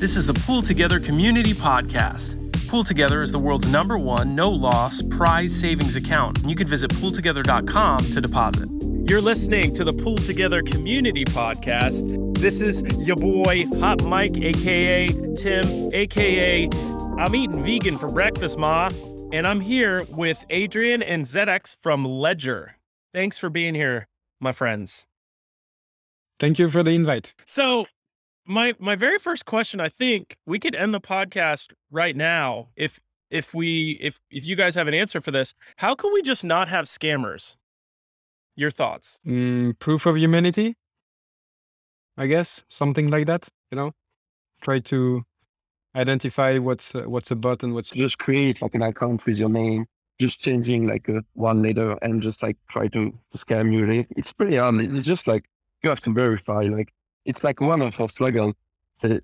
This 0.00 0.16
is 0.16 0.24
the 0.24 0.32
Pool 0.32 0.62
Together 0.62 0.98
Community 0.98 1.52
Podcast. 1.52 2.34
Pool 2.68 2.82
Together 2.82 3.22
is 3.22 3.32
the 3.32 3.38
world's 3.38 3.70
number 3.70 3.98
one 3.98 4.34
no 4.34 4.48
loss 4.48 5.02
prize 5.02 5.54
savings 5.54 5.94
account, 5.94 6.38
and 6.38 6.48
you 6.48 6.56
can 6.56 6.66
visit 6.66 6.90
pooltogether.com 6.92 7.98
to 7.98 8.20
deposit. 8.22 8.70
You're 9.10 9.20
listening 9.20 9.74
to 9.74 9.84
the 9.84 9.92
Pool 9.92 10.16
Together 10.16 10.62
Community 10.62 11.26
Podcast. 11.26 12.34
This 12.38 12.62
is 12.62 12.82
your 13.06 13.16
boy 13.16 13.66
Hot 13.78 14.02
Mike, 14.04 14.38
aka 14.38 15.08
Tim, 15.36 15.90
aka 15.92 16.70
I'm 17.18 17.34
eating 17.34 17.62
vegan 17.62 17.98
for 17.98 18.10
breakfast, 18.10 18.56
Ma. 18.56 18.88
And 19.34 19.46
I'm 19.46 19.60
here 19.60 20.06
with 20.16 20.42
Adrien 20.50 21.02
and 21.02 21.26
ZX 21.26 21.76
from 21.78 22.06
Ledger. 22.06 22.76
Thanks 23.12 23.36
for 23.36 23.50
being 23.50 23.74
here, 23.74 24.08
my 24.40 24.52
friends. 24.52 25.04
Thank 26.38 26.58
you 26.58 26.70
for 26.70 26.82
the 26.82 26.92
invite. 26.92 27.34
So, 27.44 27.84
my 28.50 28.74
my 28.78 28.96
very 28.96 29.18
first 29.18 29.46
question, 29.46 29.80
I 29.80 29.88
think 29.88 30.36
we 30.44 30.58
could 30.58 30.74
end 30.74 30.92
the 30.92 31.00
podcast 31.00 31.72
right 31.90 32.16
now 32.16 32.68
if 32.76 32.98
if 33.30 33.54
we 33.54 33.92
if 34.00 34.20
if 34.30 34.46
you 34.46 34.56
guys 34.56 34.74
have 34.74 34.88
an 34.88 34.94
answer 34.94 35.20
for 35.20 35.30
this. 35.30 35.54
How 35.76 35.94
can 35.94 36.12
we 36.12 36.20
just 36.20 36.44
not 36.44 36.68
have 36.68 36.86
scammers? 36.86 37.56
Your 38.56 38.70
thoughts? 38.70 39.20
Mm, 39.26 39.78
proof 39.78 40.04
of 40.04 40.18
humanity, 40.18 40.74
I 42.18 42.26
guess, 42.26 42.64
something 42.68 43.08
like 43.08 43.26
that. 43.26 43.48
You 43.70 43.76
know, 43.76 43.92
try 44.60 44.80
to 44.80 45.24
identify 45.94 46.58
what's 46.58 46.94
uh, 46.94 47.02
what's 47.02 47.30
a 47.30 47.36
bot 47.36 47.62
and 47.62 47.72
what's 47.72 47.90
just 47.90 48.18
create 48.18 48.60
like 48.60 48.74
an 48.74 48.82
account 48.82 49.24
with 49.26 49.38
your 49.38 49.48
name, 49.48 49.86
just 50.20 50.40
changing 50.40 50.88
like 50.88 51.08
a 51.08 51.22
one 51.34 51.62
letter 51.62 51.96
and 52.02 52.20
just 52.20 52.42
like 52.42 52.56
try 52.68 52.88
to, 52.88 53.12
to 53.30 53.38
scam 53.38 53.72
you. 53.72 54.04
It's 54.10 54.32
pretty 54.32 54.56
hard. 54.56 54.74
It's 54.80 55.06
just 55.06 55.28
like 55.28 55.44
you 55.84 55.90
have 55.90 56.00
to 56.02 56.12
verify. 56.12 56.62
Like 56.62 56.92
it's 57.24 57.44
like 57.44 57.60
one 57.60 57.82
of 57.82 58.00
our 58.00 58.08
slogans 58.08 58.54
that, 59.02 59.22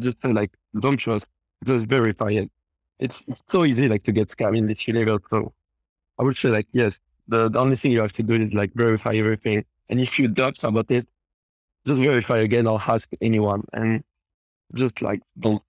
just 0.00 0.24
like 0.24 0.50
don't 0.78 0.96
trust, 0.96 1.28
just 1.64 1.86
verify 1.86 2.30
it. 2.30 2.50
It's 2.98 3.24
it's 3.26 3.42
so 3.50 3.64
easy 3.64 3.88
like 3.88 4.04
to 4.04 4.12
get 4.12 4.28
scammed 4.28 4.58
in 4.58 4.66
this 4.66 4.86
level. 4.88 5.18
So 5.28 5.52
I 6.18 6.22
would 6.22 6.36
say 6.36 6.48
like 6.50 6.66
yes, 6.72 6.98
the, 7.28 7.48
the 7.48 7.58
only 7.58 7.76
thing 7.76 7.92
you 7.92 8.00
have 8.00 8.12
to 8.12 8.22
do 8.22 8.34
is 8.34 8.52
like 8.52 8.72
verify 8.74 9.14
everything. 9.14 9.64
And 9.88 10.00
if 10.00 10.18
you 10.18 10.28
doubt 10.28 10.62
about 10.64 10.90
it, 10.90 11.08
just 11.86 12.00
verify 12.00 12.38
again 12.38 12.66
or 12.66 12.80
ask 12.86 13.08
anyone 13.20 13.64
and 13.72 14.04
just 14.74 15.02
like 15.02 15.20
don't 15.38 15.62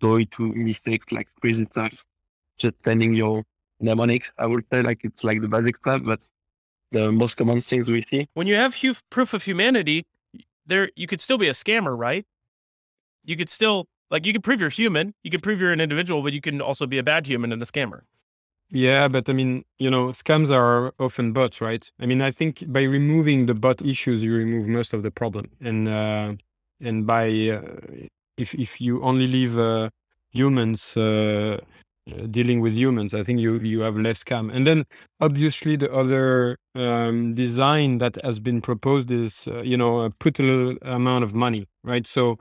go 0.00 0.16
into 0.16 0.52
mistakes 0.54 1.12
like 1.12 1.28
crazy 1.40 1.66
stuff. 1.70 2.04
Just 2.58 2.82
sending 2.84 3.14
your 3.14 3.44
mnemonics. 3.80 4.32
I 4.38 4.46
would 4.46 4.64
say 4.72 4.82
like 4.82 5.00
it's 5.04 5.24
like 5.24 5.40
the 5.40 5.48
basic 5.48 5.76
stuff, 5.76 6.02
but 6.04 6.20
the 6.92 7.12
most 7.12 7.36
common 7.36 7.60
things 7.60 7.88
we 7.88 8.02
see. 8.02 8.28
When 8.34 8.46
you 8.46 8.56
have 8.56 8.76
proof 9.10 9.32
of 9.34 9.44
humanity, 9.44 10.06
there 10.66 10.90
you 10.96 11.06
could 11.06 11.20
still 11.20 11.38
be 11.38 11.48
a 11.48 11.52
scammer, 11.52 11.96
right? 11.96 12.24
You 13.24 13.36
could 13.36 13.50
still 13.50 13.86
like 14.10 14.26
you 14.26 14.32
could 14.32 14.42
prove 14.42 14.60
you're 14.60 14.70
human, 14.70 15.14
you 15.22 15.30
could 15.30 15.42
prove 15.42 15.60
you're 15.60 15.72
an 15.72 15.80
individual, 15.80 16.22
but 16.22 16.32
you 16.32 16.40
can 16.40 16.60
also 16.60 16.86
be 16.86 16.98
a 16.98 17.02
bad 17.02 17.26
human 17.26 17.52
and 17.52 17.62
a 17.62 17.66
scammer. 17.66 18.02
Yeah, 18.72 19.08
but 19.08 19.28
I 19.28 19.32
mean, 19.32 19.64
you 19.78 19.90
know, 19.90 20.08
scams 20.08 20.50
are 20.52 20.94
often 21.00 21.32
bots, 21.32 21.60
right? 21.60 21.90
I 21.98 22.06
mean, 22.06 22.22
I 22.22 22.30
think 22.30 22.62
by 22.68 22.82
removing 22.82 23.46
the 23.46 23.54
bot 23.54 23.82
issues, 23.82 24.22
you 24.22 24.32
remove 24.32 24.68
most 24.68 24.94
of 24.94 25.02
the 25.02 25.10
problem, 25.10 25.50
and 25.60 25.88
uh, 25.88 26.34
and 26.80 27.06
by 27.06 27.26
uh, 27.48 27.62
if 28.36 28.54
if 28.54 28.80
you 28.80 29.02
only 29.02 29.26
leave 29.26 29.58
uh, 29.58 29.90
humans 30.30 30.96
uh, 30.96 31.58
dealing 32.30 32.60
with 32.60 32.74
humans, 32.74 33.14
I 33.14 33.22
think 33.22 33.40
you 33.40 33.58
you 33.58 33.80
have 33.80 33.96
less 33.96 34.22
scam. 34.24 34.54
And 34.54 34.66
then 34.66 34.84
obviously 35.20 35.76
the 35.76 35.92
other 35.92 36.56
um, 36.74 37.34
design 37.34 37.98
that 37.98 38.16
has 38.24 38.38
been 38.38 38.60
proposed 38.60 39.10
is 39.10 39.48
uh, 39.48 39.62
you 39.62 39.76
know 39.76 40.10
put 40.18 40.38
a 40.38 40.42
little 40.42 40.76
amount 40.82 41.24
of 41.24 41.34
money, 41.34 41.66
right? 41.84 42.06
So 42.06 42.38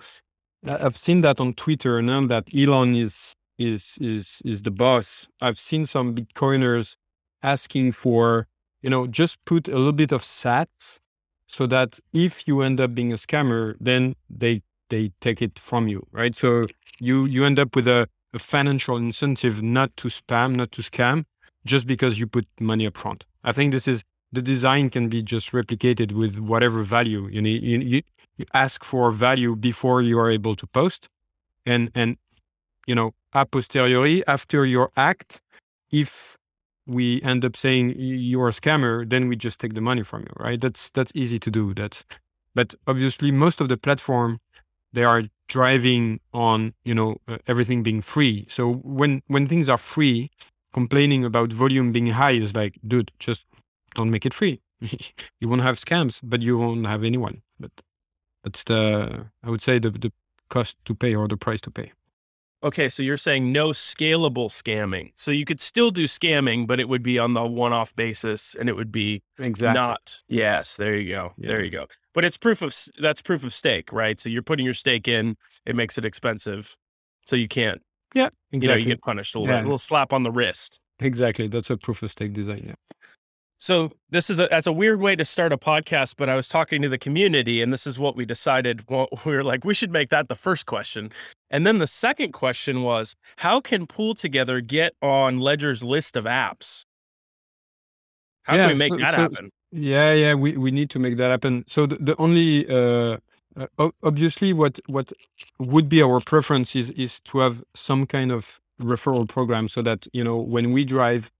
I've 0.68 0.98
seen 0.98 1.22
that 1.22 1.40
on 1.40 1.54
Twitter 1.54 2.02
now 2.02 2.26
that 2.28 2.50
Elon 2.56 2.96
is 2.96 3.34
is 3.58 3.98
is 4.02 4.42
is 4.46 4.62
the 4.64 4.72
boss. 4.72 5.28
I've 5.42 5.60
seen 5.60 5.86
some 5.86 6.16
Bitcoiners 6.16 6.96
asking 7.44 7.94
for 7.94 8.48
you 8.82 8.90
know 8.90 9.08
just 9.08 9.44
put 9.46 9.68
a 9.68 9.78
little 9.78 9.94
bit 9.94 10.12
of 10.12 10.24
sats 10.24 11.00
so 11.48 11.66
that 11.68 12.00
if 12.14 12.48
you 12.48 12.62
end 12.62 12.80
up 12.80 12.94
being 12.94 13.12
a 13.12 13.16
scammer, 13.16 13.76
then 13.80 14.16
they 14.30 14.62
they 14.90 15.12
take 15.22 15.42
it 15.42 15.58
from 15.60 15.88
you, 15.88 16.06
right? 16.12 16.36
So 16.36 16.68
you 17.00 17.26
you 17.26 17.46
end 17.46 17.60
up 17.60 17.76
with 17.76 17.88
a, 17.88 18.08
a 18.34 18.40
financial 18.40 18.98
incentive 18.98 19.62
not 19.64 19.96
to 19.98 20.08
spam, 20.08 20.56
not 20.56 20.72
to 20.74 20.82
scam, 20.82 21.26
just 21.66 21.88
because 21.88 22.20
you 22.20 22.28
put 22.28 22.48
money 22.60 22.86
up 22.86 22.98
front. 22.98 23.26
I 23.44 23.52
think 23.52 23.72
this 23.72 23.88
is 23.88 24.04
the 24.32 24.42
design 24.42 24.90
can 24.90 25.10
be 25.10 25.22
just 25.22 25.52
replicated 25.52 26.12
with 26.12 26.38
whatever 26.40 26.84
value 26.84 27.28
you 27.28 27.42
need. 27.42 27.64
You, 27.64 27.80
you, 27.80 28.02
you 28.38 28.46
ask 28.54 28.84
for 28.84 29.12
value 29.12 29.56
before 29.56 30.02
you 30.02 30.20
are 30.20 30.30
able 30.30 30.56
to 30.56 30.68
post, 30.68 31.08
and 31.66 31.92
and 31.96 32.18
you 32.86 32.96
know 32.96 33.14
a 33.34 33.46
posteriori 33.46 34.26
after 34.28 34.66
your 34.66 34.92
act, 34.96 35.42
if 35.92 36.38
we 36.86 37.22
end 37.22 37.46
up 37.46 37.56
saying 37.56 37.94
you're 37.98 38.50
a 38.50 38.52
scammer, 38.52 39.08
then 39.08 39.28
we 39.28 39.36
just 39.36 39.60
take 39.60 39.74
the 39.74 39.82
money 39.82 40.04
from 40.04 40.22
you, 40.22 40.34
right? 40.38 40.60
That's 40.60 40.90
that's 40.90 41.12
easy 41.16 41.40
to 41.40 41.52
do. 41.52 41.74
That's 41.74 42.04
but 42.56 42.74
obviously 42.88 43.32
most 43.32 43.62
of 43.62 43.70
the 43.70 43.78
platform 43.78 44.40
they 44.94 45.04
are 45.04 45.24
driving 45.48 46.20
on 46.34 46.74
you 46.84 46.94
know 46.94 47.18
uh, 47.28 47.38
everything 47.48 47.84
being 47.84 48.02
free 48.02 48.46
so 48.50 48.74
when 48.84 49.22
when 49.28 49.48
things 49.48 49.68
are 49.68 49.78
free 49.78 50.30
complaining 50.74 51.26
about 51.26 51.52
volume 51.52 51.92
being 51.92 52.08
high 52.08 52.32
is 52.32 52.54
like 52.54 52.78
dude 52.88 53.12
just 53.20 53.46
don't 53.96 54.12
make 54.12 54.26
it 54.26 54.34
free 54.34 54.62
you 55.40 55.50
won't 55.50 55.62
have 55.62 55.78
scams 55.78 56.20
but 56.24 56.42
you 56.42 56.58
won't 56.58 56.86
have 56.86 57.04
anyone 57.04 57.42
but 57.60 57.72
that's 58.44 58.64
the 58.64 59.26
i 59.44 59.50
would 59.50 59.62
say 59.62 59.80
the, 59.80 59.90
the 59.90 60.12
cost 60.50 60.78
to 60.86 60.94
pay 60.94 61.16
or 61.16 61.28
the 61.28 61.38
price 61.38 61.62
to 61.62 61.72
pay 61.72 61.92
Okay, 62.62 62.90
so 62.90 63.02
you're 63.02 63.18
saying 63.18 63.54
no 63.54 63.70
scalable 63.70 64.50
scamming. 64.50 65.14
So 65.16 65.32
you 65.32 65.46
could 65.46 65.62
still 65.62 65.92
do 65.92 66.06
scamming, 66.06 66.68
but 66.68 66.80
it 66.80 66.90
would 66.90 67.04
be 67.04 67.18
on 67.18 67.34
the 67.34 67.46
one-off 67.46 67.96
basis, 67.96 68.54
and 68.60 68.68
it 68.68 68.76
would 68.76 68.92
be 68.92 69.24
exactly 69.38 69.80
not. 69.80 70.22
Yes, 70.28 70.76
there 70.76 70.96
you 70.96 71.10
go. 71.10 71.34
Yeah. 71.38 71.48
There 71.48 71.64
you 71.64 71.72
go. 71.72 71.88
But 72.20 72.26
it's 72.26 72.36
proof 72.36 72.62
of 72.62 72.76
that's 73.02 73.22
proof 73.22 73.46
of 73.46 73.54
stake, 73.54 73.94
right? 73.94 74.20
So 74.20 74.28
you're 74.28 74.42
putting 74.42 74.66
your 74.66 74.74
stake 74.74 75.08
in. 75.08 75.38
It 75.66 75.74
makes 75.74 75.98
it 75.98 76.04
expensive, 76.04 76.76
so 77.24 77.38
you 77.38 77.48
can't. 77.48 77.82
yeah 78.14 78.28
You 78.52 78.60
know, 78.60 78.74
you 78.76 78.84
get 78.84 79.02
punished 79.02 79.36
a 79.36 79.40
little, 79.40 79.56
Yeah. 79.56 79.62
a 79.62 79.64
little 79.64 79.78
slap 79.78 80.12
on 80.12 80.24
the 80.24 80.32
wrist. 80.32 80.82
exactly 81.00 81.48
that's 81.48 81.70
a 81.70 81.78
proof 81.78 82.04
of 82.04 82.12
stake 82.12 82.34
design 82.34 82.64
yeah 82.68 82.76
So 83.58 83.94
this 84.10 84.30
is 84.30 84.38
a 84.38 84.50
that's 84.52 84.68
a 84.68 84.74
weird 84.74 85.00
way 85.00 85.16
to 85.16 85.24
start 85.24 85.54
a 85.54 85.58
podcast, 85.58 86.16
but 86.18 86.28
I 86.28 86.36
was 86.36 86.50
talking 86.50 86.82
to 86.82 86.90
the 86.90 86.98
community, 86.98 87.62
and 87.62 87.72
this 87.72 87.88
is 87.88 87.98
what 87.98 88.18
we 88.18 88.26
decided. 88.26 88.84
Well, 88.90 89.08
we 89.26 89.32
were 89.32 89.44
like, 89.46 89.64
we 89.64 89.74
should 89.74 89.92
make 89.94 90.10
that 90.10 90.28
the 90.28 90.36
first 90.36 90.66
question, 90.66 91.12
and 91.50 91.66
then 91.66 91.78
the 91.78 91.88
second 91.88 92.34
question 92.34 92.84
was, 92.84 93.16
how 93.38 93.62
can 93.62 93.88
Pool 93.88 94.14
Together 94.14 94.60
get 94.60 94.92
on 95.02 95.40
Ledger's 95.40 95.86
list 95.86 96.18
of 96.18 96.26
apps? 96.26 96.84
How 98.44 98.56
Yeah, 98.56 98.68
can 98.68 98.74
we 98.74 98.80
make 98.80 98.92
so- 98.92 98.98
that 98.98 99.14
so- 99.14 99.22
happen? 99.22 99.50
Yeah, 99.72 100.14
yeah, 100.14 100.34
we, 100.34 100.58
we 100.58 100.72
need 100.72 100.90
to 100.92 101.00
make 101.00 101.18
that 101.18 101.30
happen. 101.30 101.64
So 101.68 101.86
the, 101.86 101.98
the 101.98 102.16
only 102.18 102.68
uh, 102.68 103.18
uh, 103.78 103.90
obviously 104.02 104.54
what 104.54 104.80
what 104.88 105.14
would 105.60 105.90
be 105.90 106.02
our 106.02 106.20
preference 106.22 106.76
is 106.76 106.90
is 106.92 107.20
to 107.22 107.40
have 107.40 107.64
some 107.76 108.06
kind 108.08 108.32
of 108.32 108.60
referral 108.82 109.28
program 109.28 109.68
so 109.68 109.82
that 109.84 110.08
you 110.14 110.24
know 110.24 110.38
when 110.38 110.72
we 110.72 110.86
drive 110.86 111.32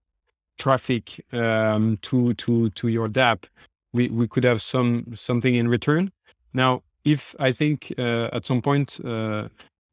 traffic 0.58 1.24
um, 1.32 1.98
to 2.02 2.34
to 2.34 2.70
to 2.70 2.88
your 2.88 3.08
DApp, 3.08 3.44
we 3.92 4.08
we 4.10 4.28
could 4.28 4.44
have 4.44 4.62
some 4.62 5.06
something 5.16 5.54
in 5.56 5.68
return. 5.68 6.12
Now, 6.54 6.82
if 7.04 7.34
I 7.40 7.52
think 7.52 7.92
uh, 7.98 8.28
at 8.32 8.46
some 8.46 8.62
point. 8.62 8.98
Uh, 9.04 9.48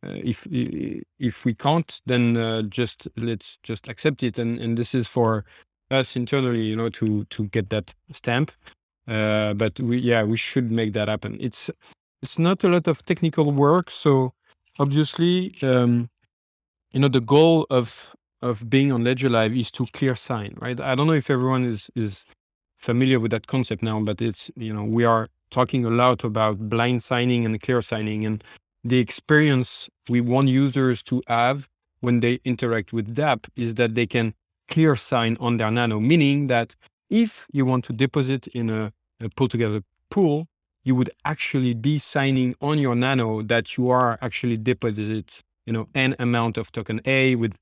uh, 0.05 0.11
if 0.23 0.47
if 0.51 1.43
we 1.43 1.55
can't, 1.55 2.01
then 2.05 2.37
uh, 2.37 2.61
just 2.63 3.07
let's 3.17 3.57
just 3.63 3.89
accept 3.89 4.21
it, 4.21 4.37
and 4.37 4.59
and 4.59 4.77
this 4.77 4.93
is 4.93 5.07
for 5.07 5.43
us 5.91 6.15
internally, 6.15 6.63
you 6.63 6.75
know, 6.75 6.89
to 6.89 7.25
to 7.25 7.45
get 7.45 7.69
that 7.69 7.93
stamp. 8.11 8.51
Uh, 9.07 9.53
but 9.53 9.79
we, 9.79 9.97
yeah, 9.99 10.23
we 10.23 10.37
should 10.37 10.71
make 10.71 10.93
that 10.93 11.07
happen. 11.07 11.37
It's 11.39 11.69
it's 12.21 12.37
not 12.37 12.63
a 12.63 12.67
lot 12.67 12.87
of 12.87 13.03
technical 13.05 13.51
work, 13.51 13.89
so 13.89 14.33
obviously, 14.79 15.53
um, 15.63 16.09
you 16.91 16.99
know, 16.99 17.07
the 17.07 17.21
goal 17.21 17.65
of 17.69 18.15
of 18.41 18.69
being 18.69 18.91
on 18.91 19.03
Ledger 19.03 19.29
Live 19.29 19.55
is 19.55 19.71
to 19.71 19.85
clear 19.93 20.15
sign, 20.15 20.55
right? 20.59 20.79
I 20.79 20.95
don't 20.95 21.07
know 21.07 21.13
if 21.13 21.29
everyone 21.29 21.63
is 21.63 21.89
is 21.95 22.25
familiar 22.77 23.19
with 23.19 23.31
that 23.31 23.47
concept 23.47 23.81
now, 23.81 23.99
but 23.99 24.21
it's 24.21 24.51
you 24.55 24.73
know 24.73 24.83
we 24.83 25.05
are 25.05 25.27
talking 25.49 25.85
a 25.85 25.89
lot 25.89 26.23
about 26.23 26.69
blind 26.69 27.01
signing 27.01 27.45
and 27.45 27.61
clear 27.61 27.81
signing 27.81 28.25
and 28.25 28.43
the 28.83 28.99
experience 28.99 29.89
we 30.09 30.21
want 30.21 30.47
users 30.47 31.01
to 31.03 31.21
have 31.27 31.67
when 32.01 32.19
they 32.19 32.39
interact 32.45 32.93
with 32.93 33.15
DApp 33.15 33.47
is 33.55 33.75
that 33.75 33.95
they 33.95 34.05
can 34.05 34.33
clear 34.67 34.95
sign 34.95 35.37
on 35.39 35.57
their 35.57 35.71
nano, 35.71 35.99
meaning 35.99 36.47
that 36.47 36.75
if 37.09 37.47
you 37.51 37.65
want 37.65 37.85
to 37.85 37.93
deposit 37.93 38.47
in 38.47 38.69
a, 38.69 38.91
a 39.21 39.29
Pool 39.29 39.47
Together 39.47 39.81
pool, 40.09 40.47
you 40.83 40.95
would 40.95 41.09
actually 41.25 41.73
be 41.73 41.99
signing 41.99 42.55
on 42.61 42.79
your 42.79 42.95
nano 42.95 43.41
that 43.41 43.77
you 43.77 43.89
are 43.89 44.17
actually 44.21 44.57
deposit, 44.57 45.43
you 45.65 45.73
know, 45.73 45.87
n 45.93 46.15
amount 46.19 46.57
of 46.57 46.71
token 46.71 47.01
A 47.05 47.35
with 47.35 47.55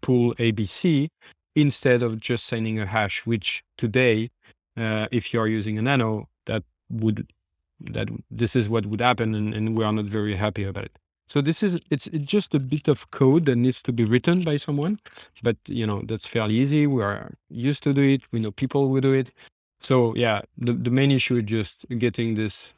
pool 0.00 0.34
ABC 0.34 1.08
instead 1.54 2.02
of 2.02 2.18
just 2.18 2.46
signing 2.46 2.80
a 2.80 2.86
hash, 2.86 3.24
which 3.24 3.62
today, 3.78 4.30
uh, 4.76 5.06
if 5.12 5.32
you 5.32 5.40
are 5.40 5.46
using 5.46 5.78
a 5.78 5.82
nano, 5.82 6.28
that 6.46 6.64
would 6.90 7.32
that 7.80 8.08
this 8.30 8.54
is 8.54 8.68
what 8.68 8.86
would 8.86 9.00
happen 9.00 9.34
and, 9.34 9.54
and 9.54 9.76
we 9.76 9.84
are 9.84 9.92
not 9.92 10.04
very 10.04 10.36
happy 10.36 10.64
about 10.64 10.84
it. 10.84 10.98
So 11.32 11.40
this 11.40 11.62
is 11.62 11.80
it's, 11.88 12.10
just 12.36 12.54
a 12.54 12.60
bit 12.60 12.88
of 12.88 13.10
code 13.10 13.46
that 13.46 13.56
needs 13.56 13.80
to 13.84 13.92
be 13.92 14.04
written 14.04 14.42
by 14.42 14.58
someone, 14.58 14.98
but 15.42 15.56
you 15.66 15.86
know 15.86 16.02
that's 16.04 16.26
fairly 16.26 16.56
easy. 16.56 16.86
We 16.86 17.02
are 17.02 17.32
used 17.48 17.82
to 17.84 17.94
do 17.94 18.02
it. 18.02 18.20
We 18.32 18.40
know 18.40 18.50
people 18.50 18.86
who 18.86 19.00
do 19.00 19.14
it. 19.14 19.32
So 19.80 20.14
yeah, 20.14 20.42
the, 20.58 20.74
the 20.74 20.90
main 20.90 21.10
issue 21.10 21.36
is 21.38 21.44
just 21.44 21.86
getting 21.98 22.34
this 22.34 22.74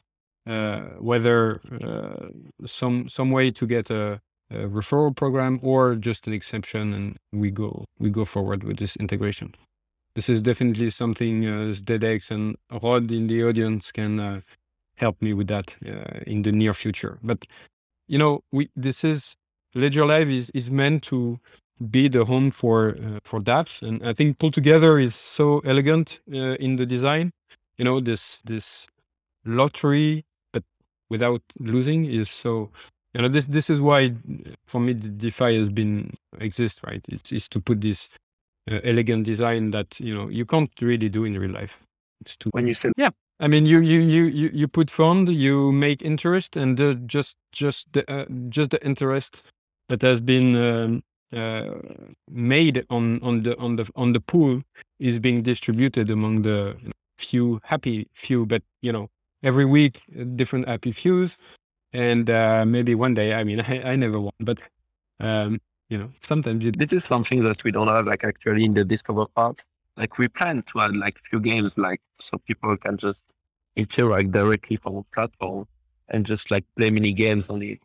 uh, 0.47 0.83
whether 1.09 1.59
uh, 1.83 2.27
some 2.65 3.09
some 3.09 3.29
way 3.29 3.51
to 3.51 3.67
get 3.67 3.89
a, 3.89 4.21
a, 4.49 4.69
referral 4.77 5.13
program 5.13 5.59
or 5.61 5.95
just 5.95 6.25
an 6.25 6.31
exception, 6.31 6.93
and 6.93 7.17
we 7.33 7.51
go 7.51 7.83
we 7.99 8.09
go 8.09 8.23
forward 8.23 8.63
with 8.63 8.77
this 8.77 8.95
integration. 8.95 9.53
This 10.15 10.29
is 10.29 10.39
definitely 10.39 10.91
something 10.91 11.45
uh, 11.45 11.75
and 12.31 12.55
Rod 12.71 13.11
in 13.11 13.27
the 13.27 13.43
audience 13.43 13.91
can 13.91 14.17
uh, 14.17 14.39
help 14.95 15.21
me 15.21 15.33
with 15.33 15.49
that 15.49 15.75
uh, 15.85 16.21
in 16.25 16.43
the 16.43 16.53
near 16.53 16.73
future. 16.73 17.19
But 17.21 17.47
you 18.07 18.17
know, 18.17 18.41
we 18.51 18.69
this 18.75 19.03
is 19.03 19.35
Ledger 19.73 20.05
Live 20.05 20.29
is 20.29 20.49
is 20.51 20.69
meant 20.71 21.03
to 21.03 21.39
be 21.91 22.07
the 22.07 22.25
home 22.25 22.51
for 22.51 22.95
uh, 22.97 23.19
for 23.23 23.39
dApps, 23.39 23.81
and 23.81 24.05
I 24.07 24.13
think 24.13 24.39
Pool 24.39 24.51
Together 24.51 24.99
is 24.99 25.15
so 25.15 25.59
elegant 25.59 26.19
uh, 26.33 26.55
in 26.55 26.77
the 26.77 26.85
design. 26.85 27.31
You 27.77 27.85
know, 27.85 27.99
this 27.99 28.41
this 28.45 28.87
lottery, 29.45 30.25
but 30.53 30.63
without 31.09 31.41
losing 31.59 32.05
is 32.05 32.29
so. 32.29 32.71
You 33.13 33.21
know, 33.21 33.29
this 33.29 33.45
this 33.45 33.69
is 33.69 33.79
why 33.79 34.13
for 34.65 34.81
me 34.81 34.91
the 34.91 35.07
DeFi 35.07 35.57
has 35.57 35.69
been 35.69 36.11
exist 36.39 36.81
right. 36.85 37.01
It's 37.07 37.31
is 37.31 37.47
to 37.47 37.61
put 37.61 37.79
this 37.79 38.09
uh, 38.69 38.79
elegant 38.83 39.25
design 39.25 39.71
that 39.71 39.99
you 40.01 40.13
know 40.13 40.27
you 40.27 40.45
can't 40.45 40.69
really 40.81 41.07
do 41.07 41.23
in 41.23 41.39
real 41.39 41.51
life. 41.51 41.79
It's 42.19 42.35
too 42.35 42.49
when 42.51 42.67
you 42.67 42.73
say 42.73 42.91
yeah 42.97 43.11
I 43.39 43.47
mean, 43.47 43.65
you 43.65 43.79
you 43.79 43.99
you 43.99 44.23
you 44.25 44.49
you 44.53 44.67
put 44.67 44.89
fund, 44.89 45.27
you 45.27 45.71
make 45.71 46.01
interest, 46.01 46.55
and 46.55 46.77
the, 46.77 46.95
just 46.95 47.37
just 47.51 47.91
the 47.91 48.09
uh, 48.09 48.25
just 48.49 48.71
the 48.71 48.83
interest 48.85 49.43
that 49.89 50.01
has 50.01 50.21
been 50.21 50.55
um, 50.55 51.03
uh, 51.33 51.75
made 52.29 52.85
on 52.89 53.21
on 53.21 53.43
the 53.43 53.57
on 53.57 53.75
the 53.75 53.89
on 53.95 54.13
the 54.13 54.21
pool 54.21 54.61
is 54.99 55.19
being 55.19 55.41
distributed 55.41 56.09
among 56.09 56.43
the 56.43 56.77
few 57.17 57.59
happy 57.65 58.07
few, 58.13 58.45
but 58.45 58.63
you 58.81 58.93
know 58.93 59.09
every 59.43 59.65
week 59.65 60.01
uh, 60.17 60.23
different 60.23 60.67
happy 60.67 60.93
fews, 60.93 61.35
and 61.91 62.29
uh, 62.29 62.63
maybe 62.65 62.95
one 62.95 63.15
day. 63.15 63.33
I 63.33 63.43
mean, 63.43 63.59
I, 63.67 63.91
I 63.91 63.95
never 63.97 64.17
won, 64.17 64.33
but 64.39 64.59
um, 65.19 65.59
you 65.89 65.97
know 65.97 66.09
sometimes 66.21 66.63
you... 66.63 66.71
this 66.71 66.93
is 66.93 67.03
something 67.03 67.43
that 67.43 67.65
we 67.65 67.71
don't 67.71 67.89
have 67.89 68.07
like 68.07 68.23
actually 68.23 68.63
in 68.63 68.73
the 68.73 68.85
discover 68.85 69.25
part 69.35 69.61
like 69.97 70.17
we 70.17 70.27
plan 70.27 70.61
to 70.63 70.81
add 70.81 70.95
like 70.95 71.17
few 71.29 71.39
games 71.39 71.77
like 71.77 72.01
so 72.19 72.37
people 72.39 72.75
can 72.77 72.97
just 72.97 73.23
interact 73.75 74.31
directly 74.31 74.77
from 74.77 74.97
a 74.97 75.03
platform 75.13 75.67
and 76.09 76.25
just 76.25 76.51
like 76.51 76.65
play 76.77 76.89
mini 76.89 77.13
games 77.13 77.49
on 77.49 77.61
it. 77.61 77.79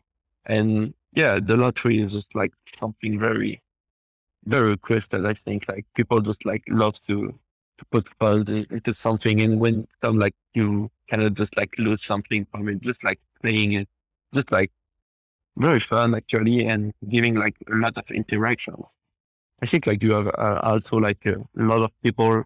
And 0.45 0.93
yeah, 1.13 1.39
the 1.41 1.57
lottery 1.57 2.01
is 2.01 2.13
just 2.13 2.33
like 2.35 2.53
something 2.75 3.19
very, 3.19 3.61
very 4.45 4.69
requested. 4.69 5.25
I 5.25 5.33
think 5.33 5.65
like 5.67 5.85
people 5.95 6.21
just 6.21 6.45
like 6.45 6.63
love 6.67 6.99
to 7.07 7.37
to 7.77 7.85
put 7.91 8.09
funds 8.19 8.49
into 8.49 8.93
something, 8.93 9.41
and 9.41 9.59
when 9.59 9.87
some 10.03 10.19
like 10.19 10.35
you 10.53 10.89
kind 11.09 11.23
of 11.23 11.33
just 11.33 11.57
like 11.57 11.73
lose 11.77 12.03
something 12.03 12.45
from 12.51 12.69
it, 12.69 12.81
just 12.81 13.03
like 13.03 13.19
playing 13.41 13.73
it, 13.73 13.89
just 14.33 14.51
like 14.51 14.71
very 15.57 15.79
fun 15.79 16.15
actually, 16.15 16.65
and 16.65 16.93
giving 17.09 17.35
like 17.35 17.55
a 17.71 17.75
lot 17.75 17.97
of 17.97 18.05
interaction. 18.11 18.75
I 19.61 19.67
think 19.67 19.87
like 19.87 20.01
you 20.01 20.13
have 20.13 20.27
uh, 20.27 20.59
also 20.63 20.97
like 20.97 21.23
a 21.25 21.37
lot 21.55 21.81
of 21.81 21.91
people 22.03 22.43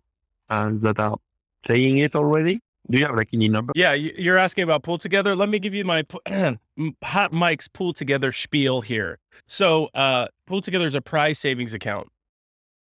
uh, 0.50 0.72
that 0.76 1.00
are 1.00 1.18
playing 1.64 1.98
it 2.00 2.16
already. 2.16 2.60
Do 2.90 3.00
you 3.00 3.06
have 3.06 3.16
like 3.16 3.30
any 3.34 3.48
number? 3.48 3.74
Yeah, 3.76 3.94
you're 3.94 4.38
asking 4.38 4.64
about 4.64 4.84
pool 4.84 4.98
together. 4.98 5.36
Let 5.36 5.50
me 5.50 5.58
give 5.58 5.74
you 5.74 5.86
my 5.86 6.04
hot 7.04 7.34
Mike's 7.34 7.68
pool 7.68 7.94
together 7.94 8.32
spiel 8.32 8.82
here. 8.82 9.18
So, 9.48 9.90
uh, 9.96 10.28
pool 10.46 10.62
together 10.62 10.86
is 10.86 10.94
a 10.94 11.02
prize 11.02 11.40
savings 11.40 11.74
account 11.74 12.10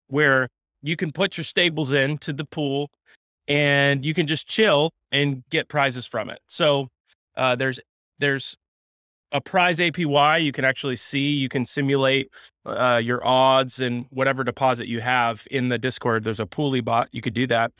where 0.08 0.48
you 0.82 0.96
can 0.96 1.12
put 1.12 1.36
your 1.36 1.44
stables 1.44 1.92
into 1.92 2.32
the 2.32 2.44
pool 2.44 2.90
and 3.46 4.04
you 4.04 4.14
can 4.14 4.26
just 4.26 4.48
chill 4.48 4.90
and 5.12 5.44
get 5.50 5.68
prizes 5.68 6.06
from 6.06 6.28
it. 6.28 6.40
So, 6.48 6.88
uh, 7.36 7.54
there's 7.54 7.78
there's 8.18 8.56
a 9.32 9.40
prize 9.40 9.78
APY 9.78 10.42
you 10.42 10.52
can 10.52 10.64
actually 10.64 10.96
see. 10.96 11.30
You 11.30 11.48
can 11.48 11.66
simulate 11.66 12.30
uh, 12.66 13.00
your 13.02 13.26
odds 13.26 13.80
and 13.80 14.06
whatever 14.10 14.44
deposit 14.44 14.86
you 14.86 15.00
have 15.00 15.46
in 15.50 15.68
the 15.68 15.78
Discord. 15.78 16.24
There's 16.24 16.40
a 16.40 16.46
Pooly 16.46 16.84
bot. 16.84 17.08
You 17.12 17.20
could 17.20 17.34
do 17.34 17.46
that. 17.48 17.72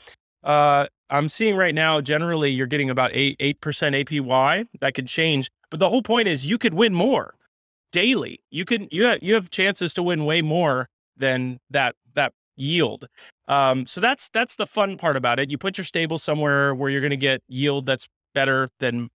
Uh, 0.43 0.87
I'm 1.09 1.29
seeing 1.29 1.55
right 1.55 1.73
now, 1.73 2.01
generally, 2.01 2.51
you're 2.51 2.67
getting 2.67 2.89
about 2.89 3.11
eight 3.13 3.35
eight 3.39 3.61
percent 3.61 3.95
APY. 3.95 4.67
That 4.81 4.93
could 4.93 5.07
change, 5.07 5.49
but 5.69 5.79
the 5.79 5.89
whole 5.89 6.01
point 6.01 6.27
is 6.27 6.45
you 6.45 6.57
could 6.57 6.73
win 6.73 6.93
more 6.93 7.35
daily. 7.91 8.39
You 8.51 8.65
can 8.65 8.87
you 8.91 9.05
have 9.05 9.19
you 9.21 9.33
have 9.35 9.49
chances 9.49 9.93
to 9.95 10.03
win 10.03 10.25
way 10.25 10.41
more 10.41 10.89
than 11.17 11.59
that 11.69 11.95
that 12.13 12.33
yield. 12.55 13.07
Um, 13.47 13.85
so 13.85 14.01
that's 14.01 14.29
that's 14.29 14.55
the 14.55 14.67
fun 14.67 14.97
part 14.97 15.15
about 15.15 15.39
it. 15.39 15.51
You 15.51 15.57
put 15.57 15.77
your 15.77 15.85
stable 15.85 16.17
somewhere 16.17 16.73
where 16.73 16.89
you're 16.89 17.01
going 17.01 17.11
to 17.11 17.17
get 17.17 17.41
yield 17.47 17.85
that's 17.85 18.07
better 18.33 18.69
than 18.79 19.09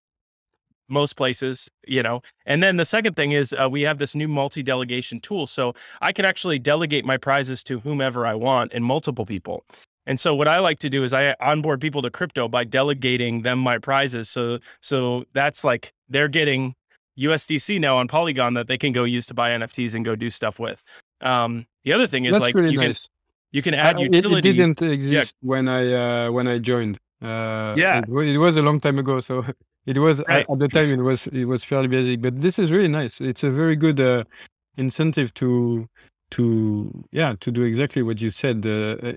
most 0.91 1.15
places, 1.15 1.69
you 1.87 2.03
know. 2.03 2.21
And 2.45 2.61
then 2.61 2.77
the 2.77 2.85
second 2.85 3.15
thing 3.15 3.31
is 3.31 3.53
uh, 3.53 3.69
we 3.69 3.81
have 3.81 3.97
this 3.97 4.13
new 4.13 4.27
multi 4.27 4.61
delegation 4.61 5.19
tool. 5.19 5.47
So 5.47 5.73
I 6.01 6.11
can 6.11 6.25
actually 6.25 6.59
delegate 6.59 7.05
my 7.05 7.17
prizes 7.17 7.63
to 7.65 7.79
whomever 7.79 8.25
I 8.25 8.35
want 8.35 8.73
and 8.73 8.83
multiple 8.83 9.25
people. 9.25 9.63
And 10.05 10.19
so 10.19 10.33
what 10.35 10.47
I 10.47 10.59
like 10.59 10.79
to 10.79 10.89
do 10.89 11.03
is 11.03 11.13
I 11.13 11.35
onboard 11.39 11.79
people 11.79 12.01
to 12.01 12.09
crypto 12.09 12.47
by 12.47 12.63
delegating 12.63 13.43
them 13.43 13.59
my 13.59 13.77
prizes. 13.77 14.29
So 14.29 14.59
so 14.81 15.25
that's 15.33 15.63
like 15.63 15.93
they're 16.09 16.27
getting 16.27 16.75
USDC 17.19 17.79
now 17.79 17.97
on 17.97 18.07
Polygon 18.07 18.53
that 18.55 18.67
they 18.67 18.77
can 18.77 18.93
go 18.93 19.03
use 19.03 19.25
to 19.27 19.33
buy 19.33 19.51
NFTs 19.51 19.95
and 19.95 20.03
go 20.03 20.15
do 20.15 20.29
stuff 20.29 20.59
with. 20.59 20.83
Um, 21.21 21.67
the 21.83 21.93
other 21.93 22.07
thing 22.07 22.25
is 22.25 22.33
that's 22.33 22.41
like 22.41 22.55
really 22.55 22.71
you 22.71 22.79
nice. 22.79 23.03
can 23.03 23.09
you 23.51 23.61
can 23.61 23.73
add 23.73 23.97
uh, 23.97 24.03
utility. 24.03 24.49
It, 24.49 24.53
it 24.53 24.57
didn't 24.57 24.81
exist 24.81 25.35
yeah. 25.41 25.47
when 25.47 25.67
I 25.67 26.25
uh, 26.25 26.31
when 26.31 26.47
I 26.47 26.57
joined. 26.57 26.97
Uh, 27.21 27.75
yeah, 27.77 27.99
it, 27.99 28.09
it, 28.09 28.37
was 28.37 28.57
a 28.57 28.61
long 28.61 28.79
time 28.79 28.97
ago. 28.97 29.19
So 29.19 29.45
It 29.85 29.97
was 29.97 30.21
right. 30.27 30.45
at 30.49 30.59
the 30.59 30.67
time 30.67 30.91
it 30.91 31.01
was 31.01 31.27
it 31.27 31.45
was 31.45 31.63
fairly 31.63 31.87
basic, 31.87 32.21
but 32.21 32.41
this 32.41 32.59
is 32.59 32.71
really 32.71 32.87
nice. 32.87 33.19
It's 33.19 33.43
a 33.43 33.51
very 33.51 33.75
good 33.75 33.99
uh, 33.99 34.23
incentive 34.77 35.33
to 35.35 35.87
to 36.31 37.05
yeah 37.11 37.35
to 37.39 37.51
do 37.51 37.63
exactly 37.63 38.03
what 38.03 38.21
you 38.21 38.29
said. 38.29 38.65
Uh, 38.65 38.95
uh 39.07 39.13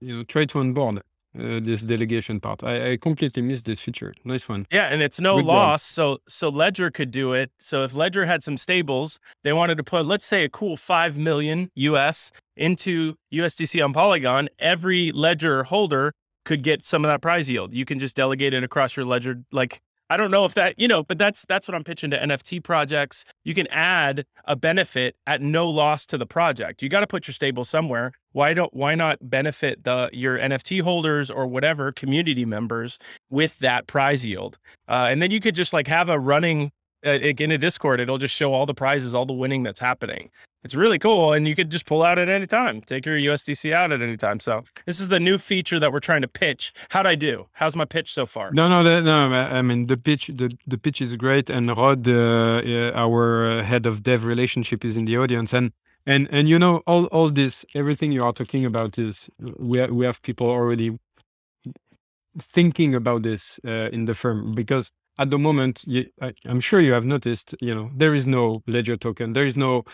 you 0.00 0.16
know, 0.16 0.24
try 0.24 0.44
to 0.44 0.58
onboard 0.58 0.98
uh, 1.38 1.60
this 1.62 1.82
delegation 1.82 2.40
part. 2.40 2.62
I, 2.64 2.92
I, 2.92 2.96
completely 2.96 3.40
missed 3.40 3.64
this 3.64 3.80
feature. 3.80 4.12
Nice 4.24 4.48
one. 4.48 4.66
Yeah, 4.70 4.88
and 4.88 5.00
it's 5.00 5.20
no 5.20 5.36
Good 5.36 5.46
loss. 5.46 5.82
So 5.82 6.18
so 6.28 6.48
Ledger 6.48 6.90
could 6.90 7.10
do 7.10 7.32
it. 7.32 7.50
So 7.58 7.84
if 7.84 7.94
Ledger 7.94 8.26
had 8.26 8.42
some 8.42 8.58
stables, 8.58 9.18
they 9.44 9.52
wanted 9.52 9.78
to 9.78 9.84
put 9.84 10.04
let's 10.06 10.26
say 10.26 10.44
a 10.44 10.48
cool 10.48 10.76
five 10.76 11.16
million 11.16 11.70
US 11.74 12.32
into 12.56 13.14
USDC 13.32 13.82
on 13.82 13.92
Polygon, 13.92 14.48
every 14.58 15.10
Ledger 15.12 15.62
holder 15.64 16.12
could 16.44 16.62
get 16.62 16.84
some 16.84 17.04
of 17.04 17.08
that 17.08 17.22
prize 17.22 17.48
yield. 17.48 17.72
You 17.72 17.84
can 17.84 17.98
just 17.98 18.14
delegate 18.16 18.52
it 18.52 18.62
across 18.62 18.96
your 18.96 19.06
Ledger 19.06 19.42
like 19.52 19.80
I 20.12 20.18
don't 20.18 20.30
know 20.30 20.44
if 20.44 20.52
that, 20.52 20.78
you 20.78 20.88
know, 20.88 21.02
but 21.02 21.16
that's 21.16 21.46
that's 21.48 21.66
what 21.66 21.74
I'm 21.74 21.84
pitching 21.84 22.10
to 22.10 22.18
NFT 22.18 22.62
projects. 22.62 23.24
You 23.44 23.54
can 23.54 23.66
add 23.68 24.26
a 24.44 24.54
benefit 24.54 25.16
at 25.26 25.40
no 25.40 25.70
loss 25.70 26.04
to 26.04 26.18
the 26.18 26.26
project. 26.26 26.82
You 26.82 26.90
got 26.90 27.00
to 27.00 27.06
put 27.06 27.26
your 27.26 27.32
stable 27.32 27.64
somewhere. 27.64 28.12
Why 28.32 28.52
don't 28.52 28.74
why 28.74 28.94
not 28.94 29.30
benefit 29.30 29.84
the 29.84 30.10
your 30.12 30.38
NFT 30.38 30.82
holders 30.82 31.30
or 31.30 31.46
whatever 31.46 31.92
community 31.92 32.44
members 32.44 32.98
with 33.30 33.58
that 33.60 33.86
prize 33.86 34.26
yield? 34.26 34.58
Uh, 34.86 35.06
and 35.08 35.22
then 35.22 35.30
you 35.30 35.40
could 35.40 35.54
just 35.54 35.72
like 35.72 35.86
have 35.86 36.10
a 36.10 36.18
running 36.18 36.72
in 37.02 37.50
a 37.50 37.58
Discord. 37.58 38.00
It'll 38.00 38.18
just 38.18 38.34
show 38.34 38.52
all 38.52 38.66
the 38.66 38.74
prizes, 38.74 39.14
all 39.14 39.26
the 39.26 39.32
winning 39.32 39.62
that's 39.62 39.80
happening. 39.80 40.30
It's 40.64 40.76
really 40.76 40.98
cool 40.98 41.32
and 41.32 41.48
you 41.48 41.56
could 41.56 41.70
just 41.70 41.86
pull 41.86 42.02
out 42.02 42.18
at 42.18 42.28
any 42.28 42.46
time. 42.46 42.82
Take 42.82 43.04
your 43.04 43.16
usdc 43.16 43.72
out 43.72 43.90
at 43.90 44.00
any 44.00 44.16
time. 44.16 44.38
So 44.38 44.62
this 44.86 45.00
is 45.00 45.08
the 45.08 45.18
new 45.18 45.38
feature 45.38 45.80
that 45.80 45.92
we're 45.92 46.00
trying 46.00 46.22
to 46.22 46.28
pitch. 46.28 46.72
How'd 46.90 47.06
i 47.06 47.16
do? 47.16 47.46
How's 47.52 47.74
my 47.74 47.84
pitch 47.84 48.12
so 48.12 48.26
far? 48.26 48.52
No 48.52 48.68
no 48.68 48.82
no 49.00 49.34
i 49.34 49.60
mean 49.60 49.86
the 49.86 49.96
pitch 49.96 50.28
the, 50.28 50.56
the 50.66 50.78
pitch 50.78 51.02
is 51.02 51.16
great 51.16 51.50
and 51.50 51.76
rod 51.76 52.06
uh, 52.06 52.92
our 52.94 53.62
head 53.62 53.86
of 53.86 54.02
dev 54.04 54.24
relationship 54.24 54.84
is 54.84 54.96
in 54.96 55.04
the 55.04 55.16
audience 55.16 55.52
and 55.52 55.72
and 56.06 56.28
and 56.30 56.48
you 56.48 56.58
know 56.58 56.82
all 56.86 57.06
all 57.06 57.28
this 57.30 57.64
everything 57.74 58.12
you 58.12 58.22
are 58.22 58.32
talking 58.32 58.64
about 58.64 58.98
is 58.98 59.28
we 59.58 59.78
have, 59.78 59.90
we 59.90 60.04
have 60.04 60.22
people 60.22 60.48
already 60.48 60.96
thinking 62.38 62.94
about 62.94 63.22
this 63.22 63.60
uh, 63.66 63.88
in 63.92 64.04
the 64.06 64.14
firm 64.14 64.54
because 64.54 64.90
at 65.18 65.30
the 65.30 65.38
moment 65.38 65.84
you, 65.86 66.06
I, 66.20 66.32
am 66.46 66.60
sure 66.60 66.80
you 66.80 66.92
have 66.92 67.04
noticed 67.04 67.54
you 67.60 67.74
know 67.74 67.90
there 67.94 68.14
is 68.14 68.26
no 68.26 68.62
ledger 68.66 68.96
token. 68.96 69.32
There 69.32 69.46
is 69.46 69.56
no 69.56 69.84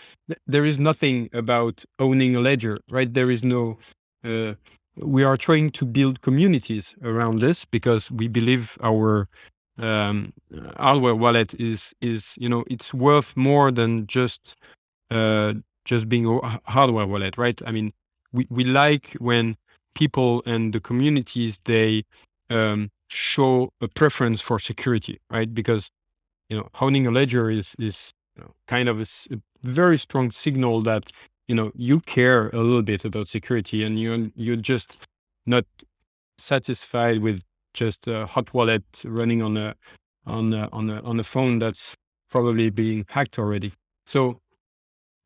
there 0.47 0.65
is 0.65 0.79
nothing 0.79 1.29
about 1.33 1.83
owning 1.99 2.35
a 2.35 2.39
ledger 2.39 2.77
right? 2.89 3.13
There 3.13 3.31
is 3.31 3.43
no 3.43 3.77
uh, 4.23 4.53
we 4.95 5.23
are 5.23 5.37
trying 5.37 5.69
to 5.71 5.85
build 5.85 6.21
communities 6.21 6.95
around 7.03 7.39
this 7.39 7.65
because 7.65 8.11
we 8.11 8.27
believe 8.27 8.77
our 8.83 9.27
um, 9.77 10.33
hardware 10.77 11.15
wallet 11.15 11.53
is 11.55 11.93
is 12.01 12.35
you 12.37 12.49
know 12.49 12.63
it's 12.67 12.93
worth 12.93 13.35
more 13.35 13.71
than 13.71 14.07
just 14.07 14.55
uh, 15.11 15.53
just 15.85 16.07
being 16.07 16.25
a 16.25 16.59
hardware 16.65 17.07
wallet 17.07 17.37
right? 17.37 17.61
I 17.65 17.71
mean 17.71 17.93
we, 18.31 18.47
we 18.49 18.63
like 18.63 19.15
when 19.19 19.57
people 19.95 20.43
and 20.45 20.73
the 20.73 20.79
communities 20.79 21.59
they 21.65 22.03
um, 22.49 22.89
show 23.09 23.71
a 23.81 23.87
preference 23.87 24.41
for 24.41 24.59
security, 24.59 25.19
right? 25.29 25.53
Because 25.53 25.89
you 26.49 26.57
know 26.57 26.69
owning 26.81 27.07
a 27.07 27.11
ledger 27.11 27.49
is 27.49 27.75
is 27.79 28.13
you 28.35 28.43
know, 28.43 28.51
kind 28.67 28.89
of 28.89 28.99
a, 28.99 29.05
a, 29.33 29.39
very 29.61 29.97
strong 29.97 30.31
signal 30.31 30.81
that 30.81 31.11
you 31.47 31.55
know 31.55 31.71
you 31.75 31.99
care 31.99 32.49
a 32.49 32.57
little 32.57 32.81
bit 32.81 33.03
about 33.03 33.27
security 33.27 33.83
and 33.83 33.99
you 33.99 34.31
you're 34.35 34.55
just 34.55 35.05
not 35.45 35.65
satisfied 36.37 37.19
with 37.19 37.41
just 37.73 38.07
a 38.07 38.25
hot 38.25 38.53
wallet 38.53 38.83
running 39.03 39.41
on 39.41 39.57
a 39.57 39.75
on 40.25 40.53
a, 40.53 40.69
on 40.71 40.89
a, 40.89 41.01
on 41.01 41.19
a 41.19 41.23
phone 41.23 41.59
that's 41.59 41.95
probably 42.29 42.69
being 42.69 43.05
hacked 43.09 43.39
already. 43.39 43.73
So 44.05 44.39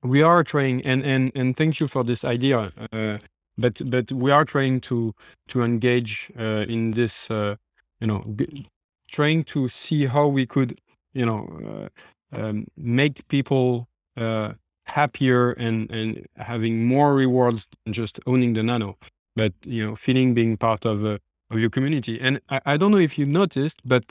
we 0.02 0.22
are 0.22 0.44
trying, 0.44 0.82
and 0.86 1.04
and 1.04 1.32
and 1.36 1.56
thank 1.56 1.80
you 1.80 1.88
for 1.88 2.04
this 2.04 2.26
idea. 2.26 2.72
Uh, 2.92 3.18
but 3.58 3.82
but 3.90 4.12
we 4.12 4.32
are 4.32 4.46
trying 4.46 4.82
to 4.82 5.14
to 5.50 5.62
engage 5.62 6.32
uh, 6.38 6.66
in 6.68 6.92
this, 6.92 7.30
uh, 7.30 7.56
you 8.04 8.08
know, 8.08 8.22
g- 8.36 8.68
trying 9.10 9.46
to 9.46 9.70
see 9.70 10.08
how 10.08 10.28
we 10.28 10.46
could, 10.46 10.82
you 11.14 11.26
know, 11.26 11.42
uh, 11.70 12.38
um, 12.38 12.68
make 12.76 13.26
people 13.30 13.88
uh, 14.18 14.54
happier 14.88 15.52
and 15.54 15.90
and 15.90 16.28
having 16.36 16.86
more 16.86 17.16
rewards 17.16 17.68
than 17.86 17.94
just 17.94 18.20
owning 18.28 18.54
the 18.56 18.64
nano, 18.64 18.98
but 19.38 19.54
you 19.66 19.86
know, 19.86 19.96
feeling 19.96 20.34
being 20.34 20.58
part 20.58 20.86
of 20.86 21.06
uh, 21.06 21.18
of 21.52 21.60
your 21.60 21.70
community. 21.70 22.20
And 22.20 22.42
I, 22.50 22.60
I 22.74 22.78
don't 22.78 22.92
know 22.92 23.04
if 23.10 23.18
you 23.18 23.26
noticed, 23.26 23.80
but 23.86 24.06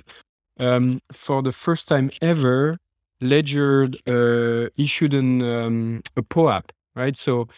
um, 0.59 1.01
for 1.13 1.43
the 1.43 1.53
first 1.53 1.87
time 1.89 2.11
ever, 2.23 2.79
Ledger 3.21 3.89
uh, 4.07 4.71
issued 4.79 5.15
an, 5.15 5.43
um, 5.43 6.03
a 6.17 6.23
POAP, 6.23 6.73
right? 6.97 7.17
So 7.17 7.49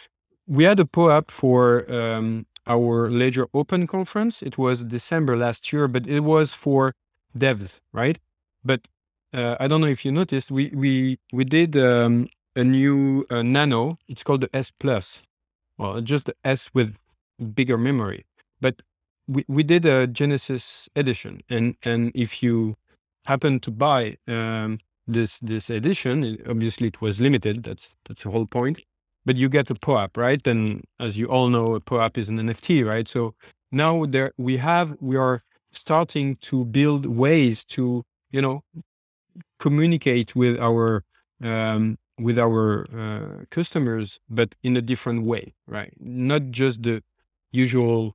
we 0.47 0.64
had 0.64 0.81
a 0.81 0.85
POAP 0.87 1.31
for 1.31 1.91
um, 1.93 2.47
our 2.66 3.11
Ledger 3.11 3.47
Open 3.54 3.87
conference. 3.87 4.42
It 4.42 4.59
was 4.59 4.85
December 4.85 5.37
last 5.37 5.73
year, 5.73 5.88
but 5.88 6.06
it 6.06 6.21
was 6.21 6.52
for 6.52 6.94
devs, 7.37 7.80
right? 7.92 8.18
But 8.64 8.88
uh, 9.33 9.56
I 9.61 9.68
don't 9.68 9.80
know 9.80 9.88
if 9.88 10.04
you 10.04 10.12
noticed, 10.12 10.50
we 10.50 10.71
we 10.75 11.18
we 11.33 11.44
did 11.44 11.76
um, 11.76 12.28
a 12.56 12.64
new 12.64 13.26
uh, 13.30 13.42
Nano. 13.42 13.99
It's 14.09 14.23
called 14.23 14.42
the 14.42 14.50
S 14.54 14.71
Plus. 14.71 15.23
Well, 15.76 16.00
just 16.00 16.26
the 16.26 16.35
S 16.44 16.71
with 16.73 16.97
bigger 17.54 17.76
memory. 17.76 18.25
But 18.61 18.83
we, 19.26 19.44
we 19.49 19.62
did 19.62 19.87
a 19.87 20.06
Genesis 20.06 20.88
edition, 20.94 21.42
and 21.49 21.76
and 21.83 22.12
if 22.14 22.42
you 22.42 22.76
happen 23.26 23.59
to 23.61 23.71
buy 23.71 24.18
um, 24.28 24.78
this 25.06 25.38
this 25.40 25.68
edition, 25.71 26.38
obviously 26.49 26.88
it 26.88 27.00
was 27.00 27.21
limited. 27.21 27.64
That's 27.64 27.90
that's 28.06 28.23
the 28.23 28.30
whole 28.30 28.47
point. 28.47 28.85
But 29.26 29.37
you 29.37 29.49
get 29.49 29.71
a 29.71 29.75
POAP, 29.75 30.16
right? 30.16 30.47
And 30.47 30.85
as 31.00 31.16
you 31.16 31.26
all 31.26 31.49
know, 31.49 31.75
a 31.75 31.81
POAP 31.81 32.19
is 32.19 32.28
an 32.28 32.38
NFT, 32.38 32.85
right? 32.85 33.09
So 33.09 33.35
now 33.73 34.04
there 34.07 34.33
we 34.37 34.59
have 34.59 34.97
we 35.00 35.16
are 35.16 35.43
starting 35.73 36.37
to 36.37 36.64
build 36.64 37.07
ways 37.07 37.64
to 37.64 38.04
you 38.31 38.43
know 38.43 38.62
communicate 39.59 40.37
with 40.37 40.59
our 40.59 41.04
um, 41.43 41.99
with 42.19 42.38
our 42.38 42.87
uh, 42.97 43.45
customers, 43.50 44.21
but 44.28 44.54
in 44.62 44.76
a 44.76 44.83
different 44.83 45.25
way, 45.25 45.54
right? 45.66 45.93
Not 45.99 46.50
just 46.50 46.83
the 46.83 47.02
usual 47.50 48.14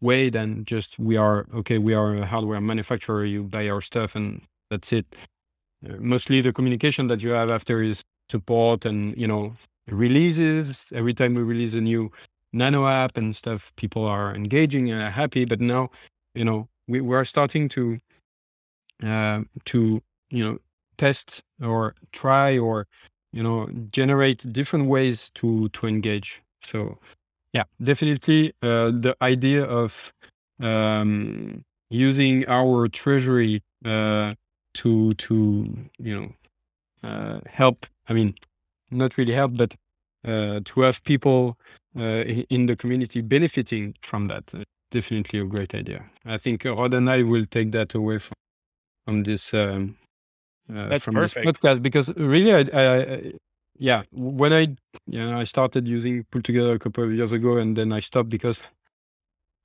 way 0.00 0.30
than 0.30 0.64
just 0.64 0.98
we 0.98 1.16
are 1.16 1.46
okay 1.52 1.78
we 1.78 1.94
are 1.94 2.14
a 2.14 2.26
hardware 2.26 2.60
manufacturer 2.60 3.24
you 3.24 3.42
buy 3.42 3.68
our 3.68 3.80
stuff 3.80 4.14
and 4.14 4.42
that's 4.70 4.92
it 4.92 5.06
uh, 5.84 5.96
mostly 5.98 6.40
the 6.40 6.52
communication 6.52 7.08
that 7.08 7.20
you 7.20 7.30
have 7.30 7.50
after 7.50 7.82
is 7.82 8.04
support 8.30 8.84
and 8.84 9.16
you 9.16 9.26
know 9.26 9.54
releases 9.90 10.86
every 10.94 11.14
time 11.14 11.34
we 11.34 11.42
release 11.42 11.74
a 11.74 11.80
new 11.80 12.10
nano 12.52 12.86
app 12.86 13.16
and 13.16 13.36
stuff 13.36 13.72
people 13.76 14.04
are 14.04 14.34
engaging 14.34 14.90
and 14.90 15.02
are 15.02 15.10
happy 15.10 15.44
but 15.44 15.60
now 15.60 15.90
you 16.34 16.44
know 16.44 16.68
we, 16.86 17.00
we 17.00 17.14
are 17.14 17.24
starting 17.24 17.68
to 17.68 17.98
uh, 19.04 19.42
to 19.64 20.02
you 20.30 20.44
know 20.44 20.58
test 20.96 21.42
or 21.62 21.94
try 22.12 22.58
or 22.58 22.86
you 23.32 23.42
know 23.42 23.68
generate 23.92 24.50
different 24.52 24.86
ways 24.86 25.30
to 25.34 25.68
to 25.70 25.86
engage 25.86 26.42
so 26.62 26.98
yeah, 27.52 27.64
definitely. 27.82 28.52
Uh, 28.62 28.90
the 28.92 29.16
idea 29.22 29.64
of 29.64 30.12
um, 30.60 31.64
using 31.90 32.46
our 32.48 32.88
treasury 32.88 33.62
uh, 33.84 34.34
to 34.74 35.14
to 35.14 35.88
you 35.98 36.20
know 36.20 37.08
uh, 37.08 37.40
help. 37.46 37.86
I 38.08 38.12
mean, 38.12 38.34
not 38.90 39.16
really 39.18 39.32
help, 39.32 39.56
but 39.56 39.74
uh, 40.26 40.60
to 40.64 40.80
have 40.80 41.02
people 41.04 41.56
uh, 41.96 42.24
in 42.50 42.66
the 42.66 42.76
community 42.76 43.20
benefiting 43.20 43.94
from 44.02 44.28
that. 44.28 44.54
Uh, 44.54 44.64
definitely 44.90 45.40
a 45.40 45.44
great 45.44 45.74
idea. 45.74 46.04
I 46.24 46.38
think 46.38 46.64
Rod 46.64 46.94
and 46.94 47.10
I 47.10 47.22
will 47.22 47.46
take 47.46 47.72
that 47.72 47.94
away 47.94 48.18
from 48.18 48.34
from 49.04 49.22
this. 49.22 49.54
Um, 49.54 49.96
That's 50.68 51.04
from 51.04 51.14
perfect. 51.14 51.46
this 51.46 51.56
podcast 51.56 51.82
because 51.82 52.14
really, 52.16 52.52
I, 52.52 52.60
I, 52.60 53.32
yeah, 53.78 54.02
when 54.12 54.52
I 54.52 54.76
you 55.06 55.20
know 55.20 55.38
I 55.38 55.44
started 55.44 55.88
using 55.88 56.24
Pool 56.30 56.42
Together 56.42 56.74
a 56.74 56.78
couple 56.78 57.04
of 57.04 57.12
years 57.12 57.32
ago, 57.32 57.56
and 57.56 57.76
then 57.76 57.92
I 57.92 58.00
stopped 58.00 58.28
because 58.28 58.62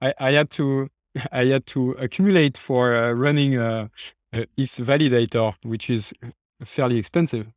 I 0.02 0.14
I 0.20 0.32
had 0.32 0.50
to 0.52 0.90
I 1.32 1.46
had 1.46 1.66
to 1.68 1.92
accumulate 1.92 2.58
for 2.58 2.96
uh, 2.96 3.12
running 3.12 3.58
a, 3.58 3.90
a 4.32 4.46
ETH 4.56 4.78
validator, 4.78 5.56
which 5.64 5.90
is 5.90 6.14
fairly 6.64 6.98
expensive. 6.98 7.48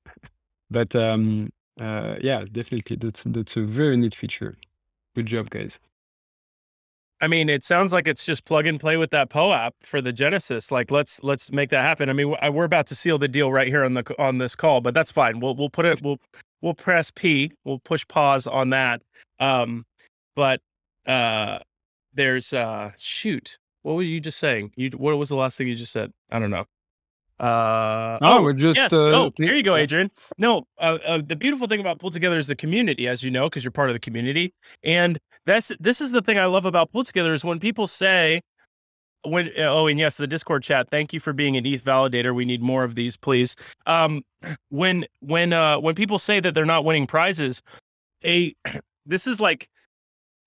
But 0.68 0.96
um, 0.96 1.50
uh, 1.80 2.16
yeah, 2.20 2.44
definitely 2.50 2.96
that's 2.96 3.24
that's 3.24 3.56
a 3.56 3.62
very 3.62 3.96
neat 3.96 4.14
feature. 4.14 4.56
Good 5.14 5.26
job, 5.26 5.50
guys. 5.50 5.78
I 7.20 7.28
mean, 7.28 7.48
it 7.48 7.64
sounds 7.64 7.92
like 7.94 8.06
it's 8.06 8.26
just 8.26 8.44
plug 8.44 8.66
and 8.66 8.78
play 8.78 8.98
with 8.98 9.10
that 9.10 9.30
POAP 9.30 9.72
for 9.82 10.02
the 10.02 10.12
Genesis. 10.12 10.70
Like, 10.70 10.90
let's 10.90 11.22
let's 11.22 11.50
make 11.50 11.70
that 11.70 11.82
happen. 11.82 12.10
I 12.10 12.12
mean, 12.12 12.34
we're 12.52 12.64
about 12.64 12.86
to 12.88 12.94
seal 12.94 13.16
the 13.16 13.28
deal 13.28 13.50
right 13.50 13.68
here 13.68 13.84
on 13.84 13.94
the 13.94 14.14
on 14.18 14.38
this 14.38 14.54
call, 14.54 14.80
but 14.80 14.92
that's 14.92 15.10
fine. 15.10 15.40
We'll 15.40 15.54
we'll 15.54 15.70
put 15.70 15.86
it. 15.86 16.02
We'll 16.02 16.18
we'll 16.60 16.74
press 16.74 17.10
P. 17.10 17.52
We'll 17.64 17.78
push 17.78 18.06
pause 18.06 18.46
on 18.46 18.70
that. 18.70 19.02
Um, 19.40 19.86
but 20.34 20.60
uh, 21.06 21.60
there's 22.12 22.52
uh, 22.52 22.92
shoot. 22.98 23.58
What 23.82 23.94
were 23.94 24.02
you 24.02 24.20
just 24.20 24.38
saying? 24.38 24.72
You 24.76 24.90
what 24.90 25.16
was 25.16 25.30
the 25.30 25.36
last 25.36 25.56
thing 25.56 25.68
you 25.68 25.74
just 25.74 25.92
said? 25.92 26.12
I 26.30 26.38
don't 26.38 26.50
know. 26.50 26.66
Uh, 27.38 28.18
oh, 28.22 28.42
we're 28.42 28.52
just. 28.52 28.76
yes. 28.76 28.92
Uh, 28.92 29.04
oh, 29.04 29.32
here 29.36 29.54
you 29.54 29.62
go, 29.62 29.74
Adrien. 29.74 30.10
No, 30.38 30.66
uh, 30.78 30.98
uh, 31.06 31.20
the 31.24 31.36
beautiful 31.36 31.66
thing 31.66 31.80
about 31.80 31.98
Pool 31.98 32.10
Together 32.10 32.38
is 32.38 32.46
the 32.46 32.56
community, 32.56 33.06
as 33.06 33.22
you 33.22 33.30
know, 33.30 33.44
because 33.44 33.62
you're 33.62 33.70
part 33.70 33.90
of 33.90 33.94
the 33.94 34.00
community. 34.00 34.54
And 34.82 35.18
that's 35.44 35.70
this 35.78 36.00
is 36.00 36.12
the 36.12 36.22
thing 36.22 36.38
I 36.38 36.46
love 36.46 36.64
about 36.64 36.92
Pool 36.92 37.04
Together 37.04 37.34
is 37.34 37.44
when 37.44 37.58
people 37.58 37.86
say, 37.86 38.40
when 39.24 39.50
oh, 39.58 39.86
and 39.86 39.98
yes, 39.98 40.16
the 40.16 40.26
Discord 40.26 40.62
chat. 40.62 40.88
Thank 40.90 41.12
you 41.12 41.20
for 41.20 41.32
being 41.32 41.56
an 41.56 41.66
ETH 41.66 41.84
validator. 41.84 42.34
We 42.34 42.44
need 42.44 42.62
more 42.62 42.84
of 42.84 42.94
these, 42.94 43.16
please. 43.16 43.54
Um, 43.86 44.22
when 44.70 45.04
when 45.20 45.52
uh 45.52 45.78
when 45.78 45.94
people 45.94 46.18
say 46.18 46.40
that 46.40 46.54
they're 46.54 46.64
not 46.64 46.84
winning 46.84 47.06
prizes, 47.06 47.62
a 48.24 48.54
this 49.06 49.26
is 49.26 49.40
like 49.40 49.68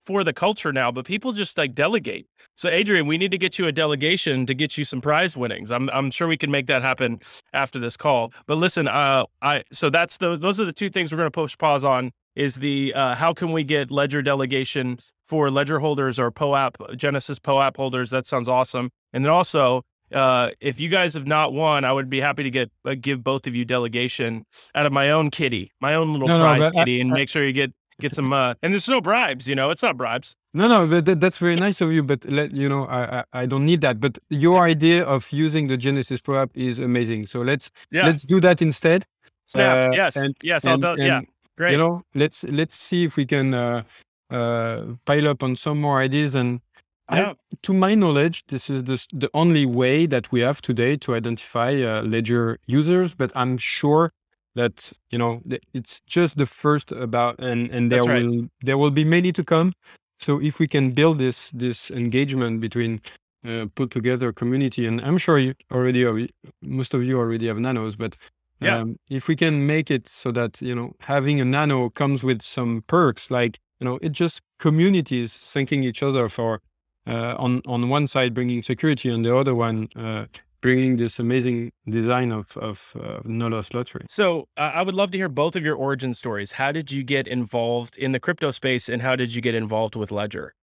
for 0.10 0.24
the 0.24 0.34
culture 0.34 0.74
now, 0.74 0.92
but 0.92 1.06
people 1.06 1.32
just 1.34 1.56
like 1.56 1.75
delegate. 1.75 2.25
So 2.58 2.68
Adrien, 2.68 3.06
we 3.06 3.20
need 3.20 3.30
to 3.30 3.38
get 3.38 3.60
you 3.60 3.68
a 3.68 3.72
delegation 3.72 4.48
to 4.48 4.56
get 4.56 4.75
you 4.75 4.84
some 4.84 5.01
prize 5.01 5.38
winnings. 5.38 5.72
I'm 5.72 5.88
I'm 5.92 6.10
sure 6.10 6.28
we 6.28 6.36
can 6.36 6.50
make 6.50 6.66
that 6.66 6.82
happen 6.82 7.20
after 7.54 7.78
this 7.78 7.96
call. 7.96 8.34
But 8.48 8.58
listen, 8.58 8.88
uh 8.88 9.25
I 9.44 9.62
so 9.72 9.92
that's 9.92 10.18
the 10.18 10.36
those 10.36 10.60
are 10.60 10.66
the 10.66 10.74
two 10.74 10.89
things 10.89 11.12
we're 11.12 11.20
going 11.20 11.28
to 11.28 11.32
push 11.32 11.56
pause 11.56 11.84
on 11.84 12.12
is 12.36 12.56
the 12.56 12.92
uh, 12.96 13.13
how 13.13 13.34
can 13.36 13.51
we 13.51 13.63
get 13.63 13.92
ledger 13.92 14.24
delegation 14.24 14.98
for 15.28 15.51
ledger 15.51 15.78
holders 15.78 16.18
or 16.18 16.32
POAP 16.32 16.96
Genesis 16.98 17.38
POAP 17.38 17.78
holders? 17.78 18.10
That 18.10 18.25
sounds 18.25 18.50
awesome. 18.50 18.89
And 19.13 19.24
then 19.24 19.32
also 19.32 19.84
uh, 20.12 20.50
if 20.60 20.80
you 20.80 20.89
guys 20.89 21.13
have 21.13 21.28
not 21.28 21.54
won, 21.54 21.86
I 21.86 21.92
would 21.94 22.10
be 22.10 22.20
happy 22.20 22.42
to 22.42 22.50
get 22.50 22.72
uh, 22.84 22.96
give 23.00 23.24
both 23.24 23.46
of 23.46 23.54
you 23.56 23.63
delegation 23.63 24.44
out 24.74 24.88
of 24.88 24.92
my 24.92 25.12
own 25.12 25.30
kitty, 25.30 25.72
my 25.82 25.94
own 25.94 26.13
little 26.13 26.28
No, 26.28 26.38
no, 26.39 26.44
prize 26.46 26.68
I- 26.70 26.72
kitty, 26.72 27.00
and 27.00 27.12
make 27.12 27.30
sure 27.30 27.44
you 27.46 27.54
get 27.54 27.72
get 28.00 28.13
some. 28.13 28.32
Uh, 28.34 28.53
and 28.63 28.74
there's 28.74 28.89
no 28.89 29.01
bribes, 29.01 29.48
you 29.48 29.56
know, 29.56 29.70
it's 29.70 29.84
not 29.84 29.98
bribes. 29.98 30.36
No, 30.53 30.68
no, 30.68 30.88
but 30.88 31.06
that, 31.06 31.20
that's 31.20 31.38
very 31.38 31.56
nice 31.56 31.79
of 31.82 31.91
you. 31.91 32.01
But 32.03 32.25
let 32.29 32.51
you 32.53 32.68
know, 32.70 32.86
I, 32.86 33.20
I 33.20 33.24
I 33.41 33.46
don't 33.46 33.65
need 33.65 33.82
that. 33.82 34.00
But 34.00 34.18
your 34.29 34.63
idea 34.63 35.03
of 35.03 35.32
using 35.32 35.68
the 35.68 35.77
Genesis 35.77 36.22
POAP 36.22 36.50
is 36.56 36.79
amazing. 36.79 37.27
So 37.27 37.41
let's 37.41 37.70
Yeah, 37.91 38.06
let's 38.08 38.24
do 38.24 38.39
that 38.41 38.62
instead. 38.62 39.06
snaps. 39.46 39.88
uh, 39.88 39.91
yes, 39.94 40.15
and- 40.15 40.36
yes. 40.44 40.63
and- 40.65 40.84
I'll 40.86 40.96
do, 40.96 41.01
yeah, 41.03 41.22
great. 41.58 41.72
You 41.74 41.77
know, 41.77 42.01
let's 42.15 42.44
let's 42.46 42.75
see 42.75 43.03
if 43.06 43.15
we 43.18 43.25
can 43.25 43.53
uh, 43.53 43.84
uh, 44.32 44.84
pile 45.06 45.27
up 45.27 45.44
on 45.44 45.56
some 45.56 45.79
more 45.82 46.00
ideas. 46.01 46.36
And 46.36 46.62
I- 47.08 47.20
yeah, 47.20 47.34
to 47.63 47.74
my 47.74 47.96
knowledge, 47.96 48.44
this 48.48 48.70
is 48.70 48.84
the 48.84 48.98
the 49.13 49.29
only 49.34 49.65
way 49.65 50.08
that 50.08 50.32
we 50.32 50.41
have 50.41 50.62
today 50.62 50.98
to 50.98 51.15
identify 51.15 51.72
uh, 51.82 52.01
Ledger 52.03 52.58
users. 52.68 53.15
But 53.15 53.32
I'm 53.36 53.58
sure 53.58 54.12
that 54.56 54.91
you 55.12 55.18
know 55.18 55.41
it's 55.74 56.01
just 56.08 56.38
the 56.38 56.46
first 56.46 56.91
about, 56.91 57.39
and 57.39 57.70
and 57.72 57.91
there 57.91 58.03
right. 58.06 58.24
will 58.25 58.48
there 58.62 58.77
will 58.77 58.91
be 58.91 59.06
many 59.06 59.32
to 59.34 59.44
come. 59.44 59.74
So 60.20 60.41
if 60.41 60.60
we 60.60 60.68
can 60.68 60.91
build 60.91 61.18
this 61.18 61.51
this 61.51 61.91
engagement 61.91 62.62
between 62.62 63.01
uh, 63.48 63.68
put 63.75 63.91
together 63.91 64.34
community, 64.34 64.86
and 64.86 65.00
I'm 65.01 65.18
sure 65.18 65.38
you 65.39 65.53
already 65.72 66.03
have, 66.03 66.27
most 66.62 66.94
of 66.94 67.03
you 67.03 67.18
already 67.18 67.48
have 67.48 67.60
nanos, 67.60 67.96
but 67.96 68.15
Yeah. 68.62 68.79
um, 68.79 68.98
if 69.10 69.27
we 69.29 69.36
can 69.36 69.65
make 69.65 69.89
it 69.89 70.08
so 70.10 70.32
that 70.32 70.62
you 70.62 70.75
know 70.75 70.94
having 71.00 71.39
a 71.41 71.46
nano 71.46 71.89
comes 71.89 72.24
with 72.24 72.41
some 72.41 72.82
perks, 72.88 73.32
like 73.32 73.58
you 73.79 73.86
know 73.86 73.98
it 74.01 74.12
just 74.12 74.41
communities 74.60 75.34
thanking 75.53 75.84
each 75.84 76.03
other 76.03 76.27
for 76.29 76.60
uh, 77.08 77.36
on 77.38 77.62
on 77.65 77.89
one 77.89 78.08
side 78.08 78.34
bringing 78.34 78.62
security, 78.62 79.10
on 79.12 79.22
the 79.24 79.34
other 79.36 79.56
one 79.56 79.88
uh, 79.96 80.25
bringing 80.62 80.98
this 80.98 81.20
amazing 81.20 81.72
design 81.89 82.32
of 82.32 82.56
of 82.58 82.94
uh, 83.01 83.20
no 83.24 83.48
loss 83.48 83.74
lottery. 83.74 84.06
So 84.08 84.48
uh, 84.58 84.72
I 84.75 84.82
would 84.82 84.96
love 84.96 85.12
to 85.12 85.18
hear 85.18 85.30
both 85.30 85.56
of 85.56 85.63
your 85.63 85.75
origin 85.75 86.13
stories. 86.13 86.54
How 86.54 86.72
did 86.72 86.92
you 86.92 87.04
get 87.04 87.28
involved 87.28 87.98
in 87.98 88.12
the 88.12 88.20
crypto 88.20 88.51
space, 88.51 88.89
and 88.89 89.01
how 89.01 89.16
did 89.16 89.34
you 89.34 89.42
get 89.42 89.56
involved 89.56 89.96
with 89.96 90.12
Ledger? 90.12 90.54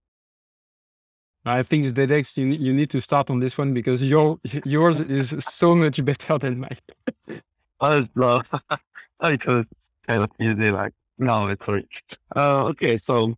I 1.46 1.62
think 1.62 1.86
Dedex, 1.86 2.36
you, 2.36 2.46
you 2.46 2.74
need 2.74 2.90
to 2.90 3.00
start 3.00 3.30
on 3.30 3.38
this 3.38 3.56
one 3.56 3.72
because 3.72 4.02
your 4.02 4.40
yours 4.64 5.00
is 5.00 5.32
so 5.44 5.74
much 5.74 6.04
better 6.04 6.38
than 6.38 6.60
mine. 6.60 6.78
Oh, 7.78 8.06
no. 8.14 8.40
it 9.22 9.46
was 9.46 9.66
kind 10.06 10.22
of 10.22 10.30
easy. 10.40 10.70
Like, 10.70 10.94
no, 11.18 11.48
it's 11.48 11.66
sorry. 11.66 11.86
Uh, 12.34 12.68
okay, 12.68 12.96
so 12.96 13.36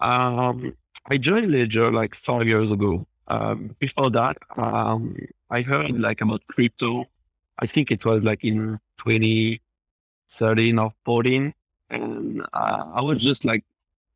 um, 0.00 0.76
I 1.10 1.16
joined 1.16 1.50
Ledger 1.50 1.90
like 1.90 2.14
five 2.14 2.46
years 2.46 2.70
ago. 2.70 3.04
Um, 3.26 3.74
before 3.80 4.10
that, 4.10 4.36
um, 4.56 5.16
I 5.50 5.62
heard 5.62 5.98
like 5.98 6.20
about 6.20 6.46
crypto. 6.46 7.06
I 7.58 7.66
think 7.66 7.90
it 7.90 8.04
was 8.04 8.24
like 8.24 8.44
in 8.44 8.78
2013 8.98 10.78
or 10.78 10.92
14. 11.04 11.52
And 11.90 12.42
uh, 12.52 12.84
I 12.94 13.02
was 13.02 13.20
just 13.20 13.44
like 13.44 13.64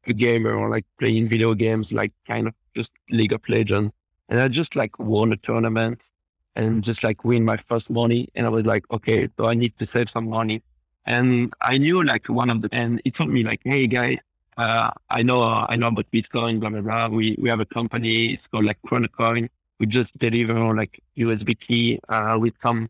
a 0.07 0.13
gamer 0.13 0.55
or 0.55 0.71
like 0.71 0.87
playing 0.99 1.29
video 1.29 1.55
games, 1.55 1.93
like 1.93 2.13
kind 2.27 2.47
of 2.47 2.55
just 2.75 2.93
League 3.11 3.33
of 3.33 3.43
Legends. 3.49 3.93
And 4.29 4.41
I 4.41 4.49
just 4.49 4.77
like 4.77 4.99
won 4.99 5.33
a 5.33 5.37
tournament 5.37 6.09
and 6.55 6.85
just 6.85 7.03
like 7.03 7.25
win 7.25 7.45
my 7.45 7.57
first 7.57 7.91
money. 7.91 8.29
And 8.37 8.47
I 8.47 8.51
was 8.51 8.65
like, 8.65 8.85
okay, 8.93 9.29
so 9.37 9.47
I 9.47 9.55
need 9.55 9.77
to 9.79 9.87
save 9.87 10.09
some 10.09 10.29
money. 10.29 10.63
And 11.07 11.53
I 11.61 11.79
knew 11.79 12.03
like 12.03 12.29
one 12.29 12.49
of 12.49 12.63
the, 12.63 12.69
and 12.73 13.01
he 13.05 13.11
told 13.11 13.31
me 13.31 13.43
like, 13.43 13.61
hey 13.65 13.87
guy, 13.89 14.19
uh, 14.57 14.91
I 15.11 15.23
know, 15.23 15.43
uh, 15.43 15.67
I 15.69 15.75
know 15.77 15.89
about 15.89 16.11
Bitcoin, 16.13 16.61
blah, 16.61 16.71
blah, 16.71 16.81
blah. 16.81 17.09
We, 17.09 17.37
we 17.41 17.49
have 17.49 17.61
a 17.61 17.67
company. 17.67 18.33
It's 18.33 18.47
called 18.47 18.65
like 18.65 18.79
Chronocoin. 18.87 19.49
We 19.85 19.89
just 19.89 20.17
deliver 20.17 20.59
like 20.75 20.99
USB 21.15 21.61
key, 21.61 22.01
uh, 22.09 22.39
with 22.41 22.55
some, 22.59 22.89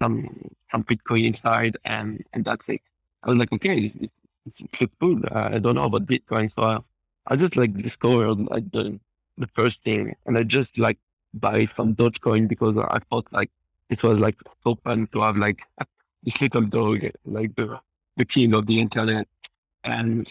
some, 0.00 0.50
some 0.70 0.82
Bitcoin 0.84 1.26
inside 1.26 1.76
and, 1.84 2.24
and 2.32 2.42
that's 2.42 2.66
it. 2.70 2.80
I 3.22 3.28
was 3.28 3.38
like, 3.38 3.52
okay, 3.52 3.92
it's, 4.00 4.10
it's, 4.46 4.92
cool. 4.98 5.20
Uh, 5.30 5.50
I 5.52 5.58
don't 5.58 5.74
know 5.74 5.84
about 5.84 6.06
Bitcoin. 6.06 6.50
So 6.50 6.62
I, 6.62 6.78
I 7.26 7.36
just 7.36 7.58
like 7.58 7.74
discovered 7.74 8.38
like 8.48 8.72
the, 8.72 8.98
the 9.36 9.46
first 9.48 9.84
thing 9.84 10.16
and 10.24 10.38
I 10.38 10.44
just 10.44 10.78
like 10.78 10.96
buy 11.34 11.66
some 11.66 11.94
Dogecoin 11.94 12.48
because 12.48 12.78
I 12.78 13.00
thought 13.10 13.26
like 13.30 13.50
it 13.90 14.02
was 14.02 14.18
like 14.18 14.38
fun 14.82 15.06
to 15.08 15.20
have 15.20 15.36
like 15.36 15.60
this 16.22 16.40
little 16.40 16.62
dog, 16.62 17.04
like 17.26 17.54
the, 17.54 17.78
the 18.16 18.24
king 18.24 18.54
of 18.54 18.66
the 18.66 18.80
internet. 18.80 19.28
And 19.84 20.26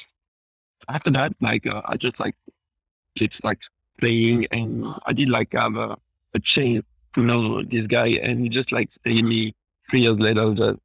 after 0.89 1.12
that, 1.12 1.33
like 1.39 1.67
uh, 1.67 1.83
I 1.85 1.97
just 1.97 2.19
like 2.19 2.35
it's 3.15 3.43
like 3.43 3.62
playing, 3.97 4.47
and 4.51 4.85
I 5.05 5.13
did 5.13 5.29
like 5.29 5.53
have 5.53 5.75
a, 5.75 5.97
a 6.33 6.39
chain 6.39 6.83
to 7.13 7.21
know 7.21 7.63
this 7.63 7.88
guy, 7.88 8.09
and 8.23 8.39
he 8.41 8.50
just 8.50 8.71
like 8.71 8.89
saying 9.05 9.27
me 9.27 9.55
three 9.89 10.01
years 10.01 10.19
later, 10.19 10.53
just 10.53 10.79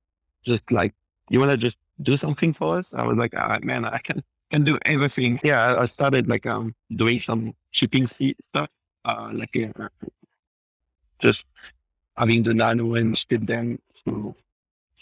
just 0.45 0.71
like 0.71 0.95
you 1.31 1.41
wanna 1.41 1.57
just 1.57 1.79
do 2.03 2.17
something 2.17 2.53
for 2.53 2.77
us? 2.79 2.93
I 2.95 3.05
was 3.05 3.17
like, 3.17 3.35
ah, 3.37 3.59
man, 3.63 3.85
I 3.85 3.99
can 3.99 4.23
can 4.51 4.65
do 4.65 4.79
everything. 4.85 5.41
Yeah, 5.43 5.77
I 5.79 5.87
started 5.87 6.29
like 6.29 6.47
um 6.47 6.75
doing 6.95 7.21
some 7.21 7.55
shipping 7.71 8.07
stuff, 8.07 8.69
uh, 9.05 9.31
like 9.35 9.57
uh, 9.57 9.89
just 11.19 11.45
having 12.17 12.43
the 12.43 12.55
nano 12.55 12.95
and 12.95 13.17
ship 13.17 13.47
them 13.47 13.79
to 14.05 14.35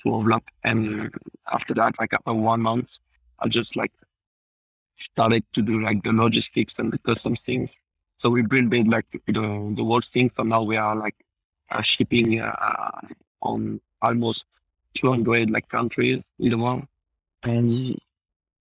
to 0.03 0.15
envelope, 0.15 0.45
and 0.65 1.11
after 1.53 1.75
that, 1.75 1.99
like 1.99 2.13
after 2.13 2.35
one 2.35 2.63
month, 2.63 2.99
I 3.41 3.49
just 3.49 3.77
like 3.77 3.93
started 4.99 5.45
to 5.53 5.63
do 5.63 5.83
like 5.83 6.03
the 6.03 6.13
logistics 6.13 6.79
and 6.79 6.93
the 6.93 6.99
custom 6.99 7.37
things. 7.37 7.81
So 8.19 8.31
we 8.31 8.43
built 8.43 8.73
it 8.73 8.89
like 8.89 9.07
the, 9.27 9.43
the 9.77 9.85
whole 9.85 10.01
thing. 10.01 10.31
So 10.31 10.43
now 10.43 10.63
we 10.63 10.77
are 10.77 10.97
like 10.97 11.17
uh, 11.71 11.83
shipping 11.83 12.41
uh, 12.41 13.01
on 13.43 13.81
almost 14.03 14.47
200 14.95 15.51
like 15.51 15.69
countries 15.69 16.31
in 16.39 16.51
the 16.51 16.59
world. 16.59 16.85
And 17.43 17.97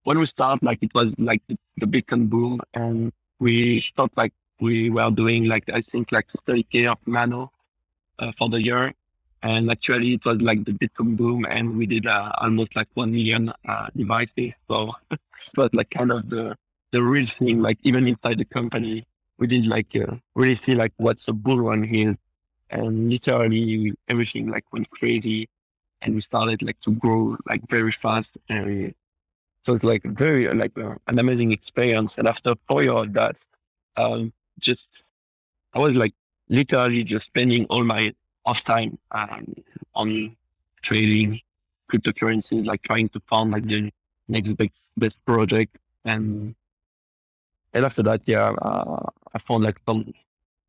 when 0.04 0.20
we 0.20 0.26
start, 0.26 0.62
like 0.64 0.80
it 0.82 0.94
was 0.94 1.18
like 1.20 1.42
the, 1.48 1.58
the 1.78 1.88
Bitcoin 1.88 2.30
boom, 2.30 2.62
and 2.74 3.12
we 3.40 3.80
thought 3.96 4.16
like 4.18 4.34
we 4.62 4.90
were 4.90 5.10
doing 5.12 5.46
like 5.46 5.64
I 5.70 5.82
think 5.82 6.12
like 6.12 6.28
30k 6.28 6.92
of 6.92 7.00
nano 7.08 7.52
uh, 8.20 8.32
for 8.32 8.50
the 8.50 8.62
year. 8.62 8.94
And 9.44 9.70
actually, 9.70 10.14
it 10.14 10.26
was 10.26 10.42
like 10.42 10.66
the 10.66 10.72
Bitcoin 10.72 11.16
boom, 11.16 11.46
and 11.46 11.78
we 11.78 11.86
did 11.86 12.08
uh, 12.08 12.32
almost 12.42 12.76
like 12.76 12.88
one 12.96 13.12
million 13.12 13.52
uh, 13.68 13.88
devices. 13.96 14.54
So 14.68 14.94
it 15.12 15.20
was 15.58 15.70
like 15.74 15.90
kind 15.92 16.12
of 16.12 16.30
the 16.30 16.56
the 16.92 17.04
real 17.04 17.28
thing. 17.28 17.62
Like 17.62 17.78
even 17.84 18.08
inside 18.08 18.40
the 18.40 18.46
company, 18.46 19.06
we 19.38 19.48
did 19.48 19.68
like 19.68 19.96
uh, 19.96 20.16
really 20.36 20.56
see 20.56 20.76
like 20.76 20.94
what's 20.98 21.28
a 21.28 21.34
bull 21.34 21.60
run 21.60 21.84
here, 21.84 22.18
and 22.70 23.10
literally 23.10 23.94
everything 24.10 24.48
like 24.50 24.66
went 24.72 24.90
crazy, 24.90 25.50
and 26.02 26.16
we 26.16 26.22
started 26.22 26.62
like 26.62 26.80
to 26.82 26.92
grow 26.92 27.38
like 27.48 27.68
very 27.70 27.92
fast. 27.92 28.38
And 28.50 28.94
so 29.64 29.74
it's 29.74 29.84
like 29.84 30.04
very 30.04 30.48
like 30.54 30.78
uh, 30.78 30.96
an 31.08 31.20
amazing 31.20 31.52
experience. 31.52 32.18
And 32.18 32.28
after 32.28 32.56
four 32.68 32.84
years 32.84 32.98
of 32.98 33.14
that, 33.14 33.36
um, 33.98 34.32
just 34.60 35.04
I 35.74 35.80
was 35.80 35.96
like 35.96 36.14
literally 36.50 37.04
just 37.04 37.26
spending 37.26 37.66
all 37.66 37.84
my 37.84 38.14
off 38.46 38.64
time 38.64 38.98
um, 39.12 39.56
on 39.96 40.36
trading 40.82 41.42
cryptocurrencies, 41.92 42.66
like 42.66 42.82
trying 42.84 43.10
to 43.10 43.20
find 43.28 43.52
like 43.52 43.66
the 43.66 43.92
next 44.28 44.54
best 44.54 44.88
best 44.98 45.26
project. 45.26 45.78
And 46.06 46.56
and 47.74 47.86
after 47.86 48.04
that, 48.04 48.22
yeah, 48.26 48.52
uh, 48.62 49.10
I 49.36 49.40
found 49.40 49.64
like 49.64 49.80
some 49.88 50.14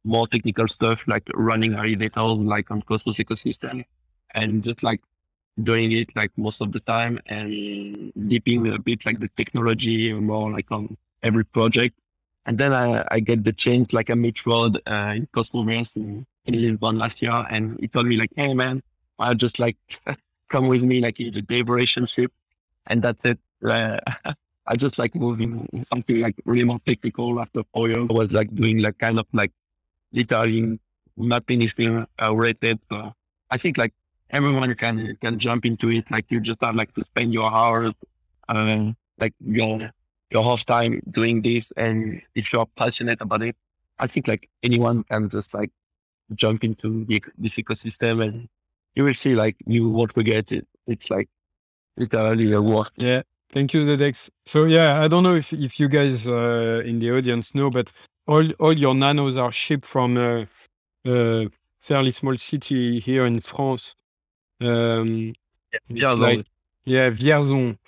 more 0.05 0.27
technical 0.27 0.69
stuff, 0.69 1.05
like 1.07 1.29
running 1.35 1.73
validators, 1.73 2.45
like 2.45 2.71
on 2.71 2.83
Cosmos 2.83 3.17
ecosystem, 3.17 3.85
and 4.35 4.63
just 4.63 4.83
like 4.83 5.01
doing 5.63 5.93
it 5.93 6.15
like 6.17 6.31
most 6.37 6.61
of 6.61 6.73
the 6.73 6.81
time 6.81 7.19
and 7.27 8.13
deeping 8.27 8.67
a 8.69 8.79
bit 8.79 9.07
like 9.07 9.21
the 9.21 9.31
technology 9.37 10.13
more 10.13 10.51
like 10.51 10.71
on 10.71 10.97
every 11.23 11.45
project. 11.45 11.99
And 12.45 12.59
then 12.59 12.73
I, 12.73 13.05
I 13.11 13.21
get 13.21 13.45
the 13.45 13.53
chance, 13.53 13.93
like 13.93 14.11
I 14.11 14.15
meet 14.15 14.45
Rod 14.45 14.81
uh, 14.87 15.15
in 15.17 15.29
Cosmos 15.33 15.97
in 15.97 16.27
in 16.45 16.63
Lisbon 16.63 16.99
last 16.99 17.21
year, 17.23 17.45
and 17.51 17.77
he 17.81 17.89
told 17.89 18.07
me 18.07 18.17
like, 18.17 18.31
"Hey 18.37 18.55
man, 18.55 18.83
I 19.19 19.35
just 19.35 19.59
like 19.59 19.77
come 20.49 20.69
with 20.69 20.83
me 20.83 21.01
like 21.01 21.19
in 21.21 21.33
the 21.33 21.43
dev 21.43 21.69
relationship," 21.69 22.33
and 22.87 23.03
that's 23.03 23.25
it. 23.25 23.39
Uh, 23.65 23.99
I 24.67 24.77
just 24.77 24.99
like 24.99 25.15
moving 25.15 25.69
something 25.83 26.21
like 26.21 26.37
really 26.45 26.65
more 26.65 26.81
technical 26.81 27.41
after 27.41 27.63
years. 27.77 28.09
I 28.11 28.13
was 28.13 28.33
like 28.33 28.55
doing 28.55 28.79
like 28.79 28.99
kind 28.99 29.19
of 29.19 29.27
like 29.33 29.53
literally 30.13 30.79
not 31.17 31.45
anything 31.49 32.07
uh, 32.23 32.35
rated. 32.35 32.81
So 32.89 33.13
I 33.51 33.57
think 33.57 33.79
like 33.79 33.95
everyone 34.31 34.75
can 34.75 35.17
can 35.21 35.39
jump 35.39 35.67
into 35.67 35.91
it. 35.91 36.11
Like 36.11 36.27
you 36.31 36.41
just 36.41 36.63
have 36.63 36.75
like 36.75 36.93
to 36.95 37.05
spend 37.05 37.33
your 37.33 37.51
hours, 37.53 37.95
uh, 38.49 38.93
like 39.19 39.35
your 39.41 39.91
your 40.31 40.43
half 40.43 40.65
time 40.65 41.01
doing 41.11 41.43
this, 41.43 41.73
and 41.77 42.21
if 42.35 42.53
you're 42.53 42.67
passionate 42.77 43.21
about 43.21 43.43
it, 43.43 43.57
I 43.99 44.07
think 44.07 44.27
like 44.27 44.49
anyone 44.63 45.05
can 45.05 45.29
just 45.29 45.55
like 45.55 45.71
jump 46.35 46.65
into 46.65 47.05
the, 47.05 47.23
this 47.39 47.55
ecosystem 47.55 48.21
and 48.23 48.49
you 48.97 49.05
will 49.05 49.15
see 49.15 49.37
like 49.37 49.57
you 49.67 49.89
won't 49.89 50.13
forget 50.13 50.51
it. 50.51 50.67
It's 50.87 51.11
like 51.11 51.29
literally 51.97 52.53
a 52.53 52.61
worth. 52.61 52.91
Yeah. 52.97 53.23
Thank 53.57 53.73
you, 53.73 53.87
Dedex. 53.87 54.29
So 54.45 54.67
yeah, 54.67 55.01
I 55.03 55.09
don't 55.09 55.23
know 55.23 55.35
if, 55.35 55.51
if 55.51 55.81
you 55.81 55.89
guys 55.89 56.27
uh, 56.27 56.83
in 56.85 56.99
the 56.99 57.11
audience 57.11 57.55
know, 57.55 57.71
but 57.71 57.91
all 58.27 58.47
all 58.61 58.75
your 58.75 58.95
nanos 58.95 59.39
are 59.39 59.51
shipped 59.51 59.87
from 59.87 60.19
a, 60.19 60.47
a 61.07 61.49
fairly 61.81 62.11
small 62.11 62.37
city 62.37 62.99
here 62.99 63.25
in 63.25 63.41
France. 63.41 63.95
Um, 64.61 65.33
yeah, 65.89 66.13
like, 66.13 66.45
yeah, 66.85 67.09
Vierzon. 67.09 67.79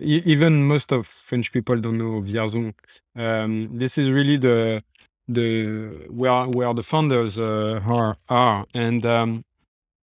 E- 0.00 0.22
even 0.26 0.62
most 0.62 0.92
of 0.92 1.08
French 1.08 1.50
people 1.50 1.76
don't 1.80 1.98
know 1.98 2.22
Vierzon. 2.22 2.72
Um, 3.16 3.76
this 3.76 3.98
is 3.98 4.08
really 4.12 4.36
the 4.36 4.84
the 5.26 6.06
where 6.08 6.46
where 6.46 6.72
the 6.72 6.84
founders 6.84 7.36
uh, 7.36 7.80
are 7.84 8.16
are 8.28 8.64
and 8.74 9.04
um, 9.04 9.44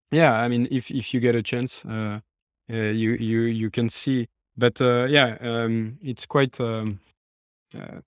yeah 0.10 0.34
i 0.42 0.48
mean 0.48 0.68
if 0.72 0.90
if 0.90 1.14
you 1.14 1.20
get 1.20 1.36
a 1.36 1.44
chance 1.44 1.86
uh, 1.86 2.20
uh, 2.72 2.76
you 2.76 3.12
you 3.20 3.42
you 3.42 3.70
can 3.70 3.88
see 3.88 4.28
but 4.62 4.76
uh, 4.82 5.06
yeah 5.18 5.30
um, 5.42 5.98
it's 6.12 6.26
quite 6.26 6.56
um, 6.60 7.00
uh, 7.80 8.00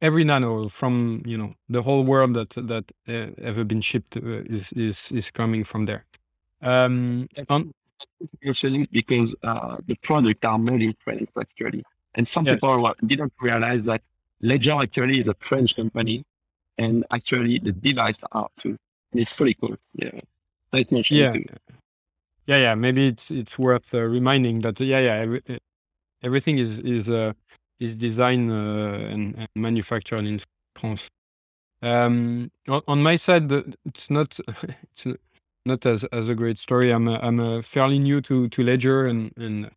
every 0.00 0.24
nano 0.24 0.68
from 0.68 1.22
you 1.26 1.38
know 1.38 1.50
the 1.68 1.82
whole 1.82 2.04
world 2.04 2.34
that 2.34 2.50
that 2.72 2.86
uh, 3.08 3.30
ever 3.50 3.64
been 3.64 3.80
shipped 3.80 4.16
uh, 4.16 4.54
is 4.56 4.72
is 4.72 5.12
is 5.12 5.30
coming 5.30 5.64
from 5.64 5.86
there 5.86 6.04
um 6.62 7.26
on, 7.48 7.72
actually 8.48 8.86
because 8.92 9.34
uh, 9.42 9.76
the 9.86 9.96
product 10.02 10.44
are 10.44 10.58
made 10.58 10.82
in 10.82 10.94
France 11.04 11.32
actually 11.44 11.82
and 12.14 12.28
some 12.28 12.44
Yes. 12.44 12.60
people 12.60 12.94
didn't 13.06 13.32
realize 13.40 13.84
that 13.84 14.02
Ledger 14.42 14.76
actually 14.86 15.18
is 15.18 15.28
a 15.28 15.36
French 15.40 15.76
company 15.76 16.24
and 16.78 17.04
actually 17.10 17.58
the 17.58 17.72
device 17.72 18.20
are 18.32 18.48
too. 18.58 18.76
And 19.12 19.20
it's 19.20 19.32
pretty 19.32 19.54
cool. 19.54 19.76
Yeah. 19.92 20.20
Nice 20.72 20.90
mentioning 20.90 21.24
yeah 21.24 21.32
too. 21.32 21.44
yeah 22.46 22.56
yeah 22.56 22.74
maybe 22.74 23.06
it's 23.06 23.30
it's 23.30 23.58
worth 23.58 23.94
uh, 23.94 24.00
reminding 24.02 24.60
that 24.62 24.80
yeah 24.80 25.00
yeah 25.00 25.38
everything 26.22 26.58
is 26.58 26.78
is 26.80 27.08
uh, 27.08 27.32
is 27.80 27.96
designed 27.96 28.50
uh, 28.50 29.12
and, 29.12 29.34
and 29.36 29.48
manufactured 29.54 30.24
in 30.24 30.40
France. 30.76 31.08
Um, 31.82 32.50
on, 32.68 33.02
my 33.02 33.16
side, 33.16 33.50
it's 33.84 34.08
not 34.08 34.38
it's 34.92 35.06
not 35.66 35.84
as 35.86 36.04
as 36.04 36.28
a 36.28 36.34
great 36.34 36.58
story. 36.58 36.92
I'm 36.92 37.08
a, 37.08 37.18
I'm 37.18 37.40
a 37.40 37.62
fairly 37.62 37.98
new 37.98 38.20
to 38.22 38.48
to 38.48 38.62
Ledger 38.62 39.06
and 39.06 39.32
and 39.36 39.70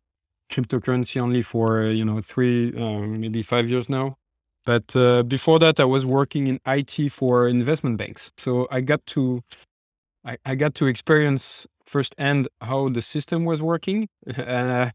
cryptocurrency 0.50 1.20
only 1.20 1.42
for 1.42 1.82
you 1.84 2.04
know 2.04 2.20
three 2.20 2.72
uh, 2.76 3.00
maybe 3.00 3.42
five 3.42 3.68
years 3.68 3.88
now. 3.88 4.16
But 4.64 4.96
uh, 4.96 5.22
before 5.22 5.58
that, 5.60 5.78
I 5.78 5.84
was 5.84 6.04
working 6.04 6.48
in 6.48 6.58
IT 6.66 7.12
for 7.12 7.46
investment 7.46 7.98
banks. 7.98 8.32
So 8.36 8.66
I 8.70 8.80
got 8.80 9.04
to 9.06 9.42
I, 10.24 10.38
I 10.44 10.54
got 10.54 10.74
to 10.76 10.86
experience 10.86 11.66
firsthand 11.84 12.48
how 12.60 12.88
the 12.88 13.02
system 13.02 13.44
was 13.44 13.62
working. 13.62 14.08
Uh, 14.36 14.90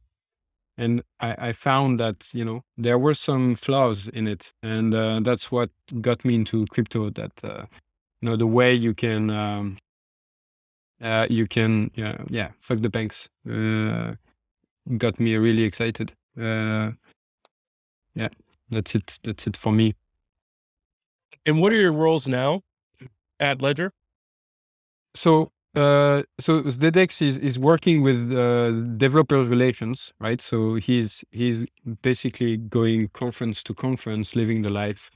and 0.78 1.04
I, 1.20 1.50
I, 1.50 1.52
found 1.54 2.00
that 2.00 2.30
you 2.34 2.46
know 2.46 2.64
there 2.78 2.98
were 2.98 3.14
some 3.14 3.56
flaws 3.56 4.08
in 4.10 4.28
it, 4.28 4.54
and 4.64 4.94
uh, 4.96 5.20
that's 5.22 5.52
what 5.52 5.70
got 6.02 6.24
me 6.26 6.36
into 6.36 6.66
crypto. 6.68 7.10
That 7.10 7.44
uh, 7.44 7.66
you 8.22 8.30
know 8.30 8.36
the 8.36 8.48
way 8.48 8.74
you 8.74 8.94
can 8.94 9.30
um, 9.30 9.78
uh, 11.02 11.28
you 11.30 11.48
can 11.48 11.92
yeah 11.96 12.18
yeah 12.30 12.50
fuck 12.60 12.80
the 12.80 12.90
banks 12.90 13.30
uh, 13.50 14.16
got 14.98 15.20
me 15.20 15.36
really 15.36 15.64
excited. 15.64 16.14
Uh, 16.40 16.92
yeah, 18.16 18.30
that's 18.70 18.96
it. 18.96 19.20
That's 19.24 19.48
it 19.48 19.58
for 19.58 19.72
me. 19.72 19.96
And 21.46 21.60
what 21.60 21.74
are 21.74 21.78
your 21.78 21.92
roles 21.92 22.28
now 22.28 22.62
at 23.40 23.62
Ledger? 23.62 23.92
So 25.16 25.52
uh, 25.76 26.24
so 26.40 26.64
Zdeadex 26.64 27.22
is 27.22 27.38
is 27.38 27.58
working 27.58 28.02
with 28.02 28.32
uh, 28.34 28.72
developers 28.98 29.48
relations, 29.48 30.14
right? 30.20 30.42
So 30.42 30.76
he's 30.76 31.24
he's 31.32 31.66
basically 32.02 32.58
going 32.58 33.08
conference 33.10 33.64
to 33.64 33.74
conference, 33.74 34.36
living 34.36 34.64
the 34.64 34.70
life. 34.70 35.12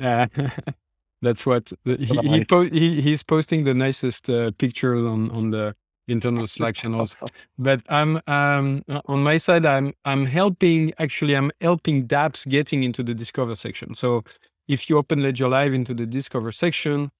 Uh, 0.00 0.26
that's 1.22 1.44
what 1.44 1.72
he 1.84 2.06
he, 2.06 2.44
po- 2.46 2.70
he, 2.70 3.02
he's 3.02 3.22
posting 3.22 3.64
the 3.64 3.74
nicest 3.74 4.30
uh, 4.30 4.52
pictures 4.58 5.04
on 5.04 5.30
on 5.32 5.50
the 5.50 5.74
internal 6.08 6.46
Slack 6.46 6.76
channels. 6.76 7.16
But 7.58 7.82
I'm 7.90 8.20
um, 8.26 8.82
on 9.06 9.22
my 9.22 9.36
side. 9.36 9.66
I'm 9.66 9.92
I'm 10.06 10.24
helping. 10.24 10.94
Actually, 10.98 11.36
I'm 11.36 11.50
helping 11.60 12.06
DApps 12.06 12.48
getting 12.48 12.84
into 12.84 13.02
the 13.02 13.12
Discover 13.12 13.54
section. 13.54 13.94
So 13.94 14.24
if 14.66 14.88
you 14.88 14.96
open 14.96 15.22
Ledger 15.22 15.48
Live 15.48 15.74
into 15.74 15.92
the 15.92 16.06
Discover 16.06 16.52
section, 16.52 17.10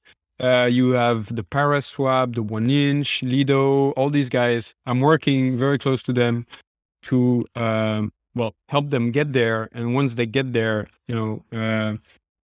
uh, 0.40 0.68
you 0.70 0.92
have 0.92 1.34
the 1.34 1.42
Paraswap, 1.42 2.34
the 2.34 2.42
One 2.42 2.70
Inch, 2.70 3.22
Lido, 3.22 3.90
all 3.92 4.10
these 4.10 4.28
guys. 4.28 4.74
I'm 4.86 5.00
working 5.00 5.56
very 5.56 5.78
close 5.78 6.02
to 6.04 6.12
them 6.12 6.46
to 7.04 7.44
um, 7.56 8.12
well 8.34 8.54
help 8.68 8.90
them 8.90 9.10
get 9.10 9.32
there. 9.32 9.68
And 9.72 9.94
once 9.94 10.14
they 10.14 10.26
get 10.26 10.52
there, 10.52 10.88
you 11.08 11.14
know, 11.14 11.58
uh, 11.58 11.96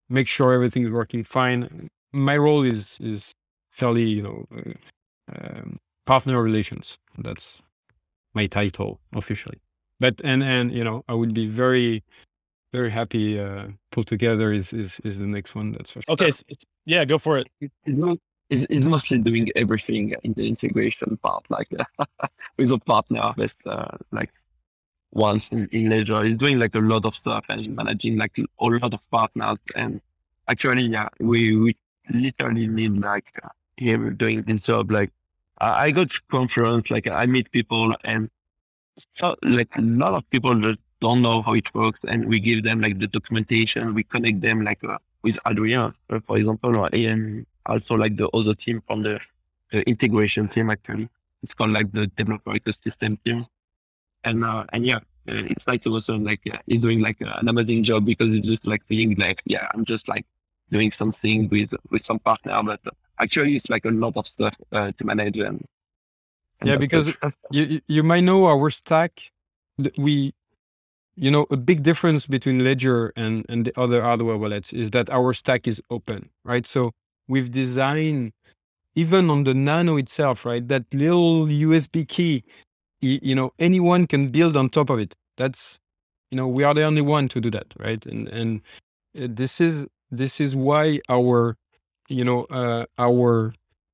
make 0.10 0.28
sure 0.28 0.54
everything 0.54 0.86
is 0.86 0.92
working 0.92 1.24
fine. 1.24 1.90
My 2.14 2.38
role 2.38 2.64
is 2.64 2.98
is 3.02 3.32
fairly 3.72 4.04
you 4.04 4.22
know 4.22 4.46
uh, 4.56 4.74
um, 5.36 5.80
partner 6.06 6.42
relations. 6.42 6.98
That's 7.18 7.62
my 8.34 8.48
title 8.48 9.00
officially. 9.14 9.60
But 10.00 10.22
and 10.24 10.44
and 10.44 10.72
you 10.72 10.84
know 10.84 11.04
I 11.08 11.14
would 11.14 11.34
be 11.34 11.48
very 11.48 12.04
very 12.74 12.92
happy 12.92 13.40
uh, 13.40 13.68
pulled 13.92 14.08
together 14.08 14.52
is, 14.52 14.74
is 14.74 15.00
is 15.02 15.18
the 15.20 15.28
next 15.28 15.56
one 15.56 15.72
that's 15.72 15.92
for 15.92 16.02
sure. 16.02 16.14
Okay, 16.14 16.32
so 16.32 16.44
yeah, 16.86 17.06
go 17.06 17.18
for 17.18 17.38
it. 17.38 17.48
It's, 18.50 18.66
it's 18.70 18.86
mostly 18.86 19.18
doing 19.20 19.50
everything 19.56 20.14
in 20.24 20.34
the 20.34 20.48
integration 20.48 21.18
part, 21.18 21.46
like 21.50 21.68
uh, 22.00 22.28
with 22.58 22.72
a 22.72 22.78
partner. 22.78 23.34
With 23.38 23.56
uh, 23.66 23.98
like 24.12 24.32
once 25.12 25.52
in, 25.52 25.68
in 25.72 25.90
Ledger, 25.90 26.24
he's 26.24 26.38
doing 26.38 26.60
like 26.60 26.76
a 26.76 26.80
lot 26.80 27.06
of 27.06 27.16
stuff 27.16 27.46
and 27.50 27.76
managing 27.76 28.18
like 28.18 28.38
a 28.38 28.66
lot 28.66 28.94
of 28.94 29.00
partners. 29.10 29.60
And 29.76 30.00
actually, 30.48 30.84
yeah, 30.84 31.10
we 31.20 31.58
we 31.58 31.76
literally 32.12 32.68
need 32.68 33.00
like 33.00 33.34
him 33.78 34.16
doing 34.16 34.44
this 34.44 34.62
job. 34.62 34.92
Like 34.92 35.12
I 35.60 35.92
go 35.92 36.06
to 36.06 36.22
conference, 36.30 36.92
like 36.92 37.08
I 37.08 37.26
meet 37.26 37.52
people, 37.52 37.96
and 38.04 38.30
so 39.14 39.36
like 39.42 39.70
a 39.76 39.82
lot 39.82 40.14
of 40.14 40.30
people 40.30 40.54
just 40.60 40.82
don't 41.02 41.22
know 41.22 41.42
how 41.42 41.54
it 41.54 41.74
works, 41.74 42.00
and 42.08 42.28
we 42.28 42.40
give 42.40 42.64
them 42.64 42.80
like 42.80 43.00
the 43.00 43.08
documentation. 43.08 43.96
We 43.96 44.04
connect 44.04 44.42
them 44.42 44.62
like 44.62 44.84
uh, 44.84 44.98
with 45.26 45.40
Adrien, 45.46 45.94
uh, 46.12 46.20
for 46.22 46.38
example, 46.38 46.78
or, 46.78 46.90
and 46.94 47.46
also 47.66 47.96
like 47.96 48.16
the 48.16 48.30
other 48.30 48.54
team 48.54 48.82
from 48.88 49.02
the, 49.02 49.20
the 49.72 49.82
integration 49.90 50.48
team. 50.48 50.70
Actually, 50.70 51.10
it's 51.42 51.54
called 51.54 51.72
like 51.72 51.92
the 51.92 52.08
developer 52.16 52.52
ecosystem 52.52 53.18
team, 53.26 53.46
and 54.24 54.46
uh, 54.46 54.64
and 54.72 54.86
yeah, 54.86 54.98
uh, 54.98 55.44
it's 55.52 55.68
like 55.68 55.86
also 55.88 56.16
like 56.16 56.42
uh, 56.54 56.58
he's 56.68 56.82
doing 56.82 57.02
like 57.02 57.20
an 57.22 57.50
amazing 57.50 57.84
job 57.84 58.06
because 58.06 58.32
he's 58.32 58.46
just 58.46 58.68
like 58.68 58.86
feeling 58.86 59.16
like 59.18 59.42
yeah, 59.46 59.68
I'm 59.74 59.84
just 59.84 60.08
like 60.08 60.26
doing 60.70 60.92
something 60.92 61.50
with 61.50 61.74
with 61.90 62.04
some 62.04 62.20
partner, 62.20 62.58
but 62.64 62.80
actually 63.20 63.56
it's 63.56 63.70
like 63.70 63.86
a 63.86 63.90
lot 63.90 64.16
of 64.16 64.28
stuff 64.28 64.56
uh, 64.72 64.92
to 64.98 65.04
manage 65.04 65.38
and, 65.38 65.66
and 66.62 66.70
yeah 66.70 66.78
because 66.78 67.14
you 67.52 67.82
you 67.88 68.04
might 68.04 68.22
know 68.22 68.46
our 68.46 68.70
stack. 68.70 69.32
We 69.98 70.34
you 71.16 71.32
know 71.32 71.46
a 71.52 71.58
big 71.58 71.84
difference 71.84 72.28
between 72.28 72.64
ledger 72.64 73.14
and 73.16 73.46
and 73.50 73.66
the 73.66 73.80
other 73.80 74.02
hardware 74.02 74.38
wallets 74.38 74.74
is 74.74 74.92
that 74.92 75.10
our 75.10 75.34
stack 75.34 75.68
is 75.68 75.82
open 75.90 76.30
right? 76.44 76.68
So 76.68 76.92
we've 77.28 77.52
designed 77.52 78.34
even 78.96 79.30
on 79.30 79.44
the 79.44 79.54
nano 79.54 79.98
itself 79.98 80.46
right 80.46 80.68
that 80.68 80.86
little 80.94 81.48
usb 81.48 82.08
key 82.08 82.44
you, 83.02 83.36
know 83.36 83.52
anyone 83.60 84.08
can 84.08 84.30
build 84.30 84.58
on 84.58 84.70
top 84.70 84.90
of 84.90 85.00
it. 85.00 85.16
That's 85.38 85.80
you 86.32 86.38
know 86.38 86.48
we 86.48 86.64
are 86.64 86.74
the 86.74 86.84
only 86.84 87.02
one 87.02 87.28
to 87.30 87.42
do 87.42 87.52
that 87.52 87.68
right? 87.80 88.04
And 88.06 88.28
and 88.30 88.62
uh, 89.20 89.28
this 89.30 89.62
is 89.62 89.86
this 90.12 90.42
is 90.42 90.56
why 90.56 91.00
our 91.10 91.58
you 92.10 92.24
know 92.24 92.46
uh, 92.46 92.86
our 92.98 93.54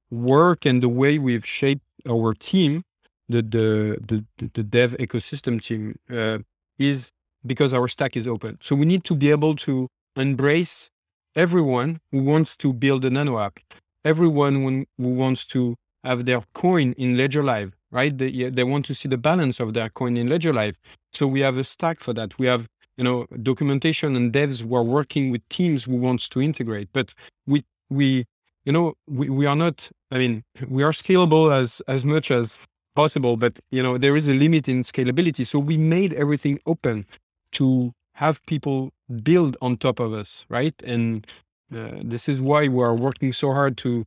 work 0.09 0.65
and 0.65 0.81
the 0.83 0.89
way 0.89 1.17
we've 1.19 1.45
shaped 1.45 1.83
our 2.09 2.33
team 2.33 2.83
the 3.29 3.41
the 3.41 4.25
the, 4.37 4.49
the 4.53 4.63
dev 4.63 4.95
ecosystem 4.99 5.61
team 5.61 5.97
uh, 6.09 6.39
is 6.81 7.11
because 7.45 7.73
our 7.73 7.87
stack 7.87 8.15
is 8.17 8.27
open. 8.27 8.57
So 8.61 8.75
we 8.75 8.85
need 8.85 9.03
to 9.05 9.15
be 9.15 9.31
able 9.31 9.55
to 9.57 9.87
embrace 10.15 10.89
everyone 11.35 11.99
who 12.11 12.21
wants 12.23 12.55
to 12.57 12.73
build 12.73 13.05
a 13.05 13.09
nano 13.09 13.39
app 13.39 13.59
everyone 14.03 14.85
who 14.97 15.09
wants 15.09 15.45
to 15.45 15.75
have 16.03 16.25
their 16.25 16.41
coin 16.53 16.93
in 16.97 17.15
ledger 17.15 17.43
live 17.43 17.71
right? 17.91 18.17
They, 18.17 18.49
they 18.49 18.63
want 18.63 18.85
to 18.85 18.95
see 18.95 19.09
the 19.09 19.17
balance 19.17 19.59
of 19.59 19.73
their 19.73 19.89
coin 19.89 20.17
in 20.17 20.29
ledger 20.29 20.53
live. 20.53 20.79
So 21.13 21.27
we 21.27 21.41
have 21.41 21.57
a 21.57 21.63
stack 21.63 21.99
for 21.99 22.13
that. 22.13 22.39
We 22.39 22.47
have 22.47 22.67
you 22.97 23.03
know 23.03 23.25
documentation 23.41 24.15
and 24.15 24.33
devs 24.33 24.61
who 24.61 24.75
are 24.75 24.83
working 24.83 25.31
with 25.31 25.47
teams 25.49 25.85
who 25.85 25.95
wants 25.95 26.27
to 26.29 26.41
integrate. 26.41 26.89
But 26.93 27.13
we 27.45 27.63
we 27.89 28.25
you 28.65 28.71
know 28.71 28.93
we, 29.07 29.29
we 29.29 29.45
are 29.45 29.55
not 29.55 29.89
i 30.11 30.17
mean 30.19 30.43
we 30.67 30.83
are 30.83 30.91
scalable 30.91 31.51
as 31.51 31.81
as 31.87 32.05
much 32.05 32.29
as 32.29 32.59
possible 32.95 33.37
but 33.37 33.59
you 33.71 33.81
know 33.81 33.97
there 33.97 34.15
is 34.15 34.27
a 34.27 34.33
limit 34.33 34.67
in 34.69 34.83
scalability. 34.83 35.45
So 35.45 35.59
we 35.59 35.77
made 35.77 36.13
everything 36.13 36.59
open 36.65 37.05
to 37.53 37.93
have 38.15 38.45
people 38.45 38.91
build 39.23 39.57
on 39.61 39.77
top 39.77 39.99
of 39.99 40.13
us 40.13 40.45
right? 40.49 40.75
And 40.83 41.27
uh, 41.75 41.99
this 42.03 42.27
is 42.29 42.41
why 42.41 42.67
we 42.67 42.83
are 42.83 42.95
working 42.95 43.33
so 43.33 43.53
hard 43.53 43.77
to 43.77 44.05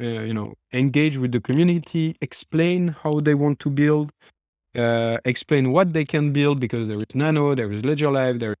uh, 0.00 0.04
you 0.04 0.34
know 0.34 0.54
engage 0.72 1.16
with 1.18 1.32
the 1.32 1.40
community 1.40 2.16
explain 2.20 2.88
how 2.88 3.20
they 3.20 3.34
want 3.34 3.60
to 3.60 3.70
build 3.70 4.12
uh, 4.76 5.18
explain 5.24 5.70
what 5.70 5.92
they 5.92 6.04
can 6.04 6.32
build 6.32 6.58
because 6.60 6.88
there 6.88 6.98
is 6.98 7.14
nano 7.14 7.54
there 7.54 7.70
is 7.70 7.84
ledger 7.84 8.10
live 8.10 8.40
there 8.40 8.56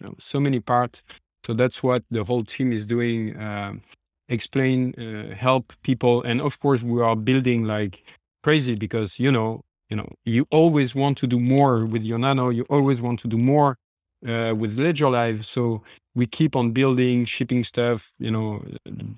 you 0.00 0.06
know, 0.06 0.14
so 0.18 0.40
many 0.40 0.60
parts. 0.60 1.02
So 1.44 1.54
that's 1.54 1.82
what 1.82 2.04
the 2.10 2.24
whole 2.24 2.42
team 2.42 2.72
is 2.72 2.86
doing 2.86 3.38
um, 3.40 3.82
explain, 4.28 4.94
uh, 4.94 5.34
help 5.34 5.72
people, 5.82 6.22
and 6.22 6.40
of 6.40 6.58
course 6.60 6.82
we 6.82 7.00
are 7.02 7.16
building 7.16 7.64
like 7.64 8.04
crazy 8.42 8.74
because 8.74 9.18
you 9.18 9.30
know, 9.30 9.62
you 9.88 9.96
know, 9.96 10.08
you 10.24 10.46
always 10.50 10.94
want 10.94 11.18
to 11.18 11.26
do 11.26 11.38
more 11.38 11.84
with 11.84 12.02
your 12.02 12.18
Nano. 12.18 12.50
You 12.50 12.64
always 12.70 13.00
want 13.00 13.20
to 13.20 13.28
do 13.28 13.38
more 13.38 13.78
uh, 14.26 14.54
with 14.56 14.78
Ledger 14.78 15.10
Live. 15.10 15.46
So 15.46 15.82
we 16.14 16.26
keep 16.26 16.56
on 16.56 16.72
building, 16.72 17.24
shipping 17.24 17.64
stuff. 17.64 18.12
You 18.18 18.30
know, 18.30 18.64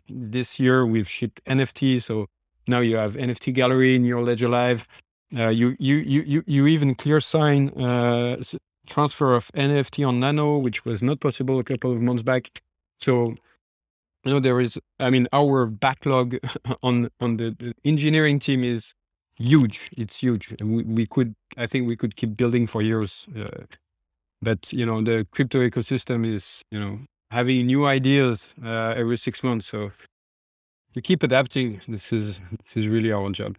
this 0.08 0.58
year 0.58 0.86
we've 0.86 1.08
shipped 1.08 1.44
NFT, 1.44 2.02
so 2.02 2.26
now 2.66 2.80
you 2.80 2.96
have 2.96 3.14
NFT 3.14 3.52
gallery 3.54 3.94
in 3.94 4.04
your 4.04 4.22
Ledger 4.22 4.48
Live. 4.48 4.86
Uh, 5.36 5.48
you, 5.48 5.76
you 5.78 5.96
you 5.96 6.22
you 6.22 6.44
you 6.46 6.66
even 6.66 6.94
clear 6.94 7.20
sign 7.20 7.70
uh, 7.70 8.36
transfer 8.86 9.34
of 9.34 9.50
NFT 9.52 10.06
on 10.06 10.20
Nano, 10.20 10.58
which 10.58 10.84
was 10.84 11.02
not 11.02 11.20
possible 11.20 11.58
a 11.58 11.64
couple 11.64 11.90
of 11.92 12.00
months 12.00 12.22
back. 12.22 12.50
So 13.00 13.34
you 14.24 14.32
know 14.32 14.40
there 14.40 14.60
is 14.60 14.78
i 15.00 15.10
mean 15.10 15.28
our 15.32 15.66
backlog 15.66 16.38
on 16.82 17.08
on 17.20 17.36
the, 17.36 17.54
the 17.58 17.74
engineering 17.84 18.38
team 18.38 18.64
is 18.64 18.94
huge. 19.36 19.90
It's 19.96 20.18
huge. 20.18 20.54
And 20.60 20.76
we, 20.76 20.82
we 20.82 21.06
could 21.06 21.34
i 21.56 21.66
think 21.66 21.86
we 21.86 21.96
could 21.96 22.16
keep 22.16 22.36
building 22.36 22.66
for 22.66 22.82
years 22.82 23.28
uh, 23.38 23.64
but 24.42 24.72
you 24.72 24.84
know 24.84 25.00
the 25.00 25.26
crypto 25.30 25.58
ecosystem 25.68 26.26
is 26.26 26.62
you 26.70 26.78
know 26.78 26.98
having 27.30 27.66
new 27.66 27.84
ideas 27.84 28.54
uh, 28.64 28.94
every 28.96 29.16
six 29.16 29.42
months. 29.42 29.66
So 29.66 29.90
you 30.94 31.02
keep 31.02 31.22
adapting. 31.22 31.80
This 31.88 32.12
is 32.12 32.40
this 32.64 32.76
is 32.76 32.86
really 32.86 33.10
our 33.10 33.30
job. 33.30 33.56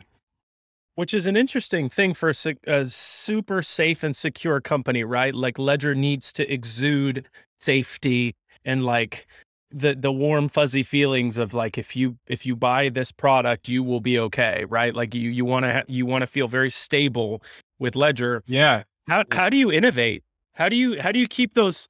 Which 0.95 1.13
is 1.13 1.25
an 1.25 1.35
interesting 1.35 1.89
thing 1.89 2.13
for 2.13 2.29
a, 2.29 2.55
a 2.67 2.87
super 2.87 3.61
safe 3.61 4.01
and 4.01 4.15
secure 4.15 4.61
company 4.61 5.03
right? 5.03 5.35
Like 5.35 5.59
ledger 5.59 5.93
needs 5.93 6.31
to 6.33 6.49
exude 6.51 7.27
safety 7.59 8.35
and 8.63 8.85
like 8.85 9.27
the 9.75 9.93
the 9.93 10.11
warm 10.11 10.47
fuzzy 10.47 10.83
feelings 10.83 11.37
of 11.37 11.53
like 11.53 11.77
if 11.77 11.95
you 11.95 12.17
if 12.27 12.45
you 12.45 12.55
buy 12.55 12.87
this 12.87 13.11
product 13.11 13.67
you 13.67 13.83
will 13.83 13.99
be 13.99 14.17
okay 14.17 14.65
right? 14.69 14.95
Like 14.95 15.13
you 15.13 15.29
you 15.29 15.43
want 15.43 15.65
to 15.65 15.73
ha- 15.73 15.83
you 15.87 16.05
want 16.05 16.21
to 16.21 16.27
feel 16.27 16.47
very 16.47 16.69
stable 16.69 17.43
with 17.77 17.95
ledger. 17.95 18.41
Yeah. 18.47 18.83
How 19.07 19.23
how 19.31 19.49
do 19.49 19.57
you 19.57 19.71
innovate? 19.71 20.23
How 20.53 20.69
do 20.69 20.77
you 20.77 21.01
how 21.01 21.11
do 21.11 21.19
you 21.19 21.27
keep 21.27 21.55
those 21.55 21.89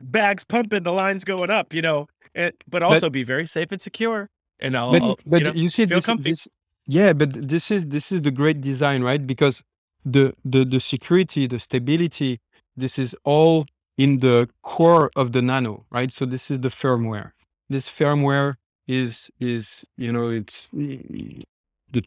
bags 0.00 0.44
pumping 0.44 0.84
the 0.84 0.92
lines 0.92 1.24
going 1.24 1.50
up 1.50 1.74
you 1.74 1.82
know? 1.82 2.06
And, 2.34 2.52
but 2.68 2.82
also 2.84 3.06
but, 3.06 3.12
be 3.12 3.24
very 3.24 3.46
safe 3.46 3.72
and 3.72 3.82
secure 3.82 4.30
and 4.60 4.76
I'll, 4.76 4.92
but, 4.92 5.02
I'll 5.02 5.18
but 5.26 5.38
you, 5.40 5.44
know, 5.44 5.52
you 5.52 5.68
see 5.68 5.86
this, 5.86 6.06
this, 6.20 6.46
yeah 6.86 7.12
but 7.12 7.48
this 7.48 7.70
is 7.72 7.86
this 7.86 8.12
is 8.12 8.22
the 8.22 8.30
great 8.30 8.60
design 8.60 9.02
right? 9.02 9.26
Because 9.26 9.60
the 10.04 10.34
the 10.44 10.64
the 10.64 10.78
security 10.78 11.48
the 11.48 11.58
stability 11.58 12.38
this 12.76 12.96
is 12.96 13.16
all 13.24 13.66
in 13.98 14.20
the 14.20 14.48
core 14.62 15.10
of 15.16 15.32
the 15.32 15.42
nano 15.42 15.84
right? 15.90 16.10
So 16.12 16.24
this 16.24 16.50
is 16.50 16.60
the 16.60 16.68
firmware. 16.70 17.32
This 17.68 17.90
firmware 17.90 18.54
is 18.86 19.30
is 19.38 19.84
you 19.98 20.12
know 20.12 20.30
it's 20.30 20.68
the 20.72 22.02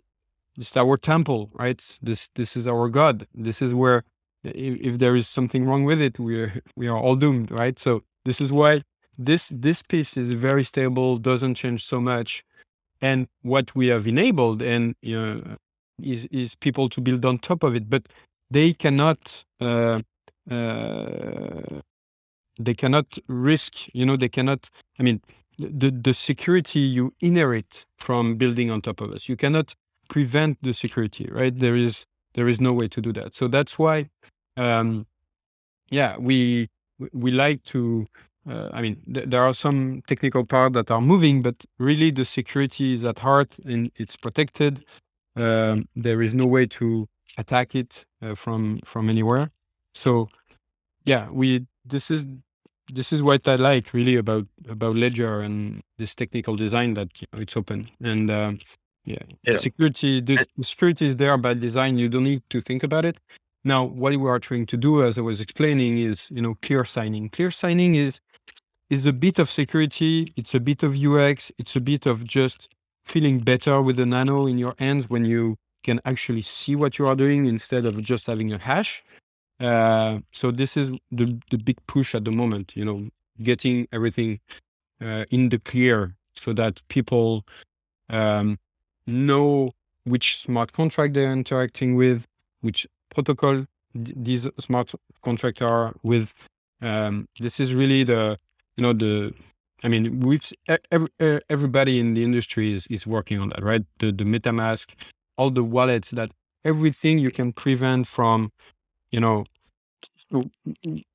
it's 0.57 0.75
our 0.77 0.97
temple 0.97 1.51
right? 1.53 1.79
This 2.01 2.29
this 2.35 2.55
is 2.55 2.65
our 2.67 2.89
god. 2.89 3.27
This 3.35 3.61
is 3.61 3.75
where 3.75 4.03
if, 4.43 4.81
if 4.81 4.97
there 4.97 5.15
is 5.15 5.27
something 5.27 5.65
wrong 5.65 5.83
with 5.83 6.01
it 6.01 6.17
we 6.17 6.41
are 6.41 6.53
we 6.75 6.87
are 6.87 6.97
all 6.97 7.15
doomed 7.15 7.51
right? 7.51 7.77
So 7.77 8.03
this 8.25 8.41
is 8.41 8.51
why 8.51 8.79
this 9.17 9.51
this 9.53 9.83
piece 9.83 10.17
is 10.17 10.33
very 10.33 10.63
stable 10.63 11.17
doesn't 11.17 11.55
change 11.55 11.85
so 11.85 11.99
much. 12.01 12.43
And 13.01 13.27
what 13.41 13.75
we 13.75 13.87
have 13.87 14.07
enabled 14.07 14.61
and 14.61 14.95
you 15.01 15.19
know 15.19 15.57
is 16.01 16.25
is 16.31 16.55
people 16.55 16.87
to 16.89 17.01
build 17.01 17.25
on 17.25 17.39
top 17.39 17.63
of 17.63 17.75
it. 17.75 17.89
But 17.89 18.07
they 18.49 18.73
cannot 18.73 19.43
uh, 19.59 20.01
they 22.59 22.73
cannot 22.73 23.17
risk 23.27 23.73
you 23.93 24.05
know 24.05 24.15
they 24.15 24.29
cannot 24.29 24.69
i 24.99 25.03
mean 25.03 25.21
the 25.57 25.91
the 25.91 26.13
security 26.13 26.79
you 26.79 27.13
inherit 27.21 27.85
from 27.97 28.35
building 28.35 28.71
on 28.71 28.81
top 28.81 29.01
of 29.01 29.11
us 29.11 29.29
you 29.29 29.35
cannot 29.35 29.75
prevent 30.09 30.57
the 30.61 30.73
security 30.73 31.27
right? 31.31 31.55
There 31.55 31.75
is 31.75 32.05
there 32.35 32.47
is 32.47 32.59
no 32.61 32.73
way 32.73 32.87
to 32.89 33.01
do 33.01 33.11
that. 33.13 33.33
So 33.35 33.47
that's 33.47 33.79
why 33.79 34.09
um 34.57 35.05
yeah 35.89 36.17
we 36.17 36.69
we 37.13 37.31
like 37.31 37.63
to 37.63 38.07
uh, 38.49 38.69
i 38.73 38.81
mean 38.81 38.95
th- 39.13 39.27
there 39.29 39.43
are 39.43 39.53
some 39.53 40.01
technical 40.07 40.45
parts 40.45 40.73
that 40.73 40.91
are 40.91 41.01
moving 41.01 41.41
but 41.41 41.57
really 41.79 42.11
the 42.11 42.25
security 42.25 42.93
is 42.93 43.03
at 43.03 43.19
heart 43.19 43.57
and 43.65 43.91
it's 43.95 44.15
protected. 44.17 44.83
Um, 45.35 45.87
there 45.95 46.21
is 46.21 46.33
no 46.35 46.45
way 46.45 46.65
to 46.79 47.07
attack 47.37 47.75
it 47.75 48.05
uh, 48.21 48.35
from 48.35 48.79
from 48.85 49.09
anywhere. 49.09 49.49
So 49.95 50.29
yeah 51.05 51.29
we 51.29 51.65
this 51.85 52.11
is 52.11 52.25
this 52.93 53.13
is 53.13 53.23
what 53.23 53.47
I 53.47 53.55
like 53.55 53.93
really 53.93 54.15
about 54.15 54.45
about 54.67 54.95
Ledger 54.95 55.41
and 55.41 55.81
this 55.97 56.13
technical 56.15 56.55
design 56.55 56.93
that 56.95 57.21
you 57.21 57.27
know, 57.31 57.39
it's 57.39 57.55
open 57.55 57.89
and 58.01 58.29
um, 58.29 58.59
yeah, 59.05 59.17
yeah. 59.43 59.57
security 59.57 60.21
this 60.21 60.45
security 60.61 61.07
is 61.07 61.15
there 61.17 61.37
by 61.37 61.53
design. 61.53 61.97
You 61.97 62.09
don't 62.09 62.23
need 62.23 62.43
to 62.49 62.61
think 62.61 62.83
about 62.83 63.05
it. 63.05 63.19
Now, 63.63 63.83
what 63.83 64.15
we 64.15 64.29
are 64.29 64.39
trying 64.39 64.65
to 64.67 64.77
do, 64.77 65.03
as 65.03 65.17
I 65.17 65.21
was 65.21 65.41
explaining, 65.41 65.97
is 65.97 66.29
you 66.31 66.41
know 66.41 66.55
clear 66.61 66.85
signing. 66.85 67.29
Clear 67.29 67.51
signing 67.51 67.95
is 67.95 68.19
is 68.89 69.05
a 69.05 69.13
bit 69.13 69.39
of 69.39 69.49
security. 69.49 70.27
It's 70.35 70.53
a 70.53 70.59
bit 70.59 70.83
of 70.83 70.95
UX. 70.95 71.51
It's 71.57 71.75
a 71.75 71.81
bit 71.81 72.05
of 72.05 72.23
just 72.25 72.69
feeling 73.05 73.39
better 73.39 73.81
with 73.81 73.95
the 73.95 74.05
nano 74.05 74.45
in 74.47 74.57
your 74.57 74.75
hands 74.77 75.09
when 75.09 75.25
you 75.25 75.57
can 75.83 75.99
actually 76.05 76.43
see 76.43 76.75
what 76.75 76.99
you 76.99 77.07
are 77.07 77.15
doing 77.15 77.47
instead 77.47 77.85
of 77.85 77.99
just 78.03 78.27
having 78.27 78.51
a 78.53 78.59
hash. 78.59 79.03
Uh, 79.61 80.19
so 80.31 80.51
this 80.51 80.75
is 80.75 80.91
the 81.11 81.39
the 81.51 81.57
big 81.57 81.77
push 81.87 82.15
at 82.15 82.25
the 82.25 82.31
moment. 82.31 82.75
You 82.75 82.85
know, 82.85 83.09
getting 83.43 83.87
everything 83.91 84.39
uh, 85.01 85.25
in 85.29 85.49
the 85.49 85.59
clear 85.59 86.15
so 86.35 86.53
that 86.53 86.81
people 86.89 87.45
um, 88.09 88.57
know 89.07 89.71
which 90.05 90.39
smart 90.41 90.73
contract 90.73 91.13
they're 91.13 91.31
interacting 91.31 91.95
with, 91.95 92.27
which 92.61 92.87
protocol 93.09 93.67
th- 93.93 94.15
these 94.15 94.47
smart 94.59 94.93
contracts 95.21 95.61
are 95.61 95.93
with. 96.03 96.33
Um, 96.81 97.27
this 97.39 97.59
is 97.59 97.75
really 97.75 98.03
the 98.03 98.39
you 98.77 98.83
know 98.83 98.93
the 98.93 99.33
I 99.83 99.87
mean, 99.87 100.19
we've 100.19 100.43
every, 100.91 101.09
everybody 101.49 101.99
in 101.99 102.13
the 102.13 102.23
industry 102.23 102.73
is, 102.73 102.85
is 102.87 103.07
working 103.07 103.39
on 103.39 103.49
that, 103.49 103.63
right? 103.63 103.83
The 103.99 104.11
the 104.11 104.23
MetaMask, 104.23 104.89
all 105.37 105.49
the 105.49 105.63
wallets, 105.63 106.11
that 106.11 106.31
everything 106.63 107.19
you 107.19 107.31
can 107.31 107.53
prevent 107.53 108.07
from 108.07 108.51
you 109.11 109.19
know 109.19 109.45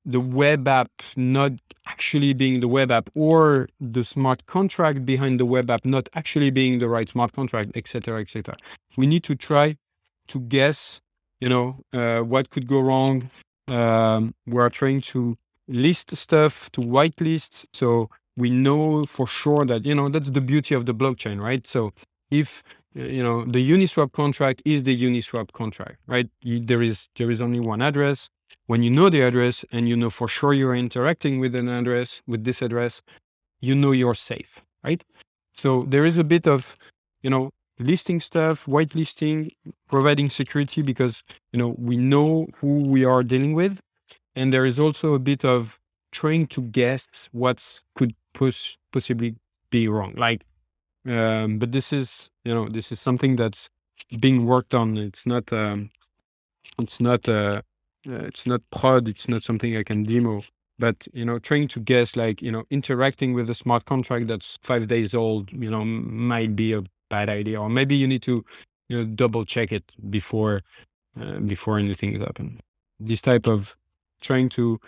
the 0.04 0.20
web 0.20 0.68
app 0.68 0.90
not 1.16 1.52
actually 1.86 2.34
being 2.34 2.60
the 2.60 2.68
web 2.68 2.90
app 2.90 3.08
or 3.14 3.68
the 3.80 4.04
smart 4.04 4.44
contract 4.46 5.06
behind 5.06 5.40
the 5.40 5.46
web 5.46 5.70
app 5.70 5.84
not 5.84 6.08
actually 6.14 6.50
being 6.50 6.78
the 6.78 6.88
right 6.88 7.08
smart 7.08 7.32
contract 7.32 7.70
etc 7.74 8.20
etc 8.20 8.54
we 8.96 9.06
need 9.06 9.22
to 9.22 9.34
try 9.34 9.76
to 10.28 10.40
guess 10.40 11.00
you 11.40 11.48
know 11.48 11.80
uh, 11.92 12.20
what 12.20 12.50
could 12.50 12.66
go 12.66 12.80
wrong. 12.80 13.30
Um, 13.68 14.34
we're 14.46 14.70
trying 14.70 15.00
to 15.12 15.36
list 15.68 16.16
stuff 16.16 16.70
to 16.72 16.80
whitelist 16.80 17.66
so 17.72 18.08
we 18.36 18.50
know 18.50 19.04
for 19.04 19.26
sure 19.26 19.64
that 19.66 19.84
you 19.84 19.94
know 19.94 20.08
that's 20.08 20.30
the 20.30 20.40
beauty 20.40 20.74
of 20.74 20.86
the 20.86 20.94
blockchain 20.94 21.40
right? 21.40 21.66
So 21.66 21.92
if 22.30 22.62
you 22.96 23.22
know 23.22 23.44
the 23.44 23.70
uniswap 23.70 24.12
contract 24.12 24.62
is 24.64 24.84
the 24.84 24.96
uniswap 25.02 25.52
contract 25.52 25.98
right? 26.06 26.28
There 26.42 26.82
is 26.82 27.08
there 27.16 27.30
is 27.30 27.40
only 27.40 27.60
one 27.60 27.82
address. 27.82 28.28
When 28.66 28.82
you 28.82 28.90
know 28.90 29.10
the 29.10 29.22
address 29.22 29.64
and 29.70 29.88
you 29.88 29.96
know 29.96 30.10
for 30.10 30.28
sure 30.28 30.52
you're 30.52 30.74
interacting 30.74 31.38
with 31.38 31.54
an 31.54 31.68
address 31.68 32.22
with 32.26 32.44
this 32.44 32.62
address 32.62 33.02
you 33.60 33.74
know 33.74 33.92
you're 33.92 34.14
safe 34.14 34.62
right? 34.82 35.04
So 35.54 35.84
there 35.88 36.04
is 36.06 36.16
a 36.16 36.24
bit 36.24 36.46
of 36.46 36.76
you 37.22 37.30
know 37.30 37.50
listing 37.78 38.20
stuff 38.20 38.64
whitelisting 38.66 39.50
providing 39.88 40.30
security 40.30 40.80
because 40.82 41.22
you 41.52 41.58
know 41.58 41.74
we 41.78 41.96
know 41.96 42.46
who 42.56 42.80
we 42.80 43.04
are 43.04 43.22
dealing 43.22 43.52
with. 43.52 43.80
And 44.34 44.52
there 44.52 44.66
is 44.66 44.78
also 44.78 45.14
a 45.14 45.18
bit 45.18 45.44
of 45.44 45.78
trying 46.12 46.46
to 46.48 46.62
guess 46.62 47.06
what 47.32 47.80
could 47.94 48.14
push 48.34 48.76
possibly 48.92 49.36
be 49.70 49.88
wrong. 49.88 50.14
Like 50.16 50.44
um, 51.06 51.58
but 51.58 51.72
this 51.72 51.92
is 51.92 52.30
you 52.44 52.54
know 52.54 52.68
this 52.68 52.92
is 52.92 53.00
something 53.00 53.36
that's 53.36 53.68
being 54.20 54.46
worked 54.46 54.74
on. 54.74 54.96
It's 54.98 55.26
not 55.26 55.52
um, 55.52 55.90
it's 56.80 57.00
not 57.00 57.28
uh, 57.28 57.62
uh, 58.08 58.24
it's 58.30 58.46
not 58.46 58.62
prod 58.70 59.08
it's 59.08 59.28
not 59.28 59.42
something 59.42 59.76
i 59.76 59.82
can 59.82 60.04
demo. 60.04 60.42
But 60.78 61.08
you 61.14 61.24
know 61.24 61.38
trying 61.38 61.68
to 61.68 61.80
guess 61.80 62.16
like 62.16 62.42
you 62.42 62.52
know 62.52 62.64
interacting 62.70 63.32
with 63.34 63.48
a 63.50 63.54
smart 63.54 63.86
contract 63.86 64.26
that's 64.28 64.58
five 64.62 64.88
days 64.88 65.14
old 65.14 65.50
you 65.52 65.70
know 65.70 65.84
might 65.84 66.56
be 66.56 66.72
a 66.72 66.82
bad 67.10 67.28
idea. 67.30 67.60
Or 67.60 67.70
maybe 67.70 67.96
you 67.96 68.06
need 68.06 68.22
to 68.22 68.44
you 68.88 68.98
know 68.98 69.04
double 69.04 69.44
check 69.44 69.72
it 69.72 69.84
before 70.10 70.62
uh, 71.20 71.38
before 71.40 71.78
anything 71.78 72.20
happens 72.20 72.60
this 73.00 73.20
type 73.20 73.46
of 73.46 73.76
trying 74.20 74.48
to 74.48 74.80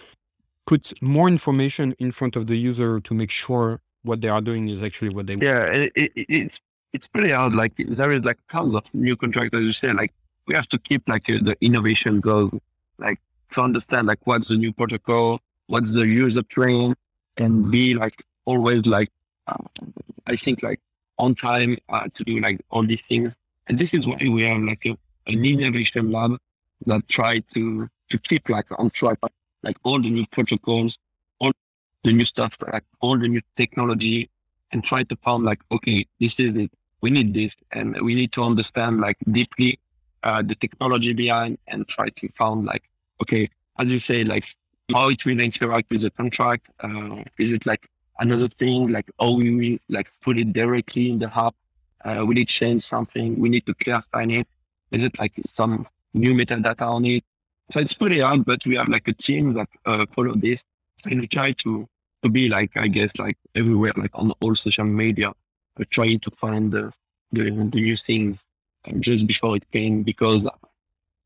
put 0.66 0.92
more 1.02 1.28
information 1.28 1.94
in 1.98 2.10
front 2.10 2.36
of 2.36 2.46
the 2.46 2.56
user 2.56 3.00
to 3.00 3.14
make 3.14 3.30
sure 3.30 3.80
what 4.08 4.20
they 4.20 4.28
are 4.28 4.40
doing 4.40 4.68
is 4.68 4.82
actually 4.82 5.10
what 5.14 5.26
they. 5.26 5.34
Yeah, 5.34 5.64
it, 5.66 5.92
it, 5.94 6.12
it's 6.16 6.58
it's 6.92 7.06
pretty 7.06 7.30
hard. 7.30 7.54
Like 7.54 7.74
there 7.76 8.10
is 8.10 8.24
like 8.24 8.38
tons 8.50 8.74
of 8.74 8.84
new 8.94 9.16
contracts, 9.16 9.56
as 9.56 9.64
you 9.64 9.72
say. 9.72 9.92
Like 9.92 10.12
we 10.46 10.54
have 10.54 10.68
to 10.70 10.78
keep 10.78 11.08
like 11.08 11.30
uh, 11.30 11.38
the 11.42 11.56
innovation 11.60 12.20
goals, 12.20 12.52
like 12.98 13.20
to 13.52 13.60
understand 13.60 14.08
like 14.08 14.18
what's 14.24 14.48
the 14.48 14.56
new 14.56 14.72
protocol, 14.72 15.40
what's 15.66 15.94
the 15.94 16.06
user 16.06 16.42
train, 16.42 16.94
and 17.36 17.70
be 17.70 17.94
like 17.94 18.24
always 18.46 18.86
like 18.86 19.10
uh, 19.46 19.62
I 20.26 20.36
think 20.36 20.62
like 20.62 20.80
on 21.18 21.34
time 21.34 21.76
uh, 21.88 22.08
to 22.14 22.24
do 22.24 22.40
like 22.40 22.60
all 22.70 22.84
these 22.84 23.02
things. 23.02 23.36
And 23.68 23.78
this 23.78 23.92
is 23.92 24.06
why 24.06 24.18
we 24.20 24.44
have 24.44 24.62
like 24.62 24.84
a, 24.86 24.96
an 25.26 25.44
innovation 25.44 26.10
lab 26.10 26.38
that 26.86 27.06
try 27.08 27.40
to 27.54 27.88
to 28.10 28.18
keep 28.18 28.48
like 28.48 28.66
on 28.78 28.88
track 28.90 29.18
like 29.62 29.76
all 29.82 30.00
the 30.00 30.10
new 30.10 30.26
protocols, 30.30 30.98
the 32.04 32.12
new 32.12 32.24
stuff, 32.24 32.56
like 32.72 32.84
all 33.00 33.18
the 33.18 33.28
new 33.28 33.40
technology, 33.56 34.30
and 34.72 34.84
try 34.84 35.02
to 35.02 35.16
find 35.16 35.44
like, 35.44 35.60
okay, 35.72 36.06
this 36.20 36.38
is 36.38 36.56
it. 36.56 36.70
We 37.00 37.10
need 37.10 37.32
this, 37.34 37.54
and 37.72 37.96
we 38.00 38.14
need 38.14 38.32
to 38.32 38.42
understand 38.42 39.00
like 39.00 39.16
deeply 39.30 39.78
uh, 40.22 40.42
the 40.42 40.54
technology 40.54 41.12
behind, 41.12 41.58
and 41.68 41.86
try 41.86 42.08
to 42.08 42.28
find 42.32 42.64
like, 42.64 42.84
okay, 43.22 43.48
as 43.78 43.88
you 43.88 43.98
say, 43.98 44.24
like 44.24 44.44
how 44.92 45.08
it 45.08 45.24
will 45.24 45.40
interact 45.40 45.90
with 45.90 46.02
the 46.02 46.10
contract. 46.10 46.66
Uh, 46.80 47.22
is 47.38 47.52
it 47.52 47.66
like 47.66 47.88
another 48.18 48.48
thing, 48.48 48.88
like 48.88 49.10
how 49.20 49.32
we 49.32 49.54
will 49.54 49.78
like 49.88 50.10
put 50.22 50.38
it 50.38 50.52
directly 50.52 51.10
in 51.10 51.18
the 51.18 51.28
hub? 51.28 51.54
Uh, 52.04 52.24
will 52.26 52.38
it 52.38 52.48
change 52.48 52.82
something? 52.82 53.38
We 53.38 53.48
need 53.48 53.66
to 53.66 53.74
clear 53.74 54.00
sign 54.12 54.30
it. 54.30 54.46
Is 54.90 55.02
it 55.02 55.18
like 55.18 55.32
some 55.44 55.86
new 56.14 56.34
metadata 56.34 56.82
on 56.82 57.04
it? 57.04 57.24
So 57.70 57.80
it's 57.80 57.92
pretty 57.92 58.20
hard, 58.20 58.44
but 58.44 58.64
we 58.64 58.76
have 58.76 58.88
like 58.88 59.06
a 59.08 59.12
team 59.12 59.52
that 59.54 59.68
uh, 59.84 60.06
follow 60.10 60.34
this 60.34 60.64
and 61.04 61.20
we 61.20 61.26
try 61.26 61.52
to 61.52 61.88
to 62.22 62.28
be 62.28 62.48
like 62.48 62.70
I 62.76 62.88
guess 62.88 63.16
like 63.18 63.38
everywhere, 63.54 63.92
like 63.96 64.10
on 64.14 64.32
all 64.40 64.54
social 64.54 64.84
media, 64.84 65.28
uh, 65.28 65.84
trying 65.90 66.20
to 66.20 66.30
find 66.32 66.72
the 66.72 66.92
the, 67.32 67.44
the 67.44 67.80
new 67.80 67.96
things 67.96 68.46
um, 68.86 69.00
just 69.00 69.26
before 69.26 69.56
it 69.56 69.70
came 69.70 70.02
because 70.02 70.48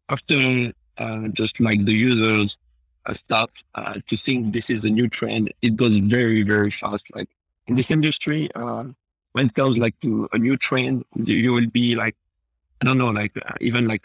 after 0.08 0.72
uh, 0.98 1.28
just 1.28 1.60
like 1.60 1.84
the 1.84 1.94
users 1.94 2.58
uh, 3.06 3.14
start 3.14 3.50
uh, 3.74 3.94
to 4.06 4.16
think 4.16 4.52
this 4.52 4.70
is 4.70 4.84
a 4.84 4.90
new 4.90 5.08
trend, 5.08 5.52
it 5.62 5.76
goes 5.76 5.98
very 5.98 6.42
very 6.42 6.70
fast. 6.70 7.14
Like 7.14 7.28
in 7.66 7.74
this 7.74 7.90
industry, 7.90 8.48
uh, 8.54 8.84
when 9.32 9.46
it 9.46 9.54
comes 9.54 9.78
like 9.78 9.98
to 10.00 10.28
a 10.32 10.38
new 10.38 10.56
trend, 10.56 11.04
you 11.14 11.52
will 11.52 11.68
be 11.68 11.94
like, 11.94 12.16
I 12.80 12.84
don't 12.84 12.98
know, 12.98 13.10
like 13.10 13.32
uh, 13.36 13.54
even 13.60 13.86
like 13.86 14.04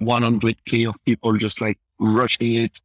100k 0.00 0.88
of 0.88 1.02
people 1.04 1.34
just 1.34 1.60
like 1.60 1.78
rushing 1.98 2.54
it. 2.54 2.80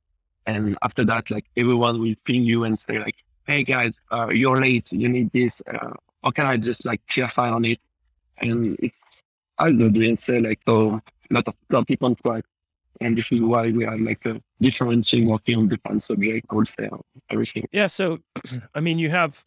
And 0.46 0.78
after 0.82 1.04
that, 1.06 1.32
like 1.32 1.46
everyone 1.58 2.00
will 2.00 2.16
ping 2.24 2.44
you 2.44 2.64
and 2.66 2.78
say 2.78 3.00
like, 3.00 3.16
Hey 3.48 3.64
guys, 3.64 4.02
uh, 4.12 4.30
you're 4.32 4.60
late. 4.60 4.92
You 4.92 5.10
need 5.10 5.32
this. 5.32 5.62
Uh, 5.72 5.94
how 6.24 6.32
can 6.32 6.48
I 6.48 6.58
just 6.58 6.86
like 6.86 7.02
clarify 7.08 7.50
on 7.50 7.66
it? 7.66 7.80
And 8.40 8.76
it's 8.80 8.96
either 9.60 9.90
doing 9.90 10.18
say 10.18 10.40
like, 10.40 10.60
so 10.68 11.00
a 11.30 11.34
lot 11.34 11.48
of, 11.48 11.56
lot 11.70 11.80
of 11.80 11.88
people 11.88 12.16
track. 12.16 12.44
And 13.02 13.18
this 13.18 13.32
is 13.32 13.42
why 13.42 13.72
we 13.72 13.86
are 13.86 13.98
like 13.98 14.26
a 14.26 14.42
different 14.62 15.06
team 15.06 15.28
working 15.28 15.58
on 15.58 15.68
different 15.68 16.02
subject, 16.02 16.46
I 16.50 16.56
would 16.56 16.68
say, 16.68 16.90
everything. 17.30 17.68
Yeah. 17.72 17.88
So, 17.88 18.20
I 18.76 18.80
mean, 18.80 19.00
you 19.00 19.10
have, 19.10 19.44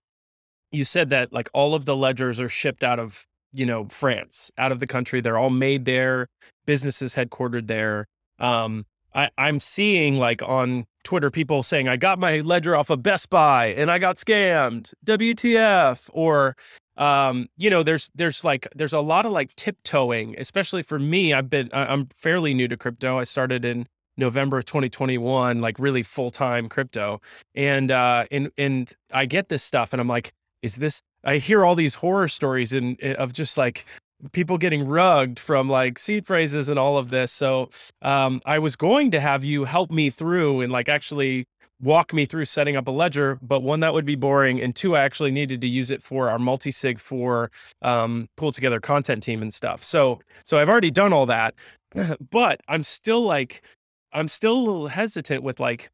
you 0.70 0.84
said 0.84 1.10
that 1.10 1.32
like 1.32 1.48
all 1.54 1.74
of 1.74 1.86
the 1.86 1.96
ledgers 1.96 2.40
are 2.40 2.48
shipped 2.48 2.84
out 2.84 2.98
of, 2.98 3.26
you 3.52 3.64
know, 3.64 3.86
France, 3.88 4.50
out 4.58 4.70
of 4.70 4.80
the 4.80 4.86
country. 4.86 5.20
They're 5.20 5.38
all 5.38 5.50
made 5.50 5.86
there, 5.86 6.28
businesses 6.66 7.14
headquartered 7.14 7.66
there. 7.66 8.06
Um, 8.38 8.84
I, 9.14 9.30
I'm 9.38 9.60
seeing 9.60 10.18
like 10.18 10.42
on 10.42 10.86
Twitter 11.04 11.30
people 11.30 11.62
saying, 11.62 11.88
I 11.88 11.96
got 11.96 12.18
my 12.18 12.40
ledger 12.40 12.76
off 12.76 12.90
of 12.90 13.02
Best 13.02 13.30
Buy 13.30 13.68
and 13.68 13.90
I 13.90 13.98
got 13.98 14.16
scammed, 14.16 14.92
WTF, 15.06 16.10
or 16.12 16.56
um, 16.98 17.46
you 17.56 17.70
know, 17.70 17.82
there's 17.82 18.10
there's 18.14 18.42
like 18.42 18.68
there's 18.74 18.92
a 18.92 19.00
lot 19.00 19.24
of 19.24 19.32
like 19.32 19.54
tiptoeing, 19.54 20.34
especially 20.36 20.82
for 20.82 20.98
me. 20.98 21.32
I've 21.32 21.48
been 21.48 21.70
I'm 21.72 22.08
fairly 22.18 22.54
new 22.54 22.66
to 22.68 22.76
crypto. 22.76 23.18
I 23.18 23.24
started 23.24 23.64
in 23.64 23.86
November 24.16 24.58
of 24.58 24.64
2021, 24.64 25.60
like 25.60 25.78
really 25.78 26.02
full 26.02 26.32
time 26.32 26.68
crypto, 26.68 27.20
and 27.54 27.92
uh, 27.92 28.26
and 28.32 28.50
and 28.58 28.92
I 29.14 29.26
get 29.26 29.48
this 29.48 29.62
stuff, 29.62 29.92
and 29.92 30.00
I'm 30.00 30.08
like, 30.08 30.32
is 30.60 30.76
this? 30.76 31.00
I 31.24 31.38
hear 31.38 31.64
all 31.64 31.76
these 31.76 31.94
horror 31.94 32.26
stories 32.26 32.72
and 32.72 33.00
of 33.00 33.32
just 33.32 33.56
like 33.56 33.86
people 34.32 34.58
getting 34.58 34.86
rugged 34.86 35.38
from 35.38 35.68
like 35.68 35.98
seed 35.98 36.26
phrases 36.26 36.68
and 36.68 36.78
all 36.78 36.98
of 36.98 37.10
this. 37.10 37.32
So 37.32 37.70
um, 38.02 38.40
I 38.44 38.58
was 38.58 38.76
going 38.76 39.10
to 39.12 39.20
have 39.20 39.44
you 39.44 39.64
help 39.64 39.90
me 39.90 40.10
through 40.10 40.60
and 40.60 40.72
like 40.72 40.88
actually 40.88 41.46
walk 41.80 42.12
me 42.12 42.24
through 42.24 42.44
setting 42.44 42.76
up 42.76 42.88
a 42.88 42.90
ledger, 42.90 43.38
but 43.40 43.62
one 43.62 43.80
that 43.80 43.92
would 43.92 44.04
be 44.04 44.16
boring, 44.16 44.60
and 44.60 44.74
two, 44.74 44.96
I 44.96 45.02
actually 45.02 45.30
needed 45.30 45.60
to 45.60 45.68
use 45.68 45.90
it 45.90 46.02
for 46.02 46.28
our 46.28 46.38
multi-sig 46.38 46.98
for 46.98 47.50
um, 47.82 48.28
Pool 48.36 48.52
Together 48.52 48.80
content 48.80 49.22
team 49.22 49.42
and 49.42 49.52
stuff. 49.52 49.84
So 49.84 50.20
so 50.44 50.58
I've 50.58 50.68
already 50.68 50.90
done 50.90 51.12
all 51.12 51.26
that, 51.26 51.54
but 52.30 52.60
I'm 52.68 52.82
still 52.82 53.22
like 53.22 53.62
I'm 54.12 54.28
still 54.28 54.54
a 54.54 54.64
little 54.64 54.88
hesitant 54.88 55.42
with 55.42 55.60
like. 55.60 55.90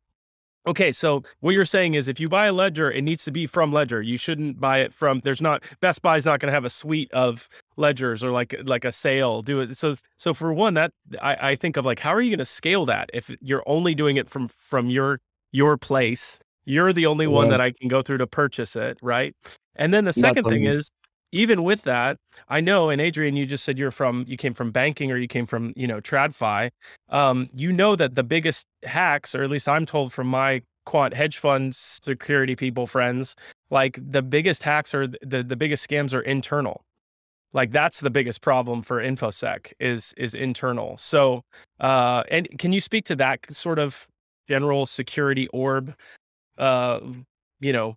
Okay, 0.66 0.92
so 0.92 1.22
what 1.40 1.54
you're 1.54 1.66
saying 1.66 1.94
is 1.94 2.08
if 2.08 2.18
you 2.18 2.28
buy 2.28 2.46
a 2.46 2.52
ledger, 2.52 2.90
it 2.90 3.02
needs 3.02 3.24
to 3.24 3.30
be 3.30 3.46
from 3.46 3.70
Ledger. 3.70 4.00
You 4.00 4.16
shouldn't 4.16 4.58
buy 4.58 4.78
it 4.78 4.94
from 4.94 5.20
there's 5.20 5.42
not 5.42 5.62
Best 5.80 6.00
Buy's 6.00 6.24
not 6.24 6.40
going 6.40 6.48
to 6.48 6.54
have 6.54 6.64
a 6.64 6.70
suite 6.70 7.12
of 7.12 7.48
ledgers 7.76 8.24
or 8.24 8.30
like 8.30 8.54
like 8.64 8.84
a 8.84 8.92
sale. 8.92 9.42
Do 9.42 9.60
it. 9.60 9.76
So 9.76 9.96
so 10.16 10.32
for 10.32 10.54
one, 10.54 10.74
that 10.74 10.92
I, 11.20 11.50
I 11.50 11.54
think 11.56 11.76
of 11.76 11.84
like 11.84 11.98
how 11.98 12.14
are 12.14 12.22
you 12.22 12.30
going 12.30 12.38
to 12.38 12.46
scale 12.46 12.86
that 12.86 13.10
if 13.12 13.34
you're 13.42 13.62
only 13.66 13.94
doing 13.94 14.16
it 14.16 14.28
from 14.28 14.48
from 14.48 14.88
your 14.88 15.20
your 15.52 15.76
place. 15.76 16.38
You're 16.66 16.94
the 16.94 17.04
only 17.04 17.26
one 17.26 17.50
that 17.50 17.60
I 17.60 17.72
can 17.72 17.88
go 17.88 18.00
through 18.00 18.18
to 18.18 18.26
purchase 18.26 18.74
it, 18.74 18.96
right? 19.02 19.36
And 19.76 19.92
then 19.92 20.06
the 20.06 20.14
second 20.14 20.44
thing 20.44 20.64
is, 20.64 20.90
even 21.34 21.64
with 21.64 21.82
that, 21.82 22.16
I 22.48 22.60
know, 22.60 22.90
and 22.90 23.00
Adrien, 23.00 23.34
you 23.34 23.44
just 23.44 23.64
said 23.64 23.76
you're 23.76 23.90
from, 23.90 24.24
you 24.28 24.36
came 24.36 24.54
from 24.54 24.70
banking 24.70 25.10
or 25.10 25.16
you 25.16 25.26
came 25.26 25.46
from, 25.46 25.72
you 25.74 25.88
know, 25.88 26.00
TradFi. 26.00 26.70
Um, 27.08 27.48
you 27.52 27.72
know 27.72 27.96
that 27.96 28.14
the 28.14 28.22
biggest 28.22 28.66
hacks, 28.84 29.34
or 29.34 29.42
at 29.42 29.50
least 29.50 29.68
I'm 29.68 29.84
told 29.84 30.12
from 30.12 30.28
my 30.28 30.62
quant 30.86 31.12
hedge 31.12 31.38
fund 31.38 31.74
security 31.74 32.54
people 32.54 32.86
friends, 32.86 33.34
like 33.70 33.98
the 34.00 34.22
biggest 34.22 34.62
hacks 34.62 34.94
or 34.94 35.08
the 35.08 35.42
the 35.42 35.56
biggest 35.56 35.88
scams 35.88 36.14
are 36.14 36.20
internal. 36.20 36.82
Like 37.52 37.72
that's 37.72 37.98
the 38.00 38.10
biggest 38.10 38.40
problem 38.40 38.82
for 38.82 39.02
infosec 39.02 39.72
is 39.80 40.14
is 40.16 40.34
internal. 40.36 40.96
So, 40.98 41.42
uh, 41.80 42.22
and 42.30 42.48
can 42.58 42.72
you 42.72 42.80
speak 42.80 43.06
to 43.06 43.16
that 43.16 43.40
sort 43.52 43.80
of 43.80 44.06
general 44.48 44.86
security 44.86 45.48
orb 45.48 45.94
uh 46.58 47.00
you 47.60 47.72
know 47.72 47.96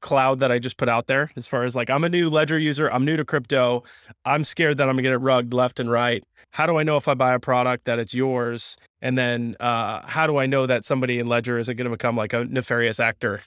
cloud 0.00 0.40
that 0.40 0.50
I 0.52 0.58
just 0.58 0.76
put 0.76 0.88
out 0.88 1.06
there 1.06 1.30
as 1.36 1.46
far 1.46 1.64
as 1.64 1.76
like 1.76 1.90
I'm 1.90 2.04
a 2.04 2.08
new 2.08 2.30
ledger 2.30 2.58
user, 2.58 2.90
I'm 2.90 3.04
new 3.04 3.16
to 3.16 3.24
crypto, 3.24 3.84
I'm 4.24 4.44
scared 4.44 4.78
that 4.78 4.88
I'm 4.88 4.94
gonna 4.96 5.02
get 5.02 5.12
it 5.12 5.18
rugged 5.18 5.54
left 5.54 5.80
and 5.80 5.90
right. 5.90 6.22
How 6.50 6.66
do 6.66 6.78
I 6.78 6.82
know 6.82 6.96
if 6.96 7.08
I 7.08 7.14
buy 7.14 7.34
a 7.34 7.40
product 7.40 7.84
that 7.84 7.98
it's 7.98 8.14
yours? 8.14 8.76
And 9.02 9.16
then 9.16 9.56
uh 9.60 10.06
how 10.06 10.26
do 10.26 10.38
I 10.38 10.46
know 10.46 10.66
that 10.66 10.84
somebody 10.84 11.18
in 11.18 11.26
ledger 11.26 11.58
isn't 11.58 11.76
gonna 11.76 11.90
become 11.90 12.16
like 12.16 12.32
a 12.32 12.44
nefarious 12.44 13.00
actor? 13.00 13.40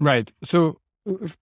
Right. 0.00 0.30
So 0.44 0.78